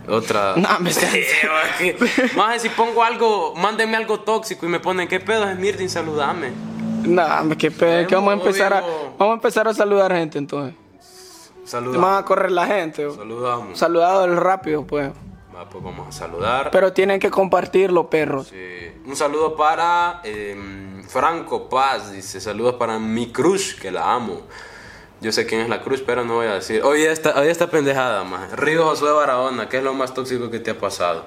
Otra. 0.08 0.54
No, 0.56 0.70
me 0.80 0.92
Más 2.36 2.62
si 2.62 2.70
pongo 2.70 3.04
algo, 3.04 3.54
mándenme 3.56 3.98
algo 3.98 4.20
tóxico 4.22 4.66
y 4.66 4.70
me 4.70 4.80
ponen, 4.80 5.08
¿qué 5.08 5.20
pedo 5.20 5.52
Smirtin? 5.52 5.90
Saludame. 5.90 6.52
No, 7.04 7.26
hombre, 7.26 7.58
qué 7.58 7.72
pe- 7.72 8.06
que 8.08 8.16
vamos 8.16 8.32
a 8.32 8.34
empezar 8.36 8.74
a, 8.74 8.82
vamos 9.18 9.32
a 9.32 9.36
empezar 9.36 9.68
a 9.68 9.74
saludar 9.74 10.14
gente 10.14 10.38
entonces. 10.38 10.76
Te 11.70 11.76
van 11.76 11.84
a 11.84 11.92
Saludamos. 11.92 12.24
correr 12.24 12.52
la 12.52 12.66
gente. 12.68 13.10
Saludamos. 13.12 13.78
Saludado 13.78 14.26
el 14.26 14.38
rápido, 14.38 14.86
pues. 14.86 15.12
Va, 15.56 15.68
pues 15.68 15.84
vamos 15.84 16.08
a 16.08 16.12
saludar. 16.12 16.72
Pero 16.72 16.94
tienen 16.94 17.20
que 17.20 17.30
compartirlo, 17.30 18.10
perros. 18.10 18.48
Sí. 18.48 18.92
Un 19.06 19.16
saludo 19.16 19.56
para 19.56 20.22
em, 20.24 21.04
Franco 21.04 21.68
Paz, 21.68 22.12
dice, 22.12 22.40
saludos 22.40 22.76
para 22.76 23.00
mi 23.00 23.32
crush, 23.32 23.78
que 23.80 23.92
la 23.92 24.14
amo. 24.14 24.42
Yo 25.20 25.32
sé 25.32 25.48
quién 25.48 25.62
es 25.62 25.70
la 25.70 25.82
cruz, 25.82 26.04
pero 26.06 26.24
no 26.24 26.36
voy 26.36 26.46
a 26.48 26.54
decir. 26.54 26.84
Oye, 26.84 27.12
esta, 27.12 27.40
oye 27.40 27.50
esta 27.50 27.68
pendejada, 27.72 28.24
más. 28.24 28.52
Río 28.52 28.86
Josué 28.86 29.12
Barahona, 29.12 29.68
¿qué 29.68 29.78
es 29.78 29.84
lo 29.84 29.94
más 29.96 30.14
tóxico 30.14 30.52
que 30.52 30.60
te 30.60 30.72
ha 30.72 30.78
pasado? 30.78 31.26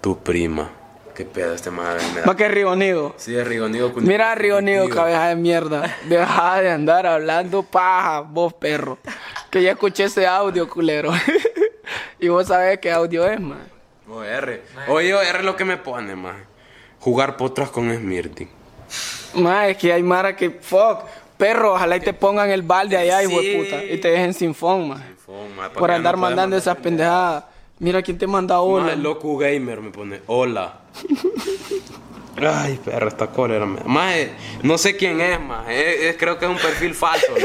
Tu 0.00 0.16
prima. 0.18 0.70
Qué 1.14 1.24
pedo 1.24 1.54
este 1.54 1.70
madre. 1.70 2.00
Más 2.26 2.34
que 2.36 2.48
Ribonido. 2.48 3.14
Sí, 3.16 3.36
es 3.36 3.46
Rigonido. 3.46 3.92
Mira, 3.96 4.34
Ribonido, 4.34 4.82
contigo. 4.82 4.96
cabeza 5.02 5.26
de 5.28 5.36
mierda. 5.36 5.96
Deja 6.08 6.60
de 6.60 6.70
andar 6.70 7.06
hablando 7.06 7.62
paja, 7.62 8.20
vos 8.20 8.52
perro. 8.54 8.98
Que 9.54 9.62
ya 9.62 9.70
escuché 9.70 10.02
ese 10.02 10.26
audio, 10.26 10.68
culero. 10.68 11.12
y 12.18 12.26
vos 12.26 12.48
sabés 12.48 12.80
qué 12.80 12.90
audio 12.90 13.24
es, 13.24 13.40
man. 13.40 13.62
O 14.10 14.20
R. 14.20 14.62
Oye, 14.88 15.14
o 15.14 15.22
R 15.22 15.44
lo 15.44 15.54
que 15.54 15.64
me 15.64 15.76
pone, 15.76 16.16
más. 16.16 16.34
Jugar 16.98 17.36
potras 17.36 17.70
con 17.70 17.88
Smirty. 17.94 18.48
Ma, 19.34 19.68
es 19.68 19.76
que 19.76 19.92
hay 19.92 20.02
mara 20.02 20.34
que, 20.34 20.50
fuck, 20.50 21.04
perro, 21.38 21.74
ojalá 21.74 21.98
y 21.98 22.00
te 22.00 22.12
pongan 22.12 22.50
el 22.50 22.62
balde 22.62 22.96
allá, 22.96 23.22
hijo 23.22 23.40
de 23.40 23.52
Sí. 23.52 23.56
puta, 23.56 23.84
y 23.84 23.96
te 23.98 24.08
dejen 24.08 24.34
sin 24.34 24.56
phone, 24.56 24.88
ma. 24.88 25.00
Phone, 25.24 25.54
ma, 25.54 25.68
pa' 25.68 25.78
Por 25.78 25.92
andar 25.92 26.16
no 26.16 26.22
mandando 26.22 26.56
esas 26.56 26.76
pendejadas. 26.78 27.44
Mira 27.78 28.02
quién 28.02 28.18
te 28.18 28.26
manda 28.26 28.58
hola. 28.60 28.86
Más 28.86 28.98
loco 28.98 29.36
gamer 29.36 29.80
me 29.80 29.90
pone. 29.90 30.20
Hola. 30.26 30.80
Ay, 32.42 32.80
perro, 32.84 33.06
esta 33.06 33.28
cólera. 33.28 33.66
Más, 33.66 34.16
no 34.64 34.76
sé 34.78 34.96
quién 34.96 35.20
es, 35.20 35.38
más. 35.38 35.64
creo 36.18 36.40
que 36.40 36.44
es 36.44 36.50
un 36.50 36.58
perfil 36.58 36.92
falso. 36.92 37.28
¿no? 37.30 37.36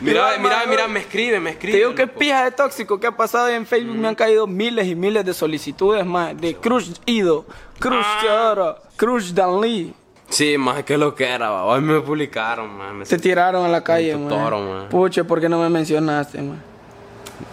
Mira, 0.00 0.38
Mira, 0.38 0.62
mira, 0.68 0.88
me 0.88 1.00
escribe, 1.00 1.40
me 1.40 1.50
escribe. 1.50 1.72
Te 1.72 1.78
digo 1.78 1.94
que 1.94 2.06
pija 2.06 2.44
de 2.44 2.50
tóxico 2.52 2.98
que 2.98 3.06
ha 3.06 3.16
pasado 3.16 3.50
y 3.50 3.54
en 3.54 3.66
Facebook 3.66 3.96
me 3.96 4.08
han 4.08 4.14
caído 4.14 4.46
miles 4.46 4.86
y 4.86 4.94
miles 4.94 5.24
de 5.24 5.34
solicitudes 5.34 6.04
más 6.06 6.38
de 6.40 6.54
Crush 6.56 6.92
Ido, 7.06 7.44
Crush 7.78 8.04
Ah. 8.04 8.18
Teodoro, 8.22 8.76
Crush 8.96 9.32
Dan 9.32 9.60
Lee. 9.60 9.94
Sí, 10.28 10.56
más 10.56 10.84
que 10.84 10.96
lo 10.96 11.14
que 11.14 11.24
era, 11.28 11.50
va. 11.50 11.64
Hoy 11.64 11.80
me 11.80 12.00
publicaron. 12.00 12.98
Me 12.98 13.04
Te 13.04 13.18
tiraron 13.18 13.64
a 13.64 13.68
la 13.68 13.82
calle, 13.82 14.16
man. 14.16 14.28
toro, 14.28 14.60
man. 14.60 14.88
Puche, 14.88 15.24
¿por 15.24 15.40
qué 15.40 15.48
no 15.48 15.58
me 15.58 15.68
mencionaste, 15.68 16.40
man? 16.40 16.62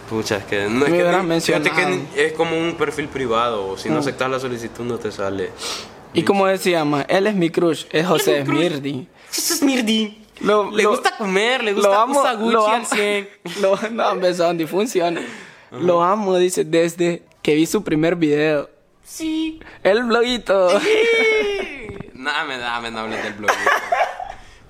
Pucha, 0.08 0.36
es 0.36 0.44
que 0.44 0.68
no 0.68 0.86
es 0.86 0.92
que 0.92 1.22
ni- 1.22 1.40
fíjate 1.40 1.70
que 1.70 2.26
es 2.26 2.32
como 2.34 2.56
un 2.56 2.74
perfil 2.76 3.08
privado. 3.08 3.76
Si 3.76 3.88
no 3.88 3.96
Mm. 3.96 3.98
aceptas 3.98 4.30
la 4.30 4.38
solicitud, 4.40 4.84
no 4.84 4.96
te 4.98 5.10
sale. 5.10 5.50
Y 6.14 6.22
como 6.22 6.46
decía, 6.46 6.84
man, 6.84 7.04
él 7.08 7.26
es 7.26 7.34
mi 7.34 7.50
crush, 7.50 7.84
es 7.90 8.06
José 8.06 8.44
Smirdi. 8.44 9.06
Es 9.30 9.62
Mirdi. 9.62 10.24
Lo- 10.40 10.70
Le 10.70 10.82
lo- 10.84 10.90
gusta 10.90 11.16
comer, 11.16 11.64
le 11.64 11.72
gusta 11.72 11.88
lo 11.88 11.94
amo, 12.00 12.20
usa 12.20 12.34
Gucci 12.34 12.52
lo 12.52 12.66
al 12.68 12.74
amo. 12.76 12.86
100. 12.86 13.28
Lo, 13.60 13.78
no, 13.90 14.08
hombre, 14.10 14.34
son 14.34 14.56
disfunciones. 14.58 15.24
Lo 15.70 16.02
amo, 16.02 16.36
dice, 16.36 16.64
desde 16.64 17.22
que 17.42 17.54
vi 17.54 17.66
su 17.66 17.82
primer 17.84 18.14
video. 18.16 18.70
Sí. 19.04 19.60
El 19.82 20.04
bloguito. 20.04 20.68
Me 22.14 22.58
da, 22.58 22.80
me 22.80 22.90
no 22.90 23.00
hables 23.00 23.22
del 23.22 23.32
bloguito. 23.34 23.60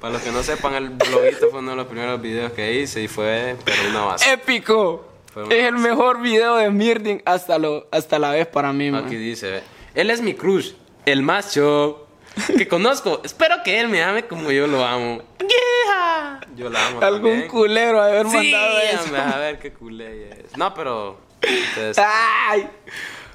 Para 0.00 0.12
los 0.14 0.22
que 0.22 0.31
no 0.31 0.42
sepan, 0.42 0.74
el 0.74 0.90
bloguito 0.90 1.50
fue 1.50 1.59
uno 1.61 1.70
de 1.72 1.76
los 1.76 1.87
primeros 1.87 2.20
videos 2.20 2.52
que 2.52 2.81
hice 2.81 3.02
y 3.02 3.09
fue, 3.09 3.57
pero 3.64 3.76
una 3.90 4.00
base. 4.04 4.33
Épico. 4.33 5.04
Fue 5.33 5.44
una 5.44 5.54
Es 5.54 5.64
el 5.64 5.74
mejor 5.76 6.20
video 6.20 6.57
de 6.57 6.68
Smirdi 6.68 7.20
hasta, 7.24 7.59
lo, 7.59 7.87
hasta 7.90 8.18
la 8.18 8.31
vez 8.31 8.46
para 8.46 8.72
mí, 8.72 8.90
man. 8.90 9.04
Aquí 9.07 9.16
dice, 9.16 9.50
ve, 9.50 9.62
él 9.94 10.11
es 10.11 10.20
mi 10.20 10.35
crush, 10.35 10.72
el 11.04 11.22
macho 11.22 12.07
que 12.46 12.68
conozco. 12.68 13.20
Espero 13.24 13.57
que 13.64 13.81
él 13.81 13.88
me 13.88 14.03
ame 14.03 14.27
como 14.27 14.51
yo 14.51 14.66
lo 14.66 14.85
amo. 14.85 15.22
Yeah. 15.40 16.40
Yo 16.57 16.68
la 16.70 16.87
amo 16.88 17.01
Algún 17.03 17.31
también. 17.31 17.48
culero 17.48 18.01
haber 18.03 18.27
Sí, 18.29 18.37
mandado 18.37 18.79
eso. 18.81 19.03
hombre, 19.05 19.20
a 19.20 19.37
ver 19.38 19.59
qué 19.59 19.72
culé 19.72 20.31
es. 20.31 20.57
No, 20.57 20.74
pero... 20.74 21.18
Ay. 21.96 22.68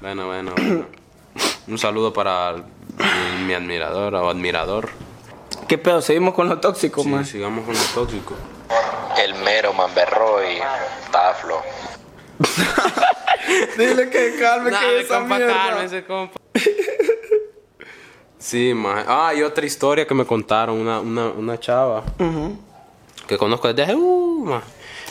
Bueno, 0.00 0.26
bueno, 0.26 0.52
bueno. 0.56 0.86
Un 1.66 1.78
saludo 1.78 2.12
para 2.12 2.54
mi, 2.54 3.44
mi 3.46 3.54
admirador 3.54 4.14
o 4.14 4.28
admirador. 4.30 4.90
¿Qué 5.68 5.78
pedo? 5.78 6.02
Seguimos 6.02 6.34
con 6.34 6.48
lo 6.48 6.60
tóxico, 6.60 7.02
Sí, 7.02 7.08
man. 7.08 7.24
sigamos 7.24 7.64
con 7.64 7.74
lo 7.74 7.80
tóxico. 7.94 8.34
El 9.16 9.34
mero 9.36 9.72
Manberroy, 9.72 10.58
Taflo. 11.10 11.62
Dile 13.78 14.10
que 14.10 14.36
calme 14.38 14.70
Nah, 14.72 14.80
que 14.80 15.00
esa 15.00 15.18
compa, 15.20 15.36
mierda. 15.36 15.52
cálmese, 15.54 16.04
compa. 16.04 16.40
Sí, 18.44 18.74
ma. 18.74 19.06
Ah, 19.08 19.32
y 19.34 19.42
otra 19.42 19.64
historia 19.64 20.06
que 20.06 20.12
me 20.12 20.26
contaron, 20.26 20.78
una, 20.78 21.00
una, 21.00 21.28
una 21.28 21.58
chava 21.58 22.04
que 23.26 23.38
conozco 23.38 23.68
desde 23.68 23.84
hace, 23.84 23.94
uh. 23.94 24.60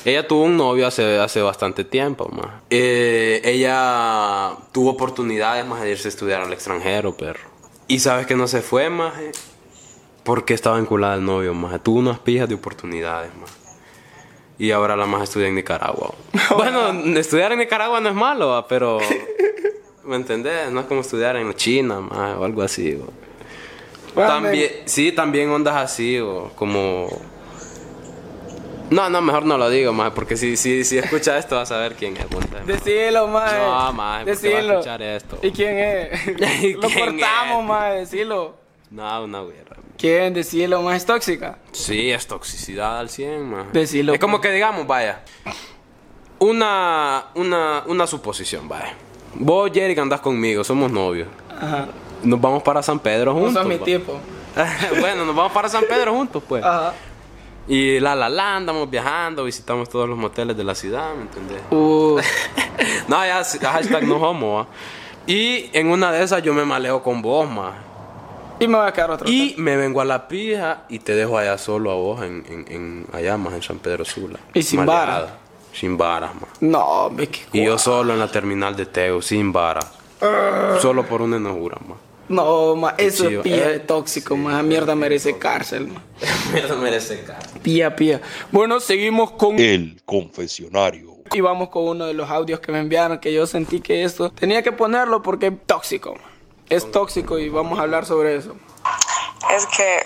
Ella 0.05 0.27
tuvo 0.27 0.43
un 0.43 0.55
novio 0.55 0.85
hace, 0.85 1.17
hace 1.17 1.41
bastante 1.41 1.83
tiempo, 1.83 2.29
ma. 2.29 2.61
Eh, 2.69 3.41
ella 3.43 4.55
tuvo 4.71 4.91
oportunidades, 4.91 5.65
más 5.65 5.81
de 5.81 5.89
irse 5.89 6.09
a 6.09 6.09
estudiar 6.09 6.41
al 6.41 6.53
extranjero, 6.53 7.17
perro. 7.17 7.49
Y 7.87 7.97
sabes 8.01 8.27
que 8.27 8.35
no 8.35 8.47
se 8.47 8.61
fue, 8.61 8.91
más 8.91 9.13
porque 10.23 10.53
estaba 10.53 10.77
vinculada 10.77 11.15
al 11.15 11.25
novio, 11.25 11.55
más 11.55 11.81
Tuvo 11.81 11.97
unas 11.99 12.19
pijas 12.19 12.47
de 12.47 12.53
oportunidades, 12.53 13.35
más 13.35 13.49
Y 14.59 14.69
ahora 14.69 14.95
la 14.95 15.07
más 15.07 15.23
estudia 15.23 15.47
en 15.47 15.55
Nicaragua. 15.55 16.13
bueno, 16.55 16.91
estudiar 17.17 17.51
en 17.51 17.57
Nicaragua 17.57 17.99
no 17.99 18.09
es 18.09 18.15
malo, 18.15 18.49
va, 18.49 18.67
pero... 18.67 18.99
¿Me 20.03 20.17
entendés? 20.17 20.69
No 20.69 20.81
es 20.81 20.85
como 20.85 21.01
estudiar 21.01 21.35
en 21.37 21.51
China, 21.55 21.99
más 21.99 22.37
o 22.37 22.43
algo 22.43 22.61
así. 22.61 23.01
Bueno, 24.15 24.29
También, 24.29 24.71
sí, 24.85 25.11
también 25.11 25.49
ondas 25.49 25.75
así, 25.75 26.19
o 26.19 26.51
como... 26.55 27.07
No, 28.89 29.09
no, 29.09 29.21
mejor 29.21 29.45
no 29.45 29.57
lo 29.57 29.69
digo, 29.69 29.91
más 29.91 30.11
porque 30.11 30.37
si, 30.37 30.55
si, 30.55 30.83
si 30.83 30.99
escucha 30.99 31.37
esto 31.37 31.55
vas 31.55 31.71
a 31.71 31.75
saber 31.75 31.95
quién 31.95 32.15
es. 32.15 32.25
Decilo, 32.67 33.27
mae. 33.27 33.59
No, 33.59 33.93
mae, 33.93 34.25
porque 34.25 34.49
va 34.49 34.57
a 34.57 34.59
Decilo. 34.59 34.73
escuchar 34.73 35.01
esto. 35.01 35.39
¿Y 35.41 35.51
quién 35.51 35.79
es? 35.79 36.27
¿Y 36.63 36.73
Lo 36.73 36.81
quién 36.81 36.99
cortamos, 37.17 37.61
es? 37.63 37.67
mae. 37.67 37.99
Decilo. 38.01 38.55
No, 38.91 39.23
una 39.23 39.41
guerra. 39.41 39.77
¿Quién? 39.97 40.33
Decilo, 40.35 40.81
más 40.83 40.97
es 40.97 41.05
tóxica. 41.07 41.57
Sí, 41.71 42.11
es 42.11 42.27
toxicidad 42.27 42.99
al 42.99 43.09
100, 43.09 43.49
man. 43.49 43.67
Decilo, 43.73 44.13
Es 44.13 44.19
como 44.19 44.37
pues. 44.37 44.49
que 44.49 44.53
digamos, 44.55 44.85
vaya. 44.85 45.21
Una, 46.39 47.25
una, 47.35 47.83
una 47.87 48.05
suposición, 48.05 48.67
vaya. 48.67 48.93
Vos, 49.35 49.71
Jerry, 49.73 49.97
andás 49.99 50.19
conmigo, 50.21 50.63
somos 50.63 50.91
novios. 50.91 51.29
Ajá. 51.49 51.87
Nos 52.23 52.39
vamos 52.41 52.63
para 52.63 52.81
San 52.83 52.99
Pedro 52.99 53.33
juntos. 53.33 53.53
sos 53.53 53.65
mi 53.65 53.77
va. 53.77 53.85
tipo. 53.85 54.19
bueno, 54.99 55.25
nos 55.25 55.35
vamos 55.35 55.51
para 55.51 55.69
San 55.69 55.83
Pedro 55.87 56.13
juntos, 56.13 56.43
pues. 56.47 56.63
Ajá. 56.63 56.93
Y 57.67 57.99
la 58.01 58.13
la 58.15 58.27
la, 58.29 58.57
andamos 58.57 58.89
viajando, 58.89 59.45
visitamos 59.45 59.87
todos 59.89 60.07
los 60.09 60.17
moteles 60.17 60.57
de 60.57 60.63
la 60.65 60.75
ciudad, 60.75 61.13
¿me 61.15 61.21
entendés? 61.23 61.61
Uh, 61.71 62.19
No, 63.07 63.25
ya, 63.25 63.43
hashtag 63.43 64.03
no 64.03 64.17
homo, 64.17 64.55
¿va? 64.57 64.67
Y 65.25 65.69
en 65.71 65.87
una 65.89 66.11
de 66.11 66.23
esas 66.23 66.43
yo 66.43 66.53
me 66.53 66.65
maleo 66.65 67.01
con 67.01 67.21
vos, 67.21 67.49
más. 67.49 67.73
y 68.59 68.67
me 68.67 68.77
va 68.77 68.87
a 68.87 68.93
quedar 68.93 69.11
otro. 69.11 69.29
Y 69.29 69.55
me 69.57 69.77
vengo 69.77 70.01
a 70.01 70.05
la 70.05 70.27
pija 70.27 70.83
y 70.89 70.99
te 70.99 71.15
dejo 71.15 71.37
allá 71.37 71.57
solo 71.57 71.91
a 71.91 71.95
vos 71.95 72.21
en, 72.21 72.43
en, 72.49 72.65
en 72.69 73.05
allá 73.13 73.37
más 73.37 73.53
en 73.53 73.61
San 73.61 73.79
Pedro 73.79 74.03
Sula. 74.03 74.39
Y 74.53 74.61
sin 74.63 74.79
Maleada. 74.83 75.05
vara. 75.05 75.37
Sin 75.73 75.97
varas, 75.97 76.35
más. 76.35 76.49
No, 76.61 77.09
me 77.09 77.27
Y 77.53 77.63
yo 77.65 77.79
solo 77.79 78.13
en 78.13 78.19
la 78.19 78.27
terminal 78.27 78.75
de 78.75 78.85
Teo, 78.85 79.21
sin 79.21 79.51
vara. 79.53 79.81
Solo 80.81 81.03
por 81.05 81.21
una 81.21 81.37
enojura, 81.37 81.77
más. 81.87 81.97
No, 82.29 82.75
ma, 82.75 82.95
eso 82.97 83.27
es 83.27 83.39
pía 83.39 83.67
de 83.67 83.75
Eh, 83.75 83.79
tóxico, 83.79 84.35
ma. 84.37 84.61
Mierda 84.63 84.95
merece 84.95 85.37
cárcel, 85.37 85.87
ma. 85.87 86.01
Mierda 86.53 86.75
merece 86.75 87.23
cara. 87.23 87.39
Pía, 87.61 87.95
pía. 87.95 88.21
Bueno, 88.51 88.79
seguimos 88.79 89.31
con... 89.31 89.59
El 89.59 90.01
confesionario. 90.05 91.13
Y 91.31 91.41
vamos 91.41 91.69
con 91.69 91.83
uno 91.87 92.05
de 92.05 92.13
los 92.13 92.29
audios 92.29 92.59
que 92.59 92.71
me 92.71 92.79
enviaron, 92.79 93.19
que 93.19 93.33
yo 93.33 93.47
sentí 93.47 93.81
que 93.81 94.03
esto 94.03 94.31
tenía 94.31 94.61
que 94.61 94.71
ponerlo 94.71 95.21
porque 95.21 95.47
es 95.47 95.53
tóxico. 95.65 96.13
ma. 96.15 96.31
Es 96.69 96.89
tóxico 96.91 97.37
y 97.39 97.49
vamos 97.49 97.77
a 97.79 97.83
hablar 97.83 98.05
sobre 98.05 98.35
eso. 98.35 98.55
Es 99.55 99.65
que 99.67 100.01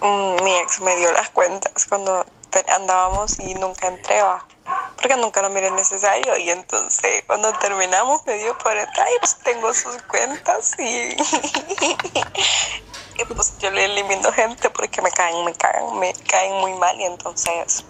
mm, 0.00 0.44
mi 0.44 0.54
ex 0.58 0.80
me 0.80 0.96
dio 0.96 1.10
las 1.12 1.30
cuentas 1.30 1.86
cuando 1.88 2.24
andábamos 2.68 3.38
y 3.40 3.54
nunca 3.54 3.88
entré, 3.88 4.20
va. 4.22 4.46
Porque 4.96 5.16
nunca 5.16 5.42
lo 5.42 5.50
miré 5.50 5.70
necesario. 5.72 6.36
Y 6.36 6.50
entonces, 6.50 7.24
cuando 7.26 7.52
terminamos, 7.58 8.22
me 8.26 8.34
dio 8.34 8.56
por 8.58 8.76
entrar 8.76 9.06
y 9.16 9.18
pues 9.18 9.36
tengo 9.42 9.74
sus 9.74 10.00
cuentas 10.02 10.78
y. 10.78 11.16
y 13.18 13.24
pues 13.34 13.58
yo 13.58 13.70
le 13.70 13.84
elimino 13.86 14.32
gente 14.32 14.70
porque 14.70 15.02
me 15.02 15.10
caen, 15.10 15.44
me 15.44 15.52
caen, 15.54 15.98
me 15.98 16.12
caen 16.28 16.54
muy 16.60 16.72
mal. 16.74 16.98
Y 17.00 17.04
entonces, 17.04 17.84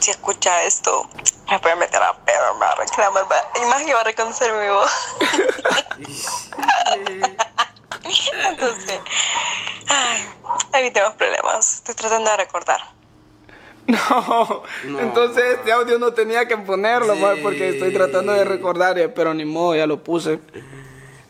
si 0.00 0.10
escucha 0.10 0.62
esto, 0.62 1.08
me 1.50 1.58
puede 1.58 1.76
meter 1.76 2.02
a 2.02 2.14
pedo, 2.24 2.54
me 2.54 2.60
va 2.66 2.72
a 2.72 2.76
reclamar. 2.76 3.30
va- 3.30 3.44
Y 3.62 3.66
más 3.66 3.82
que 3.82 3.94
va 3.94 4.00
a 4.00 4.04
reconocer 4.04 4.52
mi 4.54 4.68
voz. 4.68 4.90
Entonces, 8.48 9.00
ay, 9.88 10.28
evitemos 10.72 11.14
problemas. 11.14 11.74
Estoy 11.76 11.94
tratando 11.94 12.30
de 12.30 12.36
recordar. 12.38 12.80
No, 14.86 15.00
entonces 15.00 15.44
este 15.58 15.72
audio 15.72 15.98
no 15.98 16.12
tenía 16.12 16.46
que 16.46 16.56
ponerlo, 16.56 17.14
ma, 17.16 17.34
Sí. 17.34 17.40
porque 17.42 17.70
estoy 17.70 17.92
tratando 17.92 18.32
de 18.32 18.44
recordar, 18.44 18.98
eh, 18.98 19.08
pero 19.08 19.34
ni 19.34 19.44
modo, 19.44 19.74
ya 19.76 19.86
lo 19.86 20.02
puse. 20.02 20.38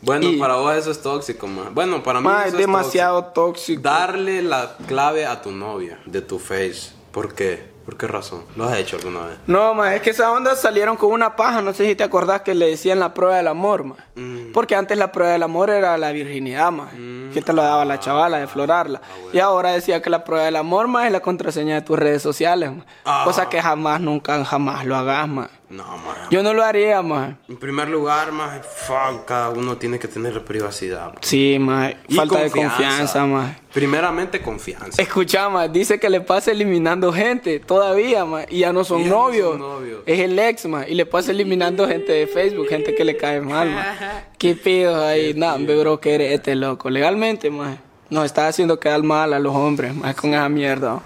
Bueno, 0.01 0.27
Y- 0.29 0.37
para 0.37 0.55
vos 0.55 0.75
eso 0.75 0.91
es 0.91 1.01
tóxico, 1.01 1.47
más. 1.47 1.73
Bueno, 1.73 2.01
para 2.03 2.19
mí 2.21 2.25
Ma, 2.27 2.45
eso 2.45 2.55
es 2.55 2.61
demasiado 2.61 3.25
tóxico. 3.25 3.81
Darle 3.81 4.41
la 4.41 4.75
clave 4.87 5.25
a 5.25 5.41
tu 5.41 5.51
novia 5.51 5.99
de 6.05 6.21
tu 6.21 6.39
face. 6.39 6.91
¿Por 7.11 7.33
qué? 7.35 7.70
¿Por 7.85 7.97
qué 7.97 8.05
razón? 8.05 8.43
¿Lo 8.55 8.65
has 8.65 8.77
hecho 8.77 8.97
alguna 8.97 9.25
vez? 9.25 9.37
No, 9.47 9.73
ma, 9.73 9.95
es 9.95 10.01
que 10.01 10.11
esas 10.11 10.27
ondas 10.27 10.61
salieron 10.61 10.97
con 10.97 11.11
una 11.11 11.35
paja, 11.35 11.61
no 11.61 11.73
sé 11.73 11.87
si 11.87 11.95
te 11.95 12.03
acordás 12.03 12.41
que 12.41 12.53
le 12.53 12.67
decían 12.67 12.99
la 12.99 13.13
prueba 13.13 13.37
del 13.37 13.47
amor, 13.47 13.83
ma. 13.83 13.95
Mm. 14.15 14.51
Porque 14.53 14.75
antes 14.75 14.97
la 14.97 15.11
prueba 15.11 15.33
del 15.33 15.43
amor 15.43 15.71
era 15.71 15.97
la 15.97 16.11
virginidad, 16.11 16.71
ma. 16.71 16.85
Mm. 16.85 17.31
que 17.33 17.41
te 17.41 17.53
lo 17.53 17.63
daba 17.63 17.83
la 17.85 17.99
chavala, 17.99 18.37
de 18.37 18.47
florarla. 18.47 19.01
Y 19.33 19.39
ahora 19.39 19.71
decía 19.71 20.01
que 20.01 20.09
la 20.09 20.23
prueba 20.23 20.45
del 20.45 20.57
amor, 20.57 20.87
más 20.87 21.05
es 21.05 21.11
la 21.11 21.21
contraseña 21.21 21.75
de 21.75 21.81
tus 21.81 21.97
redes 21.97 22.21
sociales, 22.21 22.71
ma. 22.71 22.85
Ah. 23.03 23.23
Cosa 23.25 23.49
que 23.49 23.61
jamás, 23.61 23.99
nunca, 23.99 24.43
jamás 24.45 24.85
lo 24.85 24.95
hagas, 24.95 25.27
más. 25.27 25.49
No, 25.71 25.83
man. 25.85 26.15
Yo 26.29 26.43
no 26.43 26.53
lo 26.53 26.63
haría, 26.63 27.01
más. 27.01 27.35
En 27.47 27.57
primer 27.57 27.87
lugar, 27.89 28.31
más, 28.31 28.59
fuck, 28.65 29.25
cada 29.25 29.49
uno 29.49 29.77
tiene 29.77 29.97
que 29.99 30.07
tener 30.07 30.43
privacidad. 30.43 31.13
Sí, 31.21 31.57
más. 31.59 31.93
Y 32.07 32.15
Falta 32.15 32.39
de 32.39 32.51
confianza. 32.51 33.25
más. 33.25 33.55
Primeramente, 33.73 34.41
confianza. 34.41 35.01
Escucha, 35.01 35.47
ma, 35.49 35.67
dice 35.69 35.97
que 35.99 36.09
le 36.09 36.19
pasa 36.21 36.51
eliminando 36.51 37.13
gente 37.13 37.59
todavía, 37.61 38.25
ma, 38.25 38.41
y 38.49 38.59
ya 38.59 38.73
no 38.73 38.83
son 38.83 39.03
ya 39.03 39.09
no 39.09 39.15
novios. 39.27 39.49
son 39.51 39.59
novios. 39.59 40.01
Es 40.05 40.19
el 40.19 40.37
ex, 40.37 40.65
ma, 40.65 40.85
y 40.87 40.93
le 40.93 41.05
pasa 41.05 41.31
eliminando 41.31 41.87
gente 41.87 42.11
de 42.11 42.27
Facebook, 42.27 42.67
gente 42.67 42.93
que 42.93 43.05
le 43.05 43.15
cae 43.15 43.39
mal, 43.39 43.69
ma. 43.69 43.85
¿Qué 44.37 44.55
pido 44.55 45.05
ahí? 45.05 45.33
Nah, 45.33 45.55
hombre, 45.55 45.79
bro, 45.79 45.99
que 46.01 46.15
eres 46.15 46.33
este 46.33 46.53
loco. 46.55 46.89
Legalmente, 46.89 47.49
ma, 47.49 47.77
nos 48.09 48.25
está 48.25 48.47
haciendo 48.49 48.77
quedar 48.77 49.01
mal 49.03 49.31
a 49.33 49.39
los 49.39 49.55
hombres, 49.55 49.95
ma, 49.95 50.13
con 50.13 50.33
esa 50.33 50.49
mierda. 50.49 50.99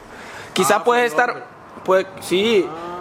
Quizá 0.54 0.78
Ah, 0.78 0.84
puedes 0.84 1.12
estar, 1.12 1.46
puede, 1.84 2.08
sí, 2.22 2.66
Ah, 2.68 2.95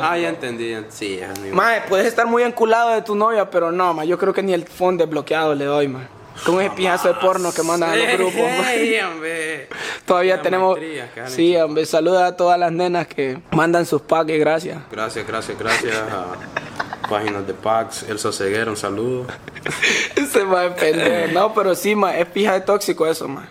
ya 0.00 0.28
entendí. 0.28 0.76
Sí, 0.90 1.18
es 1.20 1.38
mi 1.40 1.50
ma, 1.50 1.72
puedes 1.88 2.06
estar 2.06 2.26
muy 2.26 2.42
enculado 2.42 2.90
de 2.90 3.02
tu 3.02 3.14
novia, 3.14 3.50
pero 3.50 3.70
no, 3.72 3.94
ma, 3.94 4.04
yo 4.04 4.18
creo 4.18 4.32
que 4.32 4.42
ni 4.42 4.52
el 4.52 4.66
fondo 4.66 5.04
desbloqueado 5.04 5.54
le 5.54 5.64
doy, 5.64 5.88
ma. 5.88 6.08
Con 6.46 6.58
ese 6.60 6.70
pijazo 6.70 7.08
de 7.08 7.14
porno 7.14 7.52
que 7.52 7.62
mandan 7.62 7.90
a 7.90 7.96
los 7.96 8.06
grupos, 8.14 8.40
hombre. 9.12 9.68
Todavía 10.06 10.36
Qué 10.38 10.42
tenemos. 10.42 10.78
maestría 10.78 11.12
que 11.12 11.20
han 11.20 11.30
Sí, 11.30 11.56
hombre, 11.56 11.84
saluda 11.84 12.26
a 12.28 12.36
todas 12.36 12.58
las 12.58 12.72
nenas 12.72 13.06
que 13.08 13.38
mandan 13.50 13.84
sus 13.84 14.00
packs, 14.00 14.30
gracias. 14.38 14.78
Gracias, 14.90 15.26
gracias, 15.26 15.58
gracias 15.58 15.96
a 15.98 17.08
páginas 17.10 17.46
de 17.46 17.52
Pax, 17.52 18.04
Elsa 18.08 18.32
Ceguera, 18.32 18.70
un 18.70 18.76
saludo. 18.76 19.26
Se 20.32 20.44
va 20.44 20.64
a 20.66 20.74
pendejo. 20.74 21.32
No, 21.32 21.52
pero 21.52 21.74
sí, 21.74 21.94
ma, 21.94 22.16
es 22.16 22.26
pija 22.26 22.54
de 22.54 22.60
tóxico 22.62 23.06
eso, 23.06 23.28
ma. 23.28 23.48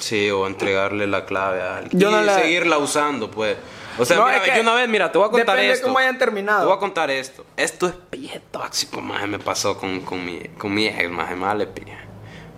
Sí, 0.00 0.30
o 0.30 0.46
entregarle 0.46 1.06
la 1.06 1.24
clave 1.24 1.60
a 1.60 1.78
alguien. 1.78 2.00
Yo 2.00 2.08
y 2.08 2.12
no 2.12 2.22
la- 2.22 2.38
seguirla 2.38 2.78
usando, 2.78 3.30
pues. 3.30 3.56
O 3.98 4.04
sea, 4.04 4.16
No, 4.16 4.24
mira, 4.26 4.36
es 4.38 4.42
que 4.50 4.56
yo 4.56 4.62
una 4.62 4.74
vez, 4.74 4.88
mira, 4.88 5.12
te 5.12 5.18
voy 5.18 5.28
a 5.28 5.30
contar 5.30 5.56
depende 5.56 5.74
esto. 5.74 5.86
cómo 5.86 5.98
hayan 5.98 6.14
Te 6.14 6.24
terminado. 6.24 6.66
voy 6.66 6.76
a 6.76 6.78
contar 6.78 7.10
esto. 7.10 7.44
Esto 7.56 7.86
es 7.88 7.94
pije 8.10 8.40
tóxico, 8.50 9.00
más 9.00 9.26
me 9.28 9.38
pasó 9.38 9.76
con, 9.78 10.00
con, 10.00 10.24
mi, 10.24 10.40
con 10.58 10.72
mi 10.74 10.86
ex, 10.86 11.10
más 11.10 11.34
mal 11.36 11.58
le 11.58 11.66
pije. 11.66 11.96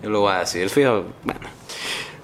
Yo 0.03 0.09
lo 0.09 0.21
voy 0.21 0.33
a 0.33 0.39
decir, 0.39 0.69
fijo, 0.69 1.05
bueno. 1.23 1.41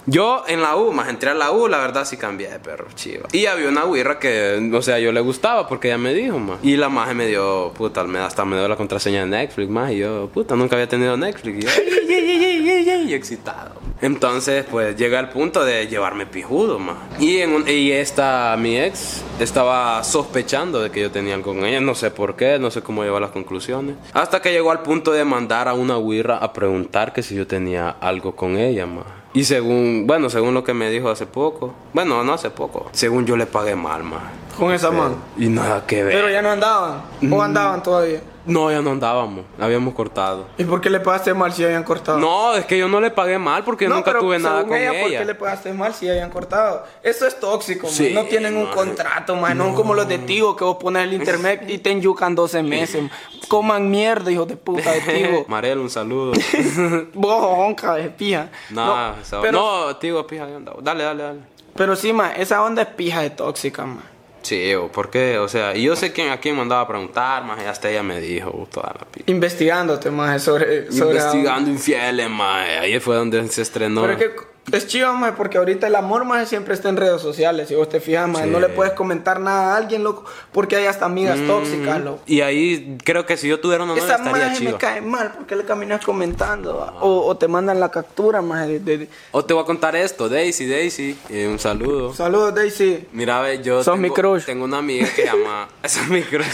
Yo 0.04 0.42
en 0.48 0.60
la 0.62 0.74
U, 0.76 0.92
más 0.92 1.08
entré 1.08 1.30
a 1.30 1.34
la 1.34 1.52
U, 1.52 1.68
la 1.68 1.78
verdad 1.78 2.04
sí 2.04 2.16
cambié 2.16 2.48
de 2.50 2.58
perro, 2.58 2.88
chiva. 2.94 3.28
Y 3.30 3.46
había 3.46 3.68
una 3.68 3.84
guirra 3.84 4.18
que, 4.18 4.70
o 4.74 4.82
sea, 4.82 4.98
yo 4.98 5.12
le 5.12 5.20
gustaba 5.20 5.68
porque 5.68 5.88
ella 5.88 5.98
me 5.98 6.12
dijo, 6.12 6.40
más. 6.40 6.58
Y 6.62 6.76
la 6.76 6.88
maje 6.88 7.14
me 7.14 7.26
dio, 7.28 7.72
puta, 7.76 8.02
me, 8.02 8.18
hasta 8.18 8.44
me 8.44 8.56
dio 8.58 8.66
la 8.66 8.74
contraseña 8.76 9.20
de 9.20 9.26
Netflix, 9.26 9.70
más. 9.70 9.92
Y 9.92 9.98
yo, 9.98 10.28
puta, 10.34 10.56
nunca 10.56 10.74
había 10.74 10.88
tenido 10.88 11.16
Netflix. 11.16 11.56
Y 11.56 11.62
yo, 11.62 11.68
"Ey, 11.70 11.88
ey, 11.88 12.30
ey, 12.30 12.44
ey, 12.44 12.68
ey, 12.68 12.90
ey", 12.90 13.10
y 13.10 13.14
excitado. 13.14 13.74
Entonces, 14.02 14.66
pues 14.70 14.96
llega 14.96 15.18
el 15.20 15.28
punto 15.30 15.64
de 15.64 15.86
llevarme 15.86 16.26
pijudo, 16.26 16.78
más. 16.78 16.96
Y, 17.20 17.38
en 17.38 17.52
un- 17.52 17.68
y 17.68 17.92
esta, 17.92 18.54
mi 18.58 18.76
ex, 18.78 19.22
estaba 19.40 20.02
sospechando 20.04 20.80
de 20.82 20.90
que 20.90 21.00
yo 21.00 21.10
tenía 21.10 21.34
algo 21.34 21.54
con 21.54 21.64
ella. 21.64 21.80
No 21.80 21.94
sé 21.94 22.10
por 22.10 22.36
qué, 22.36 22.58
no 22.58 22.70
sé 22.70 22.82
cómo 22.82 23.04
llevar 23.04 23.22
las 23.22 23.30
conclusiones. 23.30 23.94
Hasta 24.12 24.42
que 24.42 24.52
llegó 24.52 24.70
al 24.72 24.82
punto 24.82 25.12
de 25.12 25.24
mandar 25.24 25.68
a 25.68 25.74
una 25.74 25.96
guirra 25.98 26.36
a 26.38 26.52
preguntar 26.52 27.12
que 27.12 27.22
si 27.22 27.34
yo 27.36 27.46
tenía 27.46 27.90
algo 28.00 28.34
con 28.36 28.56
ella, 28.58 28.86
más. 28.86 29.04
Y 29.34 29.44
según, 29.44 30.04
bueno, 30.06 30.28
según 30.28 30.52
lo 30.52 30.62
que 30.62 30.74
me 30.74 30.90
dijo 30.90 31.08
hace 31.08 31.24
poco, 31.24 31.72
bueno, 31.94 32.22
no 32.22 32.34
hace 32.34 32.50
poco, 32.50 32.90
según 32.92 33.24
yo 33.24 33.36
le 33.36 33.46
pagué 33.46 33.74
mal, 33.74 34.02
más. 34.02 34.20
Con 34.58 34.72
esa 34.74 34.90
mano. 34.90 35.14
Y 35.38 35.46
nada 35.48 35.86
que 35.86 36.02
ver. 36.04 36.12
Pero 36.12 36.28
ya 36.28 36.42
no 36.42 36.50
andaban. 36.50 37.02
O 37.30 37.40
andaban 37.40 37.82
todavía. 37.82 38.20
No, 38.44 38.70
ya 38.72 38.82
no 38.82 38.90
andábamos, 38.90 39.44
habíamos 39.60 39.94
cortado. 39.94 40.46
¿Y 40.58 40.64
por 40.64 40.80
qué 40.80 40.90
le 40.90 40.98
pagaste 40.98 41.32
mal 41.32 41.52
si 41.52 41.64
habían 41.64 41.84
cortado? 41.84 42.18
No, 42.18 42.54
es 42.54 42.64
que 42.64 42.76
yo 42.76 42.88
no 42.88 43.00
le 43.00 43.10
pagué 43.10 43.38
mal 43.38 43.62
porque 43.62 43.88
No, 43.88 43.94
nunca 43.96 44.10
pero 44.10 44.20
tuve 44.20 44.38
nada 44.38 44.62
con 44.64 44.74
ella, 44.76 44.90
ella. 44.92 45.00
¿Por 45.02 45.10
qué 45.18 45.24
le 45.24 45.34
pagaste 45.36 45.72
mal 45.72 45.94
si 45.94 46.08
habían 46.08 46.28
cortado? 46.30 46.84
Eso 47.02 47.26
es 47.26 47.38
tóxico, 47.38 47.86
man. 47.86 48.14
No 48.14 48.24
tienen 48.24 48.56
un 48.56 48.66
contrato, 48.66 49.36
man. 49.36 49.56
No. 49.56 49.74
como 49.74 49.94
los 49.94 50.08
de 50.08 50.18
Tigo 50.18 50.56
que 50.56 50.64
vos 50.64 50.76
pones 50.76 51.04
el 51.04 51.12
internet 51.12 51.64
y 51.68 51.78
te 51.78 51.90
enyucan 51.92 52.34
12 52.34 52.62
meses. 52.62 53.02
man. 53.02 53.10
Coman 53.48 53.90
mierda, 53.90 54.30
hijos 54.32 54.48
de 54.48 54.56
puta 54.56 54.90
de 54.92 55.00
Tigo. 55.02 55.44
Marel, 55.48 55.78
un 55.78 55.90
saludo. 55.90 56.32
vos, 57.14 57.44
honca 57.58 57.94
de 57.94 58.08
pija. 58.10 58.48
Nah, 58.70 59.14
esa- 59.20 59.40
pero- 59.40 59.52
no, 59.86 59.96
tío, 59.96 60.26
pija. 60.26 60.46
Dale, 60.80 61.04
dale, 61.04 61.22
dale. 61.22 61.38
Pero 61.76 61.96
sí, 61.96 62.12
man, 62.12 62.32
esa 62.36 62.62
onda 62.62 62.82
es 62.82 62.88
pija 62.88 63.20
de 63.22 63.30
tóxica, 63.30 63.86
man. 63.86 64.02
Sí, 64.42 64.74
o 64.74 64.88
¿por 64.88 65.10
qué? 65.10 65.38
O 65.38 65.48
sea, 65.48 65.76
y 65.76 65.84
yo 65.84 65.96
sé 65.96 66.12
quién, 66.12 66.30
a 66.30 66.38
quién 66.38 66.56
mandaba 66.56 66.82
a 66.82 66.88
preguntar, 66.88 67.44
más 67.44 67.62
y 67.62 67.66
hasta 67.66 67.90
ella 67.90 68.02
me 68.02 68.20
dijo 68.20 68.68
toda 68.70 68.94
la. 68.98 69.06
Investigándote, 69.26 70.10
más 70.10 70.42
sobre, 70.42 70.90
sobre 70.92 71.18
Investigando 71.18 71.70
infieles, 71.70 72.28
más. 72.28 72.68
Ahí 72.80 72.98
fue 73.00 73.16
donde 73.16 73.46
se 73.48 73.62
estrenó. 73.62 74.02
Pero 74.02 74.12
es 74.14 74.18
que 74.18 74.51
es 74.70 74.86
chido, 74.86 75.12
maje, 75.14 75.32
porque 75.36 75.58
ahorita 75.58 75.86
el 75.88 75.96
amor, 75.96 76.24
más 76.24 76.48
siempre 76.48 76.74
está 76.74 76.88
en 76.88 76.96
redes 76.96 77.20
sociales. 77.20 77.68
Si 77.68 77.74
vos 77.74 77.88
te 77.88 77.98
fijas, 78.00 78.28
maje, 78.28 78.44
Sí. 78.44 78.50
no 78.50 78.60
le 78.60 78.68
puedes 78.68 78.92
comentar 78.92 79.40
nada 79.40 79.74
a 79.74 79.76
alguien, 79.76 80.04
loco, 80.04 80.24
porque 80.52 80.76
hay 80.76 80.86
hasta 80.86 81.04
amigas 81.06 81.38
Mm, 81.38 81.46
tóxicas, 81.48 82.00
loco. 82.00 82.20
Y 82.26 82.42
ahí 82.42 82.96
creo 83.04 83.26
que 83.26 83.36
si 83.36 83.48
yo 83.48 83.58
tuviera 83.60 83.82
una 83.82 83.94
novia 83.94 84.04
Esa 84.04 84.16
estaría 84.16 84.46
maje 84.48 84.60
me 84.60 84.66
chido. 84.66 84.78
cae 84.78 85.00
mal 85.00 85.32
porque 85.36 85.56
le 85.56 85.64
caminas 85.64 86.04
comentando. 86.04 86.78
O, 87.00 87.26
o 87.26 87.36
te 87.36 87.48
mandan 87.48 87.80
la 87.80 87.90
captura, 87.90 88.40
más 88.40 88.68
de, 88.68 88.78
de- 88.78 89.08
O 89.32 89.44
te 89.44 89.52
voy 89.52 89.62
a 89.62 89.66
contar 89.66 89.96
esto, 89.96 90.28
Daisy, 90.28 90.66
Daisy, 90.68 91.18
eh, 91.28 91.48
un 91.48 91.58
saludo. 91.58 92.14
Saludos, 92.14 92.54
Daisy. 92.54 93.08
Mira, 93.12 93.40
ve, 93.40 93.62
yo 93.62 93.82
Sos 93.82 93.94
tengo, 93.96 93.96
mi 94.08 94.10
crush. 94.10 94.44
tengo 94.44 94.64
una 94.64 94.78
amiga 94.78 95.08
que 95.14 95.24
llama... 95.24 95.68
Es 95.82 96.08
mi 96.08 96.22
crush. 96.22 96.46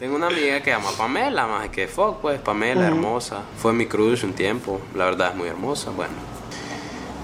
tengo 0.00 0.16
una 0.16 0.26
amiga 0.26 0.60
que 0.62 0.70
llama 0.70 0.90
Pamela, 0.98 1.46
más 1.46 1.68
que 1.70 1.86
fuck, 1.86 2.16
pues, 2.20 2.40
Pamela, 2.40 2.80
Ujú. 2.82 2.88
hermosa. 2.88 3.42
Fue 3.58 3.72
mi 3.72 3.86
crush 3.86 4.24
un 4.24 4.32
tiempo, 4.34 4.80
la 4.94 5.04
verdad 5.06 5.30
es 5.30 5.36
muy 5.36 5.48
hermosa, 5.48 5.90
bueno. 5.90 6.12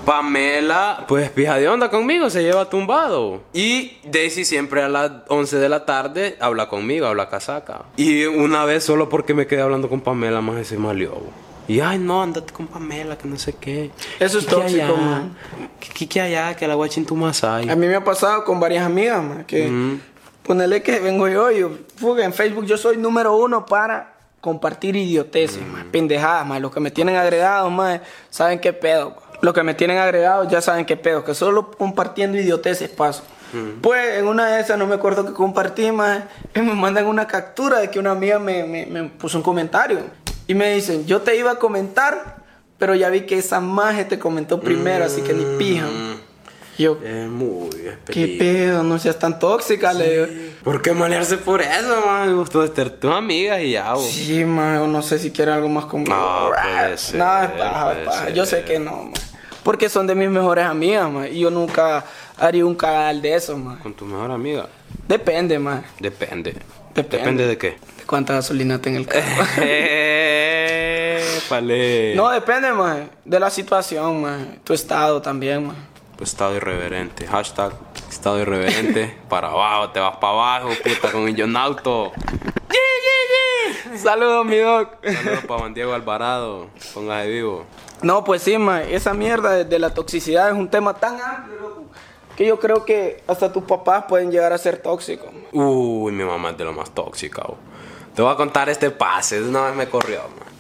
Pamela, 0.04 1.04
pues 1.08 1.30
pija 1.30 1.56
de 1.56 1.68
onda 1.68 1.88
conmigo, 1.90 2.28
se 2.30 2.42
lleva 2.42 2.68
tumbado. 2.68 3.42
Y 3.52 3.98
Daisy 4.04 4.44
siempre 4.44 4.82
a 4.82 4.88
las 4.88 5.10
11 5.28 5.58
de 5.58 5.68
la 5.68 5.84
tarde 5.86 6.36
habla 6.40 6.68
conmigo, 6.68 7.06
habla 7.06 7.28
casaca. 7.28 7.82
Y 7.96 8.24
una 8.24 8.64
vez 8.64 8.84
solo 8.84 9.08
porque 9.08 9.32
me 9.34 9.46
quedé 9.46 9.62
hablando 9.62 9.88
con 9.88 10.00
Pamela, 10.00 10.40
más 10.40 10.66
se 10.66 10.76
malió. 10.76 11.18
Y 11.68 11.80
ay, 11.80 11.98
no, 11.98 12.22
andate 12.22 12.52
con 12.52 12.66
Pamela, 12.66 13.16
que 13.16 13.28
no 13.28 13.38
sé 13.38 13.54
qué. 13.54 13.90
Eso 14.18 14.38
es 14.38 14.46
tóxico, 14.46 14.82
allá, 14.84 14.92
man. 14.96 15.36
Que, 15.78 16.06
que- 16.08 16.20
allá, 16.20 16.54
que 16.56 16.66
la 16.66 16.74
guachin 16.74 17.06
tu 17.06 17.14
masai. 17.14 17.70
A 17.70 17.76
mí 17.76 17.86
me 17.86 17.94
ha 17.94 18.04
pasado 18.04 18.44
con 18.44 18.58
varias 18.58 18.84
amigas, 18.84 19.22
man, 19.22 19.44
que 19.44 19.70
ponele 20.42 20.82
que 20.82 20.98
vengo 20.98 21.28
yo 21.28 21.50
yo, 21.52 21.70
fuga, 21.96 22.24
en 22.24 22.32
Facebook 22.32 22.66
yo 22.66 22.76
soy 22.76 22.96
número 22.96 23.36
uno 23.36 23.64
para 23.64 24.14
compartir 24.40 24.96
idioteces, 24.96 25.64
man, 25.64 25.86
pendejadas, 25.92 26.44
man. 26.44 26.60
Los 26.60 26.72
que 26.72 26.80
me 26.80 26.90
tienen 26.90 27.14
agregados, 27.14 27.70
man, 27.70 28.02
saben 28.28 28.58
qué 28.58 28.72
pedo. 28.72 29.10
man. 29.10 29.21
Los 29.42 29.52
que 29.54 29.62
me 29.62 29.74
tienen 29.74 29.98
agregados 29.98 30.48
ya 30.48 30.60
saben 30.62 30.86
qué 30.86 30.96
pedo, 30.96 31.24
que 31.24 31.34
solo 31.34 31.70
compartiendo 31.72 32.38
idioteces 32.38 32.88
paso. 32.88 33.22
Pues 33.82 34.18
en 34.18 34.26
una 34.28 34.46
de 34.46 34.62
esas 34.62 34.78
no 34.78 34.86
me 34.86 34.94
acuerdo 34.94 35.26
que 35.26 35.34
compartí 35.34 35.92
más 35.92 36.22
me 36.54 36.62
mandan 36.62 37.04
una 37.06 37.26
captura 37.26 37.80
de 37.80 37.90
que 37.90 37.98
una 37.98 38.12
amiga 38.12 38.38
me, 38.38 38.64
me- 38.64 38.86
me 38.86 39.04
puso 39.10 39.36
un 39.36 39.42
comentario 39.44 39.98
y 40.46 40.54
me 40.54 40.72
dicen, 40.72 41.04
yo 41.04 41.20
te 41.20 41.36
iba 41.36 41.50
a 41.50 41.54
comentar, 41.56 42.36
pero 42.78 42.94
ya 42.94 43.10
vi 43.10 43.22
que 43.26 43.36
esa 43.36 43.60
maje 43.60 44.06
te 44.06 44.18
comentó 44.18 44.58
primero, 44.58 45.04
así 45.04 45.20
que 45.20 45.34
ni 45.34 45.44
pija. 45.58 45.86
Y 46.78 46.84
yo, 46.84 46.96
Es 47.04 47.28
muy 47.28 47.68
¿qué 48.06 48.36
pedo? 48.38 48.82
No 48.82 48.98
seas 48.98 49.18
tan 49.18 49.38
tóxica, 49.38 49.92
le 49.92 50.10
digo. 50.26 50.26
¿Por 50.64 50.80
qué 50.80 50.92
malearse 50.92 51.36
por 51.36 51.60
eso, 51.60 52.02
man? 52.06 52.28
Me 52.28 52.34
gustó 52.34 52.64
estar 52.64 52.88
tus 52.88 53.12
amigas 53.12 53.60
y 53.60 53.72
ya, 53.72 53.92
bo. 53.92 54.00
Sí, 54.02 54.46
man, 54.46 54.90
no 54.90 55.02
sé 55.02 55.18
si 55.18 55.30
quiere 55.30 55.52
algo 55.52 55.68
más 55.68 55.84
conmigo. 55.84 56.14
No, 56.16 56.48
puede 56.48 56.96
ser, 56.96 57.16
No, 57.18 57.42
es 57.42 57.50
paja, 57.50 57.94
paja. 58.06 58.24
ser. 58.24 58.32
Yo 58.34 58.46
sé 58.46 58.64
que 58.64 58.78
no, 58.78 58.92
man. 59.04 59.12
Porque 59.62 59.88
son 59.88 60.06
de 60.06 60.14
mis 60.14 60.28
mejores 60.28 60.64
amigas, 60.64 61.10
man. 61.10 61.28
Y 61.30 61.40
yo 61.40 61.50
nunca 61.50 62.04
haría 62.38 62.66
un 62.66 62.74
cagal 62.74 63.22
de 63.22 63.34
eso, 63.34 63.56
man. 63.56 63.78
Con 63.78 63.94
tu 63.94 64.04
mejor 64.04 64.30
amiga. 64.30 64.68
Depende, 65.06 65.58
man. 65.58 65.84
Depende. 65.98 66.54
Depende. 66.94 67.18
Depende 67.18 67.46
de 67.46 67.58
qué. 67.58 67.70
De 67.70 68.04
cuánta 68.06 68.34
gasolina 68.34 68.80
tenga 68.80 68.98
el 68.98 69.06
carro. 69.06 69.44
No, 72.14 72.30
depende, 72.30 72.72
man. 72.72 73.10
De 73.26 73.38
la 73.38 73.50
situación, 73.50 74.22
man. 74.22 74.58
Tu 74.64 74.72
estado 74.72 75.20
también, 75.20 75.66
man. 75.66 75.76
Pues 76.16 76.30
estado 76.30 76.56
irreverente. 76.56 77.26
Hashtag 77.26 77.72
estado 78.08 78.40
irreverente. 78.40 79.18
para 79.28 79.48
abajo, 79.48 79.90
te 79.90 80.00
vas 80.00 80.16
para 80.16 80.32
abajo, 80.32 80.70
puta, 80.82 81.12
con 81.12 81.28
el 81.28 81.36
Jonauto. 81.36 82.12
Saludos, 83.96 84.46
mi 84.46 84.58
doc. 84.58 84.88
Saludos 85.04 85.44
para 85.46 85.60
Juan 85.60 85.74
Diego 85.74 85.92
Alvarado. 85.94 86.68
Póngase 86.94 87.28
vivo. 87.28 87.64
No, 88.02 88.24
pues 88.24 88.42
sí, 88.42 88.58
man. 88.58 88.82
Esa 88.88 89.14
mierda 89.14 89.50
de, 89.52 89.64
de 89.64 89.78
la 89.78 89.94
toxicidad 89.94 90.48
es 90.50 90.54
un 90.54 90.68
tema 90.68 90.94
tan 90.94 91.20
amplio, 91.20 91.60
loco, 91.60 91.84
que 92.36 92.46
yo 92.46 92.58
creo 92.58 92.84
que 92.84 93.22
hasta 93.26 93.52
tus 93.52 93.64
papás 93.64 94.04
pueden 94.08 94.30
llegar 94.30 94.52
a 94.52 94.58
ser 94.58 94.78
tóxicos. 94.78 95.32
man. 95.32 95.42
Uy, 95.52 96.12
mi 96.12 96.24
mamá 96.24 96.50
es 96.50 96.58
de 96.58 96.64
lo 96.64 96.72
más 96.72 96.90
tóxica. 96.90 97.42
bo. 97.46 97.56
Te 98.14 98.22
voy 98.22 98.32
a 98.32 98.36
contar 98.36 98.68
este 98.68 98.90
pase. 98.90 99.42
Una 99.42 99.66
vez 99.66 99.74
me 99.76 99.88
corrió, 99.88 100.20
man. 100.22 100.51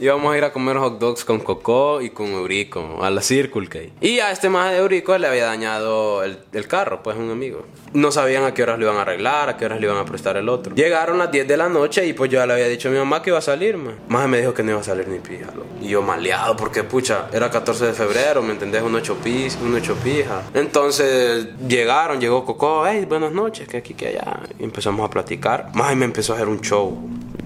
Íbamos 0.00 0.34
a 0.34 0.38
ir 0.38 0.44
a 0.44 0.52
comer 0.52 0.76
hot 0.76 0.98
dogs 0.98 1.24
con 1.24 1.40
Coco 1.40 2.00
y 2.00 2.10
con 2.10 2.28
Eurico 2.28 2.98
a 3.02 3.10
la 3.10 3.22
Circle 3.22 3.68
K. 3.68 3.78
Y 4.00 4.20
a 4.20 4.30
este 4.30 4.48
más 4.48 4.72
de 4.72 4.78
Eurico 4.78 5.16
le 5.18 5.26
había 5.26 5.46
dañado 5.46 6.22
el, 6.22 6.38
carro, 6.68 7.02
pues 7.02 7.16
un 7.16 7.30
amigo. 7.30 7.64
No 7.92 8.10
sabían 8.10 8.44
a 8.44 8.54
qué 8.54 8.62
horas 8.62 8.78
lo 8.78 8.86
iban 8.86 8.96
a 8.96 9.02
arreglar, 9.02 9.48
a 9.48 9.56
qué 9.56 9.66
horas 9.66 9.80
le 9.80 9.86
iban 9.86 9.98
a 9.98 10.04
prestar 10.04 10.36
el 10.36 10.48
otro. 10.48 10.74
Llegaron 10.74 11.18
las 11.18 11.30
10 11.30 11.46
de 11.46 11.56
la 11.56 11.68
noche 11.68 12.06
y 12.06 12.12
pues 12.12 12.30
yo 12.30 12.38
ya 12.38 12.46
le 12.46 12.54
había 12.54 12.68
dicho 12.68 12.88
a 12.88 12.92
mi 12.92 12.98
mamá 12.98 13.22
que 13.22 13.30
iba 13.30 13.38
a 13.38 13.42
salir, 13.42 13.76
man. 13.76 13.96
Más 14.08 14.28
me 14.28 14.38
dijo 14.38 14.54
que 14.54 14.62
no 14.62 14.72
iba 14.72 14.80
a 14.80 14.84
salir 14.84 15.08
ni 15.08 15.18
pija, 15.18 15.46
loco. 15.54 15.66
Y 15.80 15.88
yo 15.88 16.02
maleado 16.02 16.56
porque, 16.56 16.82
pucha, 16.82 17.26
era 17.32 17.50
14 17.50 17.86
de 17.86 17.92
febrero, 17.92 18.42
¿me 18.42 18.52
entendés? 18.52 18.82
Un 18.82 18.94
ocho 18.94 19.16
pis, 19.16 19.58
un 19.62 19.74
ocho 19.74 19.94
pija. 20.02 20.42
Entonces 20.54 21.48
llegaron, 21.68 22.20
llegó 22.20 22.44
Coco, 22.44 22.84
hey, 22.86 23.06
buenas 23.08 23.32
noches, 23.32 23.68
que 23.68 23.78
aquí, 23.78 23.94
que 23.94 24.08
allá. 24.08 24.40
Y 24.58 24.64
empezamos 24.64 25.06
a 25.06 25.10
platicar. 25.10 25.70
Más 25.74 25.94
me 25.96 26.04
empezó 26.04 26.32
a 26.32 26.36
hacer 26.36 26.48
un 26.48 26.60
show 26.60 26.98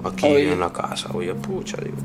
aquí 0.05 0.27
en 0.27 0.61
la 0.61 0.73
casa, 0.73 1.09
oye, 1.15 1.35
pucha, 1.35 1.77
digo. 1.83 1.97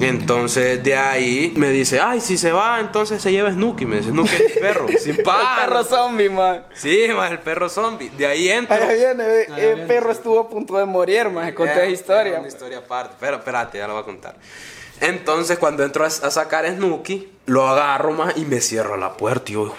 Entonces 0.00 0.82
de 0.82 0.96
ahí 0.96 1.52
me 1.56 1.70
dice, 1.70 2.00
ay, 2.00 2.20
si 2.20 2.36
se 2.36 2.50
va, 2.50 2.80
entonces 2.80 3.22
se 3.22 3.30
lleva 3.30 3.52
Snooki. 3.52 3.86
Me 3.86 3.96
dice, 3.98 4.10
Snooki 4.10 4.34
es 4.34 4.54
mi 4.56 4.60
perro, 4.60 4.86
sin 4.98 5.16
El 5.16 5.22
par. 5.22 5.60
perro 5.68 5.84
zombie, 5.84 6.28
man. 6.28 6.64
Sí, 6.74 7.06
más 7.14 7.30
el 7.30 7.38
perro 7.38 7.68
zombie. 7.68 8.10
De 8.10 8.26
ahí 8.26 8.48
entro. 8.48 8.74
Ahí 8.74 8.96
viene, 8.96 9.22
ve, 9.24 9.46
el 9.58 9.86
perro 9.86 10.10
estuvo 10.10 10.40
a 10.40 10.48
punto 10.48 10.76
de 10.76 10.86
morir, 10.86 11.28
man. 11.30 11.52
Conté 11.54 11.74
Era- 11.74 11.86
historia. 11.86 12.38
Una 12.40 12.48
historia 12.48 12.78
aparte. 12.78 13.14
Pero 13.20 13.36
espérate, 13.36 13.78
ya 13.78 13.86
lo 13.86 13.92
voy 13.94 14.02
a 14.02 14.06
contar. 14.06 14.34
Entonces, 15.00 15.58
cuando 15.58 15.84
entro 15.84 16.04
a, 16.04 16.08
a 16.08 16.10
sacar 16.10 16.64
a 16.64 16.72
Snooki, 16.74 17.28
lo 17.46 17.68
agarro 17.68 18.12
más 18.12 18.36
y 18.36 18.44
me 18.44 18.60
cierro 18.60 18.96
la 18.96 19.12
puerta. 19.16 19.50
Y 19.52 19.54
yo, 19.54 19.72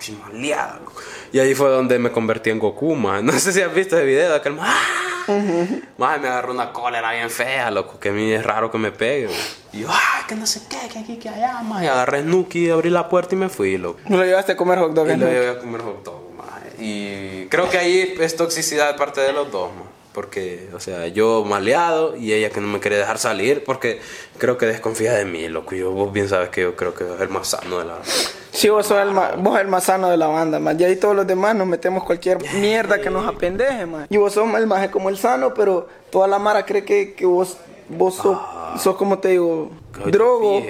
próxima. 0.00 0.80
Y 1.32 1.38
ahí 1.38 1.54
fue 1.54 1.68
donde 1.70 1.98
me 1.98 2.10
convertí 2.10 2.50
en 2.50 2.58
Goku, 2.58 2.94
man. 2.94 3.24
No 3.26 3.32
sé 3.38 3.52
si 3.52 3.60
has 3.60 3.72
visto 3.74 3.96
ese 3.96 4.06
video 4.06 4.30
de 4.30 4.36
aquel 4.36 4.54
man. 4.54 4.74
Más 5.98 6.20
me 6.20 6.28
agarró 6.28 6.52
una 6.52 6.72
cólera 6.72 7.12
bien 7.12 7.30
fea, 7.30 7.70
loco. 7.70 8.00
Que 8.00 8.08
a 8.08 8.12
mí 8.12 8.32
es 8.32 8.44
raro 8.44 8.70
que 8.70 8.78
me 8.78 8.90
pegue. 8.90 9.26
man. 9.26 9.36
Y 9.72 9.80
yo, 9.80 9.88
ay, 9.90 10.24
que 10.26 10.34
no 10.34 10.46
sé 10.46 10.62
qué, 10.68 10.88
que 10.92 10.98
aquí, 10.98 11.16
que 11.18 11.28
allá, 11.28 11.60
más. 11.62 11.82
Y 11.82 11.86
agarré 11.86 12.22
Snooki, 12.22 12.70
abrí 12.70 12.90
la 12.90 13.08
puerta 13.08 13.34
y 13.34 13.38
me 13.38 13.48
fui, 13.48 13.76
loco. 13.78 14.00
Lo 14.08 14.24
llevaste 14.24 14.52
a 14.52 14.56
comer 14.56 14.78
hot 14.78 14.92
dog. 14.92 15.08
Y 15.08 15.16
lo 15.16 15.26
llevé 15.26 15.50
a 15.50 15.58
comer 15.58 15.82
hot 15.82 16.02
dog, 16.04 16.34
maje. 16.36 16.70
Y 16.78 17.46
creo 17.48 17.68
que 17.70 17.78
ahí 17.78 18.14
es 18.18 18.36
toxicidad 18.36 18.92
de 18.92 18.98
parte 18.98 19.20
de 19.20 19.32
los 19.32 19.50
dos, 19.52 19.70
ma. 19.72 19.82
Porque, 20.12 20.68
o 20.74 20.80
sea, 20.80 21.06
yo 21.06 21.44
maleado 21.44 22.16
y 22.16 22.32
ella 22.32 22.50
que 22.50 22.60
no 22.60 22.66
me 22.66 22.80
quería 22.80 22.98
dejar 22.98 23.18
salir 23.18 23.62
porque 23.62 24.00
creo 24.38 24.58
que 24.58 24.66
desconfía 24.66 25.12
de 25.12 25.24
mí, 25.24 25.48
loco. 25.48 25.76
Yo, 25.76 25.92
vos 25.92 26.12
bien 26.12 26.28
sabes 26.28 26.48
que 26.48 26.62
yo 26.62 26.74
creo 26.74 26.94
que 26.94 27.04
es 27.04 27.20
el 27.20 27.28
más 27.28 27.48
sano 27.48 27.78
de 27.78 27.84
la... 27.84 27.98
Sí, 28.50 28.68
vos 28.68 28.86
sos 28.86 29.00
el 29.00 29.12
más, 29.12 29.40
vos 29.40 29.58
el 29.60 29.68
más 29.68 29.84
sano 29.84 30.10
de 30.10 30.16
la 30.16 30.26
banda, 30.26 30.58
man. 30.58 30.76
Y 30.80 30.84
ahí 30.84 30.96
todos 30.96 31.14
los 31.14 31.26
demás 31.26 31.54
nos 31.54 31.68
metemos 31.68 32.02
cualquier 32.02 32.38
mierda 32.54 33.00
que 33.00 33.08
nos 33.08 33.26
apendeje, 33.26 33.86
man. 33.86 34.06
Y 34.10 34.16
vos 34.16 34.32
sos 34.32 34.52
el 34.54 34.66
más 34.66 34.88
como 34.88 35.08
el 35.08 35.16
sano, 35.16 35.54
pero 35.54 35.86
toda 36.10 36.26
la 36.26 36.40
mara 36.40 36.66
cree 36.66 36.84
que, 36.84 37.14
que 37.14 37.26
vos, 37.26 37.56
vos 37.88 38.16
sos, 38.16 38.36
sos 38.82 38.96
como 38.96 39.20
te 39.20 39.28
digo, 39.28 39.70
drogo. 40.06 40.62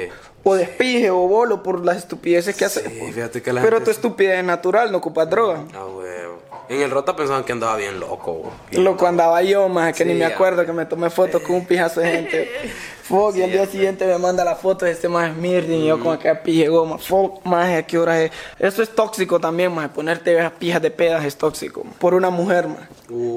O 0.43 0.55
despije 0.55 1.11
o 1.11 1.29
bolo 1.29 1.63
por 1.63 1.85
las 1.85 1.99
estupideces 1.99 2.57
que 2.57 2.65
haces. 2.65 2.85
Sí, 2.85 3.13
fíjate 3.13 3.43
que 3.43 3.53
la 3.53 3.61
Pero 3.61 3.77
gente... 3.77 3.93
tu 3.93 3.97
estupidez 3.97 4.39
es 4.39 4.45
natural, 4.45 4.91
no 4.91 4.99
ocupas 4.99 5.29
droga. 5.29 5.65
Ah, 5.75 5.85
huevo. 5.85 6.39
En 6.71 6.81
el 6.83 6.91
Rota 6.93 7.17
pensaban 7.17 7.43
que 7.43 7.51
andaba 7.51 7.75
bien 7.75 7.99
loco. 7.99 8.53
Loco 8.71 9.05
andaba 9.05 9.43
yo, 9.43 9.69
más 9.69 9.93
que 9.93 10.05
ni 10.05 10.13
Sí, 10.13 10.19
me 10.21 10.25
acuerdo 10.25 10.65
que 10.65 10.73
me 10.73 10.87
tomé 10.87 11.11
fotos 11.11 11.43
con 11.43 11.57
un 11.57 11.67
pijazo 11.67 11.99
de 11.99 12.13
gente. 12.13 12.49
Fuck, 13.03 13.39
y 13.39 13.43
al 13.43 13.51
día 13.51 13.67
siguiente 13.67 14.07
me 14.07 14.17
manda 14.19 14.45
la 14.45 14.55
foto 14.55 14.85
de 14.85 14.93
este 14.93 15.09
más 15.09 15.35
Smirning 15.35 15.81
y 15.81 15.87
yo 15.89 15.99
con 15.99 16.15
aquella 16.15 16.41
pija 16.45 16.71
goma. 16.71 16.97
Fuck, 16.99 17.45
más 17.45 17.77
a 17.77 17.83
qué 17.83 17.99
hora 17.99 18.23
es. 18.23 18.31
Eso 18.57 18.85
es 18.85 18.95
tóxico 18.95 19.41
también, 19.41 19.75
más. 19.75 19.89
Ponerte 19.89 20.33
esas 20.33 20.53
pijas 20.53 20.81
de 20.81 20.93
pedas 20.93 21.25
es 21.25 21.37
tóxico. 21.37 21.83
Por 21.99 22.15
una 22.15 22.31
mujer, 22.31 22.69
más. 22.69 22.89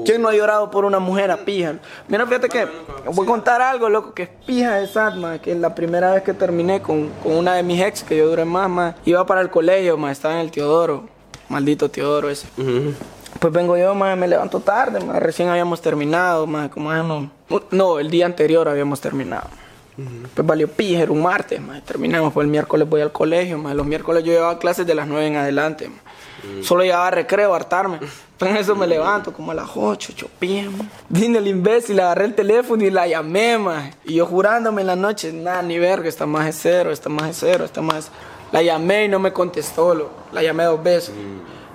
¿Quién 0.04 0.22
no 0.22 0.28
ha 0.28 0.32
llorado 0.32 0.70
por 0.70 0.84
una 0.84 1.00
mujer 1.00 1.32
a 1.32 1.38
pija? 1.38 1.74
Mira, 2.06 2.24
fíjate 2.26 2.48
que 2.48 2.68
voy 3.06 3.26
a 3.26 3.28
contar 3.28 3.60
algo, 3.60 3.88
loco, 3.88 4.14
que 4.14 4.22
es 4.22 4.28
pija 4.46 4.76
de 4.76 4.86
sad, 4.86 5.14
ma. 5.14 5.40
Que 5.40 5.56
la 5.56 5.74
primera 5.74 6.14
vez 6.14 6.22
que 6.22 6.34
terminé 6.34 6.80
con, 6.80 7.08
con 7.20 7.32
una 7.32 7.54
de 7.56 7.64
mis 7.64 7.82
ex, 7.82 8.04
que 8.04 8.16
yo 8.16 8.28
duré 8.28 8.44
más, 8.44 8.70
más. 8.70 8.94
Iba 9.04 9.26
para 9.26 9.40
el 9.40 9.50
colegio, 9.50 9.96
más. 9.96 10.12
Estaba 10.12 10.34
en 10.34 10.40
el 10.42 10.52
Teodoro. 10.52 11.08
Maldito 11.48 11.90
Teodoro 11.90 12.30
ese. 12.30 12.46
Pues 13.38 13.52
vengo 13.52 13.76
yo, 13.76 13.94
más 13.94 14.16
me 14.16 14.28
levanto 14.28 14.60
tarde, 14.60 15.00
más 15.00 15.22
recién 15.22 15.48
habíamos 15.48 15.80
terminado, 15.80 16.46
más 16.46 16.70
como 16.70 16.90
ah, 16.90 17.02
no, 17.02 17.30
no, 17.70 17.98
el 17.98 18.10
día 18.10 18.26
anterior 18.26 18.68
habíamos 18.68 19.00
terminado. 19.00 19.48
Pues 20.34 20.46
valió 20.46 20.66
pija, 20.68 21.02
era 21.02 21.12
un 21.12 21.22
martes, 21.22 21.60
más 21.60 21.84
terminamos, 21.84 22.32
pues 22.32 22.44
el 22.44 22.50
miércoles 22.50 22.88
voy 22.88 23.00
al 23.00 23.12
colegio, 23.12 23.58
más 23.58 23.74
los 23.74 23.86
miércoles 23.86 24.24
yo 24.24 24.32
llevaba 24.32 24.58
clases 24.58 24.86
de 24.86 24.94
las 24.94 25.06
9 25.06 25.26
en 25.26 25.36
adelante, 25.36 25.88
ma. 25.88 25.96
Solo 26.62 26.82
llegaba 26.82 27.08
a 27.08 27.10
recreo, 27.10 27.52
a 27.52 27.56
hartarme. 27.56 27.98
Entonces 28.32 28.60
eso 28.60 28.74
me 28.74 28.86
levanto 28.86 29.32
como 29.32 29.52
a 29.52 29.54
las 29.54 29.70
8, 29.74 30.12
8 30.14 30.28
p.m. 30.38 30.72
Vine 31.08 31.38
el 31.38 31.46
imbécil, 31.46 32.00
agarré 32.00 32.24
el 32.24 32.34
teléfono 32.34 32.84
y 32.84 32.90
la 32.90 33.06
llamé, 33.06 33.58
más. 33.58 33.94
Y 34.04 34.14
yo 34.14 34.26
jurándome 34.26 34.80
en 34.80 34.88
la 34.88 34.96
noche, 34.96 35.32
nada, 35.32 35.62
ni 35.62 35.78
verga, 35.78 36.08
esta 36.08 36.26
más 36.26 36.48
es 36.48 36.58
cero, 36.60 36.90
esta 36.90 37.08
más 37.08 37.30
es 37.30 37.36
cero, 37.38 37.64
esta 37.64 37.80
más. 37.80 38.10
La 38.52 38.62
llamé 38.62 39.04
y 39.04 39.08
no 39.08 39.18
me 39.18 39.32
contestó, 39.32 39.94
lo. 39.94 40.10
la 40.32 40.42
llamé 40.42 40.64
dos 40.64 40.82
veces. 40.82 41.14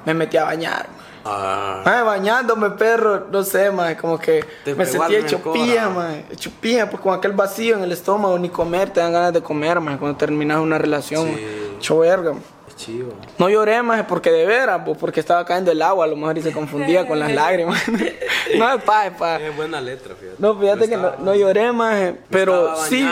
Me 0.05 0.13
metí 0.13 0.37
a 0.37 0.43
bañar. 0.43 0.87
Ah, 1.25 1.81
Ay, 1.85 2.03
bañándome, 2.05 2.69
perro, 2.71 3.27
no 3.31 3.43
sé, 3.43 3.71
más 3.71 3.95
como 3.95 4.17
que 4.17 4.43
Te 4.63 4.73
me 4.75 4.85
sentía 4.85 5.19
hecho 5.19 5.41
pija, 5.51 5.89
hecho 6.31 6.51
pija, 6.61 6.89
pues 6.89 7.01
con 7.01 7.13
aquel 7.13 7.33
vacío 7.33 7.75
en 7.75 7.83
el 7.83 7.91
estómago, 7.91 8.37
ni 8.39 8.49
comer, 8.49 8.89
te 8.91 8.99
dan 8.99 9.11
ganas 9.13 9.33
de 9.33 9.41
comer, 9.41 9.79
man, 9.79 9.97
cuando 9.97 10.17
terminas 10.17 10.59
una 10.59 10.77
relación, 10.77 11.27
Sí. 11.27 11.45
hecho 11.77 11.99
verga. 11.99 12.33
Chivo. 12.79 13.13
No 13.37 13.49
lloré, 13.49 13.83
más 13.83 14.05
porque 14.05 14.31
de 14.31 14.45
veras, 14.45 14.81
pues 14.85 14.97
porque 14.97 15.19
estaba 15.19 15.45
cayendo 15.45 15.71
el 15.71 15.81
agua, 15.81 16.05
a 16.05 16.07
lo 16.07 16.15
mejor 16.15 16.37
y 16.37 16.41
se 16.41 16.51
confundía 16.51 17.05
con 17.05 17.19
las 17.19 17.31
lágrimas. 17.41 17.81
no, 18.57 18.73
es 18.73 18.83
pa, 18.83 19.07
es 19.07 19.13
pa. 19.13 19.35
Es 19.35 19.55
buena 19.55 19.81
letra, 19.81 20.15
fíjate. 20.15 20.37
No, 20.39 20.57
fíjate 20.57 20.89
que 20.89 20.97
no, 20.97 21.11
no 21.19 21.35
lloré 21.35 21.71
más, 21.71 22.13
pero 22.29 22.75
sí. 22.87 23.05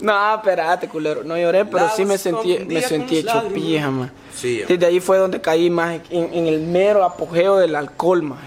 No, 0.00 0.34
espérate, 0.34 0.88
culero. 0.88 1.24
No 1.24 1.36
lloré, 1.36 1.64
pero 1.64 1.84
La 1.86 1.90
sí 1.90 2.04
me 2.04 2.16
se 2.16 2.30
sentí, 2.30 2.58
me 2.66 2.80
sentí 2.80 3.18
hecho 3.18 3.48
pija, 3.52 3.90
man. 3.90 4.12
Sí, 4.34 4.62
Desde 4.66 4.86
ahí 4.86 5.00
fue 5.00 5.18
donde 5.18 5.40
caí 5.40 5.68
más 5.68 6.00
en, 6.08 6.32
en 6.32 6.46
el 6.46 6.60
mero 6.60 7.04
apogeo 7.04 7.56
del 7.58 7.74
alcohol, 7.74 8.22
más. 8.22 8.40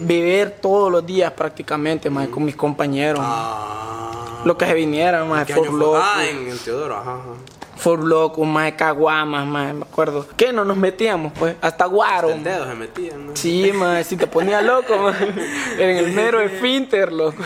Beber 0.00 0.50
todos 0.60 0.90
los 0.90 1.04
días 1.04 1.32
prácticamente, 1.32 2.08
más, 2.08 2.28
con 2.28 2.44
mis 2.44 2.56
compañeros. 2.56 3.20
Ah. 3.22 4.42
Lo 4.44 4.56
que 4.58 4.66
se 4.66 4.74
vinieran, 4.74 5.28
más, 5.28 5.46
¿Qué 5.46 5.54
for 5.54 5.62
año 5.62 5.70
fue? 5.70 5.80
loco. 5.80 6.00
Ah, 6.02 6.24
en 6.26 6.48
el 6.48 6.58
Teodoro, 6.58 6.96
ajá, 6.96 7.12
ajá. 7.14 7.30
For 7.84 8.02
loco, 8.02 8.46
más, 8.46 8.72
caguamas, 8.72 9.46
más, 9.46 9.74
me 9.74 9.82
acuerdo. 9.82 10.26
¿Qué 10.38 10.54
no 10.54 10.64
nos 10.64 10.78
metíamos, 10.78 11.34
pues? 11.38 11.54
Hasta 11.60 11.84
guaro. 11.84 12.30
El 12.30 12.38
maje. 12.38 12.48
dedo 12.48 12.66
se 12.66 12.74
metían, 12.74 13.26
¿no? 13.26 13.36
Sí, 13.36 13.72
más, 13.74 14.06
si 14.06 14.16
te 14.16 14.26
ponía 14.26 14.62
loco, 14.62 14.96
man. 14.96 15.14
En 15.78 15.90
el 15.90 16.12
mero 16.12 16.40
esfínter, 16.40 17.12
loco. 17.12 17.44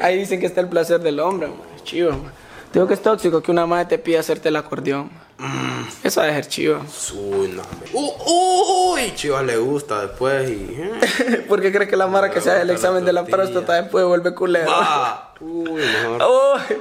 Ahí 0.00 0.16
dicen 0.16 0.38
que 0.38 0.46
está 0.46 0.60
el 0.60 0.68
placer 0.68 1.00
del 1.00 1.18
hombre, 1.18 1.48
man. 1.48 1.58
Chivo, 1.82 2.12
man. 2.12 2.30
Digo 2.72 2.86
que 2.86 2.94
es 2.94 3.02
tóxico 3.02 3.42
que 3.42 3.50
una 3.50 3.66
madre 3.66 3.86
te 3.86 3.98
pida 3.98 4.20
hacerte 4.20 4.48
el 4.48 4.54
acordeón. 4.54 5.10
Man. 5.38 5.86
Eso 6.02 6.20
debe 6.20 6.34
ser 6.34 6.46
chivo. 6.48 6.80
Uy, 7.14 7.48
no. 7.48 7.62
Uh, 7.92 8.92
uy, 8.94 9.14
Chivas 9.14 9.44
le 9.44 9.56
gusta 9.56 10.02
después 10.02 10.50
y. 10.50 10.76
eh. 10.78 11.44
¿Por 11.48 11.60
qué 11.60 11.72
crees 11.72 11.88
que 11.88 11.96
la 11.96 12.06
mara 12.06 12.30
que 12.30 12.40
se 12.40 12.50
hace 12.50 12.62
el 12.62 12.66
la 12.68 12.72
examen 12.74 13.04
de 13.04 13.12
la 13.12 13.24
próstata 13.24 13.74
después 13.80 14.04
vuelve 14.04 14.34
culero? 14.34 14.70
Uy, 15.40 15.80
mejor. 15.82 16.22
Uy, 16.22 16.76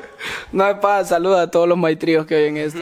no 0.52 0.64
hay 0.64 0.76
paz, 0.76 1.10
saluda 1.10 1.44
a 1.44 1.52
todos 1.52 1.68
los 1.68 1.78
maitríos 1.78 2.26
que 2.26 2.36
oyen 2.36 2.58
esto. 2.58 2.80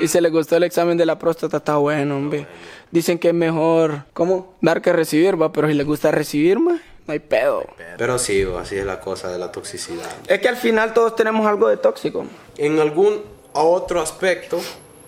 Y 0.00 0.06
si 0.06 0.20
les 0.20 0.30
gustó 0.30 0.56
el 0.56 0.62
examen 0.62 0.96
de 0.96 1.04
la 1.04 1.18
próstata, 1.18 1.56
está 1.56 1.76
bueno, 1.76 2.16
hombre. 2.16 2.46
Dicen 2.92 3.18
que 3.18 3.28
es 3.28 3.34
mejor, 3.34 4.04
¿cómo? 4.12 4.54
Dar 4.60 4.80
que 4.80 4.92
recibir, 4.92 5.40
va, 5.40 5.50
pero 5.50 5.66
si 5.66 5.74
les 5.74 5.84
gusta 5.84 6.12
recibir, 6.12 6.60
más, 6.60 6.80
no 7.06 7.12
hay 7.12 7.18
pedo. 7.18 7.64
Pero 7.98 8.18
sí, 8.20 8.46
así 8.58 8.76
es 8.76 8.86
la 8.86 9.00
cosa 9.00 9.28
de 9.28 9.38
la 9.38 9.50
toxicidad. 9.50 10.06
Es 10.28 10.38
que 10.40 10.48
al 10.48 10.56
final 10.56 10.94
todos 10.94 11.16
tenemos 11.16 11.44
algo 11.46 11.68
de 11.68 11.76
tóxico. 11.76 12.24
En 12.56 12.78
algún 12.78 13.20
otro 13.52 14.00
aspecto 14.00 14.60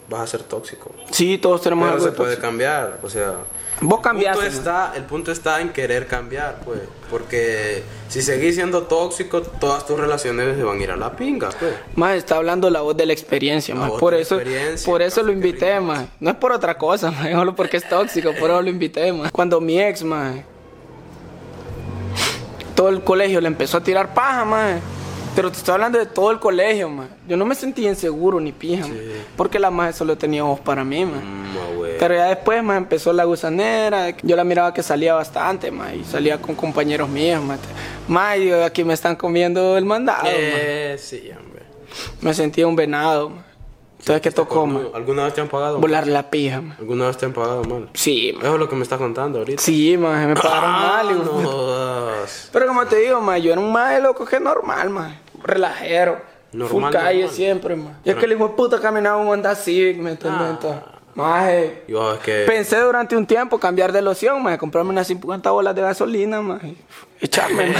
vas 0.08 0.22
a 0.22 0.26
ser 0.26 0.42
tóxico. 0.42 0.90
Sí, 1.10 1.38
todos 1.38 1.60
tenemos 1.62 1.84
Pero 1.84 1.94
algo 1.94 2.04
se 2.04 2.10
de 2.10 2.16
puede 2.16 2.30
tóxico. 2.30 2.46
cambiar, 2.48 2.98
o 3.02 3.10
sea. 3.10 3.34
Vos 3.80 3.98
el 3.98 4.02
cambiaste, 4.02 4.40
punto 4.42 4.52
¿no? 4.52 4.58
está, 4.58 4.92
El 4.96 5.02
punto 5.04 5.30
está 5.32 5.60
en 5.60 5.68
querer 5.70 6.06
cambiar, 6.08 6.60
pues. 6.64 6.80
Porque 7.10 7.82
si 8.08 8.22
seguís 8.22 8.56
siendo 8.56 8.82
tóxico, 8.84 9.40
todas 9.42 9.86
tus 9.86 9.98
relaciones 10.00 10.56
se 10.56 10.64
van 10.64 10.78
a 10.78 10.82
ir 10.82 10.90
a 10.90 10.96
la 10.96 11.14
pinga, 11.14 11.50
pues. 11.50 11.74
Más 11.94 12.16
está 12.16 12.36
hablando 12.36 12.68
la 12.70 12.80
voz 12.80 12.96
de 12.96 13.06
la 13.06 13.12
experiencia, 13.12 13.74
La 13.74 13.82
más. 13.82 13.92
Por 13.92 14.14
eso, 14.14 14.40
por 14.84 15.00
eso 15.02 15.22
lo 15.22 15.30
invité, 15.30 15.78
más. 15.78 16.06
No 16.18 16.30
es 16.30 16.36
por 16.36 16.50
otra 16.52 16.76
cosa, 16.76 17.10
más. 17.12 17.30
Solo 17.30 17.54
porque 17.54 17.76
es 17.76 17.88
tóxico, 17.88 18.32
por 18.34 18.50
eso 18.50 18.62
lo 18.62 18.68
invité, 18.70 19.12
más. 19.12 19.30
Cuando 19.30 19.60
mi 19.60 19.80
ex, 19.80 20.02
más. 20.02 20.36
Todo 22.74 22.88
el 22.88 23.02
colegio 23.02 23.40
le 23.40 23.48
empezó 23.48 23.78
a 23.78 23.80
tirar 23.82 24.12
paja, 24.14 24.44
más. 24.44 24.80
Pero 25.38 25.52
te 25.52 25.58
estoy 25.58 25.74
hablando 25.74 26.00
de 26.00 26.06
todo 26.06 26.32
el 26.32 26.40
colegio, 26.40 26.88
más. 26.88 27.06
Yo 27.28 27.36
no 27.36 27.44
me 27.44 27.54
sentía 27.54 27.88
inseguro 27.88 28.40
ni 28.40 28.50
pija, 28.50 28.84
Porque 29.36 29.60
la 29.60 29.70
más 29.70 29.94
solo 29.94 30.18
tenía 30.18 30.44
ojos 30.44 30.58
para 30.58 30.82
mí, 30.82 31.04
más. 31.04 31.22
Mm. 31.22 31.96
Pero 31.96 32.14
ya 32.16 32.24
después, 32.24 32.60
más 32.64 32.76
empezó 32.76 33.12
la 33.12 33.22
gusanera. 33.22 34.16
Yo 34.24 34.34
la 34.34 34.42
miraba 34.42 34.74
que 34.74 34.82
salía 34.82 35.14
bastante, 35.14 35.70
más. 35.70 35.94
Y 35.94 36.02
salía 36.02 36.42
con 36.42 36.56
compañeros 36.56 37.08
míos, 37.08 37.40
más. 37.44 37.60
Más, 38.08 38.36
aquí 38.66 38.82
me 38.82 38.94
están 38.94 39.14
comiendo 39.14 39.78
el 39.78 39.84
mandado, 39.84 40.24
ma. 40.24 40.28
Eh, 40.32 40.96
sí, 40.98 41.30
hombre. 41.38 41.62
Me 42.20 42.34
sentía 42.34 42.66
un 42.66 42.74
venado. 42.74 43.30
ma. 43.30 43.44
Entonces, 44.00 44.20
¿qué 44.22 44.30
tocó, 44.32 44.66
ma? 44.66 44.80
¿Alguna 44.92 45.22
vez 45.24 45.34
te 45.34 45.40
han 45.40 45.48
pagado? 45.48 45.78
Volar 45.78 46.08
la 46.08 46.30
pija, 46.30 46.60
ma. 46.62 46.74
¿Alguna 46.80 47.06
vez 47.06 47.16
te 47.16 47.26
han 47.26 47.32
pagado 47.32 47.62
mal? 47.62 47.88
Sí, 47.94 48.32
ma. 48.34 48.42
Eso 48.42 48.54
es 48.54 48.58
lo 48.58 48.68
que 48.68 48.74
me 48.74 48.82
estás 48.82 48.98
contando 48.98 49.38
ahorita. 49.38 49.62
Sí, 49.62 49.96
ma, 49.96 50.26
me 50.26 50.34
pagaron 50.34 50.64
Ah, 50.74 51.02
mal. 51.04 51.24
no. 51.24 52.08
Pero 52.52 52.66
como 52.66 52.84
te 52.86 52.96
digo, 52.96 53.20
ma, 53.20 53.38
yo 53.38 53.52
era 53.52 53.60
un 53.60 53.70
mae 53.72 54.00
loco 54.00 54.24
que 54.24 54.40
normal, 54.40 54.90
ma. 54.90 55.20
Relajero. 55.42 56.20
Full 56.52 56.90
calle 56.90 57.20
normal. 57.20 57.30
siempre, 57.30 57.76
man. 57.76 57.98
Y 58.04 58.10
es 58.10 58.16
que 58.16 58.24
el 58.24 58.32
hijo 58.32 58.48
de 58.48 58.54
puta 58.54 58.80
caminaba 58.80 59.18
un 59.18 59.28
Honda 59.28 59.54
Civic, 59.54 59.98
¿me 59.98 60.12
entiendes? 60.12 60.50
Entonces, 60.50 60.82
maje, 61.14 61.82
Y 61.86 61.92
vos, 61.92 62.16
es 62.16 62.22
que. 62.22 62.44
Pensé 62.46 62.80
durante 62.80 63.16
un 63.16 63.26
tiempo 63.26 63.58
cambiar 63.58 63.92
de 63.92 64.00
loción, 64.00 64.42
maje, 64.42 64.56
comprarme 64.56 64.90
unas 64.90 65.06
50 65.06 65.50
bolas 65.50 65.74
de 65.74 65.82
gasolina, 65.82 66.40
maje. 66.40 66.74
Echarme, 67.20 67.74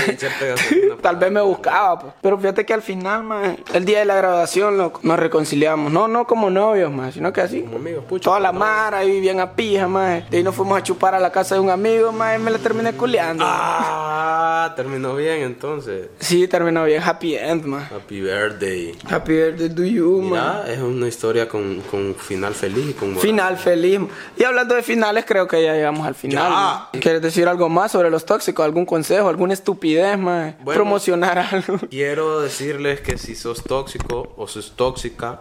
Tal 1.02 1.16
vez 1.16 1.30
me 1.30 1.40
buscaba, 1.40 1.98
pues. 1.98 2.12
Pero 2.20 2.38
fíjate 2.38 2.66
que 2.66 2.74
al 2.74 2.82
final, 2.82 3.22
maje, 3.22 3.58
el 3.72 3.84
día 3.84 4.00
de 4.00 4.04
la 4.04 4.16
graduación 4.16 4.76
loco, 4.76 5.00
nos 5.04 5.18
reconciliamos. 5.18 5.92
No, 5.92 6.08
no 6.08 6.26
como 6.26 6.50
novios, 6.50 6.92
sino 7.14 7.32
que 7.32 7.40
así. 7.40 7.62
Como 7.62 7.76
amigos. 7.76 8.04
Toda 8.20 8.40
la 8.40 8.52
mara 8.52 8.98
ahí 8.98 9.20
bien 9.20 9.40
a 9.40 9.52
pija. 9.52 9.86
De 10.30 10.38
ahí 10.38 10.42
nos 10.42 10.54
fuimos 10.54 10.78
a 10.78 10.82
chupar 10.82 11.14
a 11.14 11.20
la 11.20 11.30
casa 11.30 11.54
de 11.54 11.60
un 11.60 11.70
amigo, 11.70 12.10
y 12.10 12.38
me 12.40 12.50
la 12.50 12.58
terminé 12.58 12.92
culeando. 12.94 13.44
Ah, 13.46 14.72
terminó 14.74 15.14
bien 15.14 15.42
entonces. 15.42 16.08
Sí, 16.18 16.48
terminó 16.48 16.84
bien. 16.84 17.02
Happy 17.04 17.36
end. 17.36 17.72
Happy 17.92 18.20
birthday. 18.20 18.96
Happy 19.08 19.32
birthday 19.32 19.68
to 19.68 19.84
you. 19.84 20.22
Mira, 20.22 20.64
es 20.68 20.78
una 20.80 21.06
historia 21.06 21.48
con, 21.48 21.80
con 21.82 22.14
final 22.14 22.54
feliz 22.54 22.90
y 22.90 22.92
con 22.94 23.16
Final 23.16 23.56
feliz. 23.56 24.00
Y 24.36 24.44
hablando 24.44 24.74
de 24.74 24.82
finales, 24.82 25.24
creo 25.26 25.46
que 25.46 25.62
ya 25.62 25.74
llegamos 25.74 26.06
al 26.06 26.14
final. 26.14 26.88
¿Quieres 27.00 27.22
decir 27.22 27.46
algo 27.48 27.68
más 27.68 27.92
sobre 27.92 28.10
los 28.10 28.24
tóxicos? 28.24 28.64
¿Algún 28.64 28.84
consejo? 28.84 29.27
¿Alguna 29.28 29.54
estupidez, 29.54 30.18
más? 30.18 30.54
Bueno. 30.62 30.78
Promocionar 30.80 31.38
algo. 31.38 31.78
Quiero 31.90 32.40
decirles 32.40 33.00
que 33.00 33.18
si 33.18 33.34
sos 33.34 33.62
tóxico 33.62 34.32
o 34.36 34.46
sos 34.46 34.72
tóxica, 34.76 35.40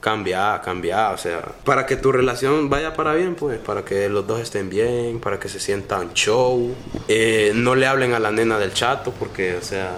cambia, 0.00 0.60
cambia, 0.64 1.10
o 1.10 1.18
sea, 1.18 1.42
para 1.64 1.86
que 1.86 1.96
tu 1.96 2.12
relación 2.12 2.70
vaya 2.70 2.94
para 2.94 3.14
bien, 3.14 3.34
pues, 3.34 3.58
para 3.58 3.84
que 3.84 4.08
los 4.08 4.26
dos 4.26 4.40
estén 4.40 4.70
bien, 4.70 5.20
para 5.20 5.38
que 5.38 5.48
se 5.48 5.60
sientan 5.60 6.12
show, 6.14 6.74
Eh, 7.08 7.52
no 7.54 7.74
le 7.74 7.86
hablen 7.86 8.14
a 8.14 8.18
la 8.18 8.30
nena 8.30 8.58
del 8.58 8.72
chato 8.72 9.12
porque, 9.18 9.56
o 9.56 9.62
sea, 9.62 9.92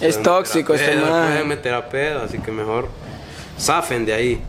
Es 0.00 0.22
tóxico 0.22 0.74
este 0.74 1.44
meter 1.44 1.74
a 1.74 1.88
pedo, 1.88 2.22
así 2.22 2.38
que 2.38 2.50
mejor 2.50 2.88
zafen 3.58 4.06
de 4.06 4.12
ahí. 4.14 4.42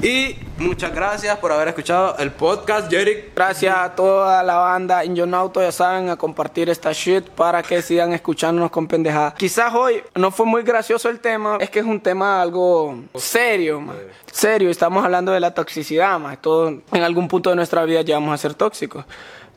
Y 0.00 0.36
muchas 0.58 0.94
gracias 0.94 1.38
por 1.38 1.52
haber 1.52 1.68
escuchado 1.68 2.16
el 2.18 2.30
podcast, 2.30 2.90
Jerick. 2.90 3.34
Gracias 3.34 3.76
a 3.76 3.94
toda 3.94 4.42
la 4.42 4.56
banda 4.56 5.04
Injonauto, 5.04 5.60
ya 5.60 5.72
saben, 5.72 6.08
a 6.08 6.16
compartir 6.16 6.70
esta 6.70 6.92
shit 6.92 7.28
para 7.28 7.62
que 7.62 7.82
sigan 7.82 8.12
escuchándonos 8.12 8.70
con 8.70 8.86
pendejadas. 8.86 9.34
Quizás 9.34 9.74
hoy 9.74 10.02
no 10.14 10.30
fue 10.30 10.46
muy 10.46 10.62
gracioso 10.62 11.08
el 11.08 11.20
tema, 11.20 11.58
es 11.60 11.70
que 11.70 11.80
es 11.80 11.84
un 11.84 12.00
tema 12.00 12.40
algo 12.40 12.96
serio, 13.14 13.80
man. 13.80 13.96
Serio, 14.30 14.70
estamos 14.70 15.04
hablando 15.04 15.32
de 15.32 15.40
la 15.40 15.52
toxicidad, 15.52 16.18
más. 16.18 16.40
Todo 16.40 16.68
en 16.68 17.02
algún 17.02 17.28
punto 17.28 17.50
de 17.50 17.56
nuestra 17.56 17.84
vida 17.84 18.02
llegamos 18.02 18.32
a 18.32 18.38
ser 18.38 18.54
tóxicos. 18.54 19.04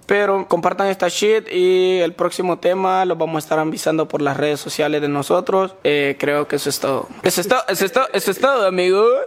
Pero 0.05 0.47
compartan 0.47 0.87
esta 0.87 1.07
shit 1.07 1.51
y 1.51 1.99
el 1.99 2.13
próximo 2.13 2.59
tema 2.59 3.05
lo 3.05 3.15
vamos 3.15 3.35
a 3.35 3.39
estar 3.39 3.59
avisando 3.59 4.07
por 4.07 4.21
las 4.21 4.37
redes 4.37 4.59
sociales 4.59 5.01
de 5.01 5.09
nosotros. 5.09 5.75
Eh, 5.83 6.15
creo 6.19 6.47
que 6.47 6.57
eso 6.57 6.69
es 6.69 6.79
todo. 6.79 7.07
Eso 7.23 7.41
es 7.41 7.47
todo, 7.47 7.63
eso 7.67 7.85
es 7.85 7.91
todo, 7.91 8.07
eso 8.13 8.31
es 8.31 8.39
todo, 8.39 8.67
amigos. 8.67 9.21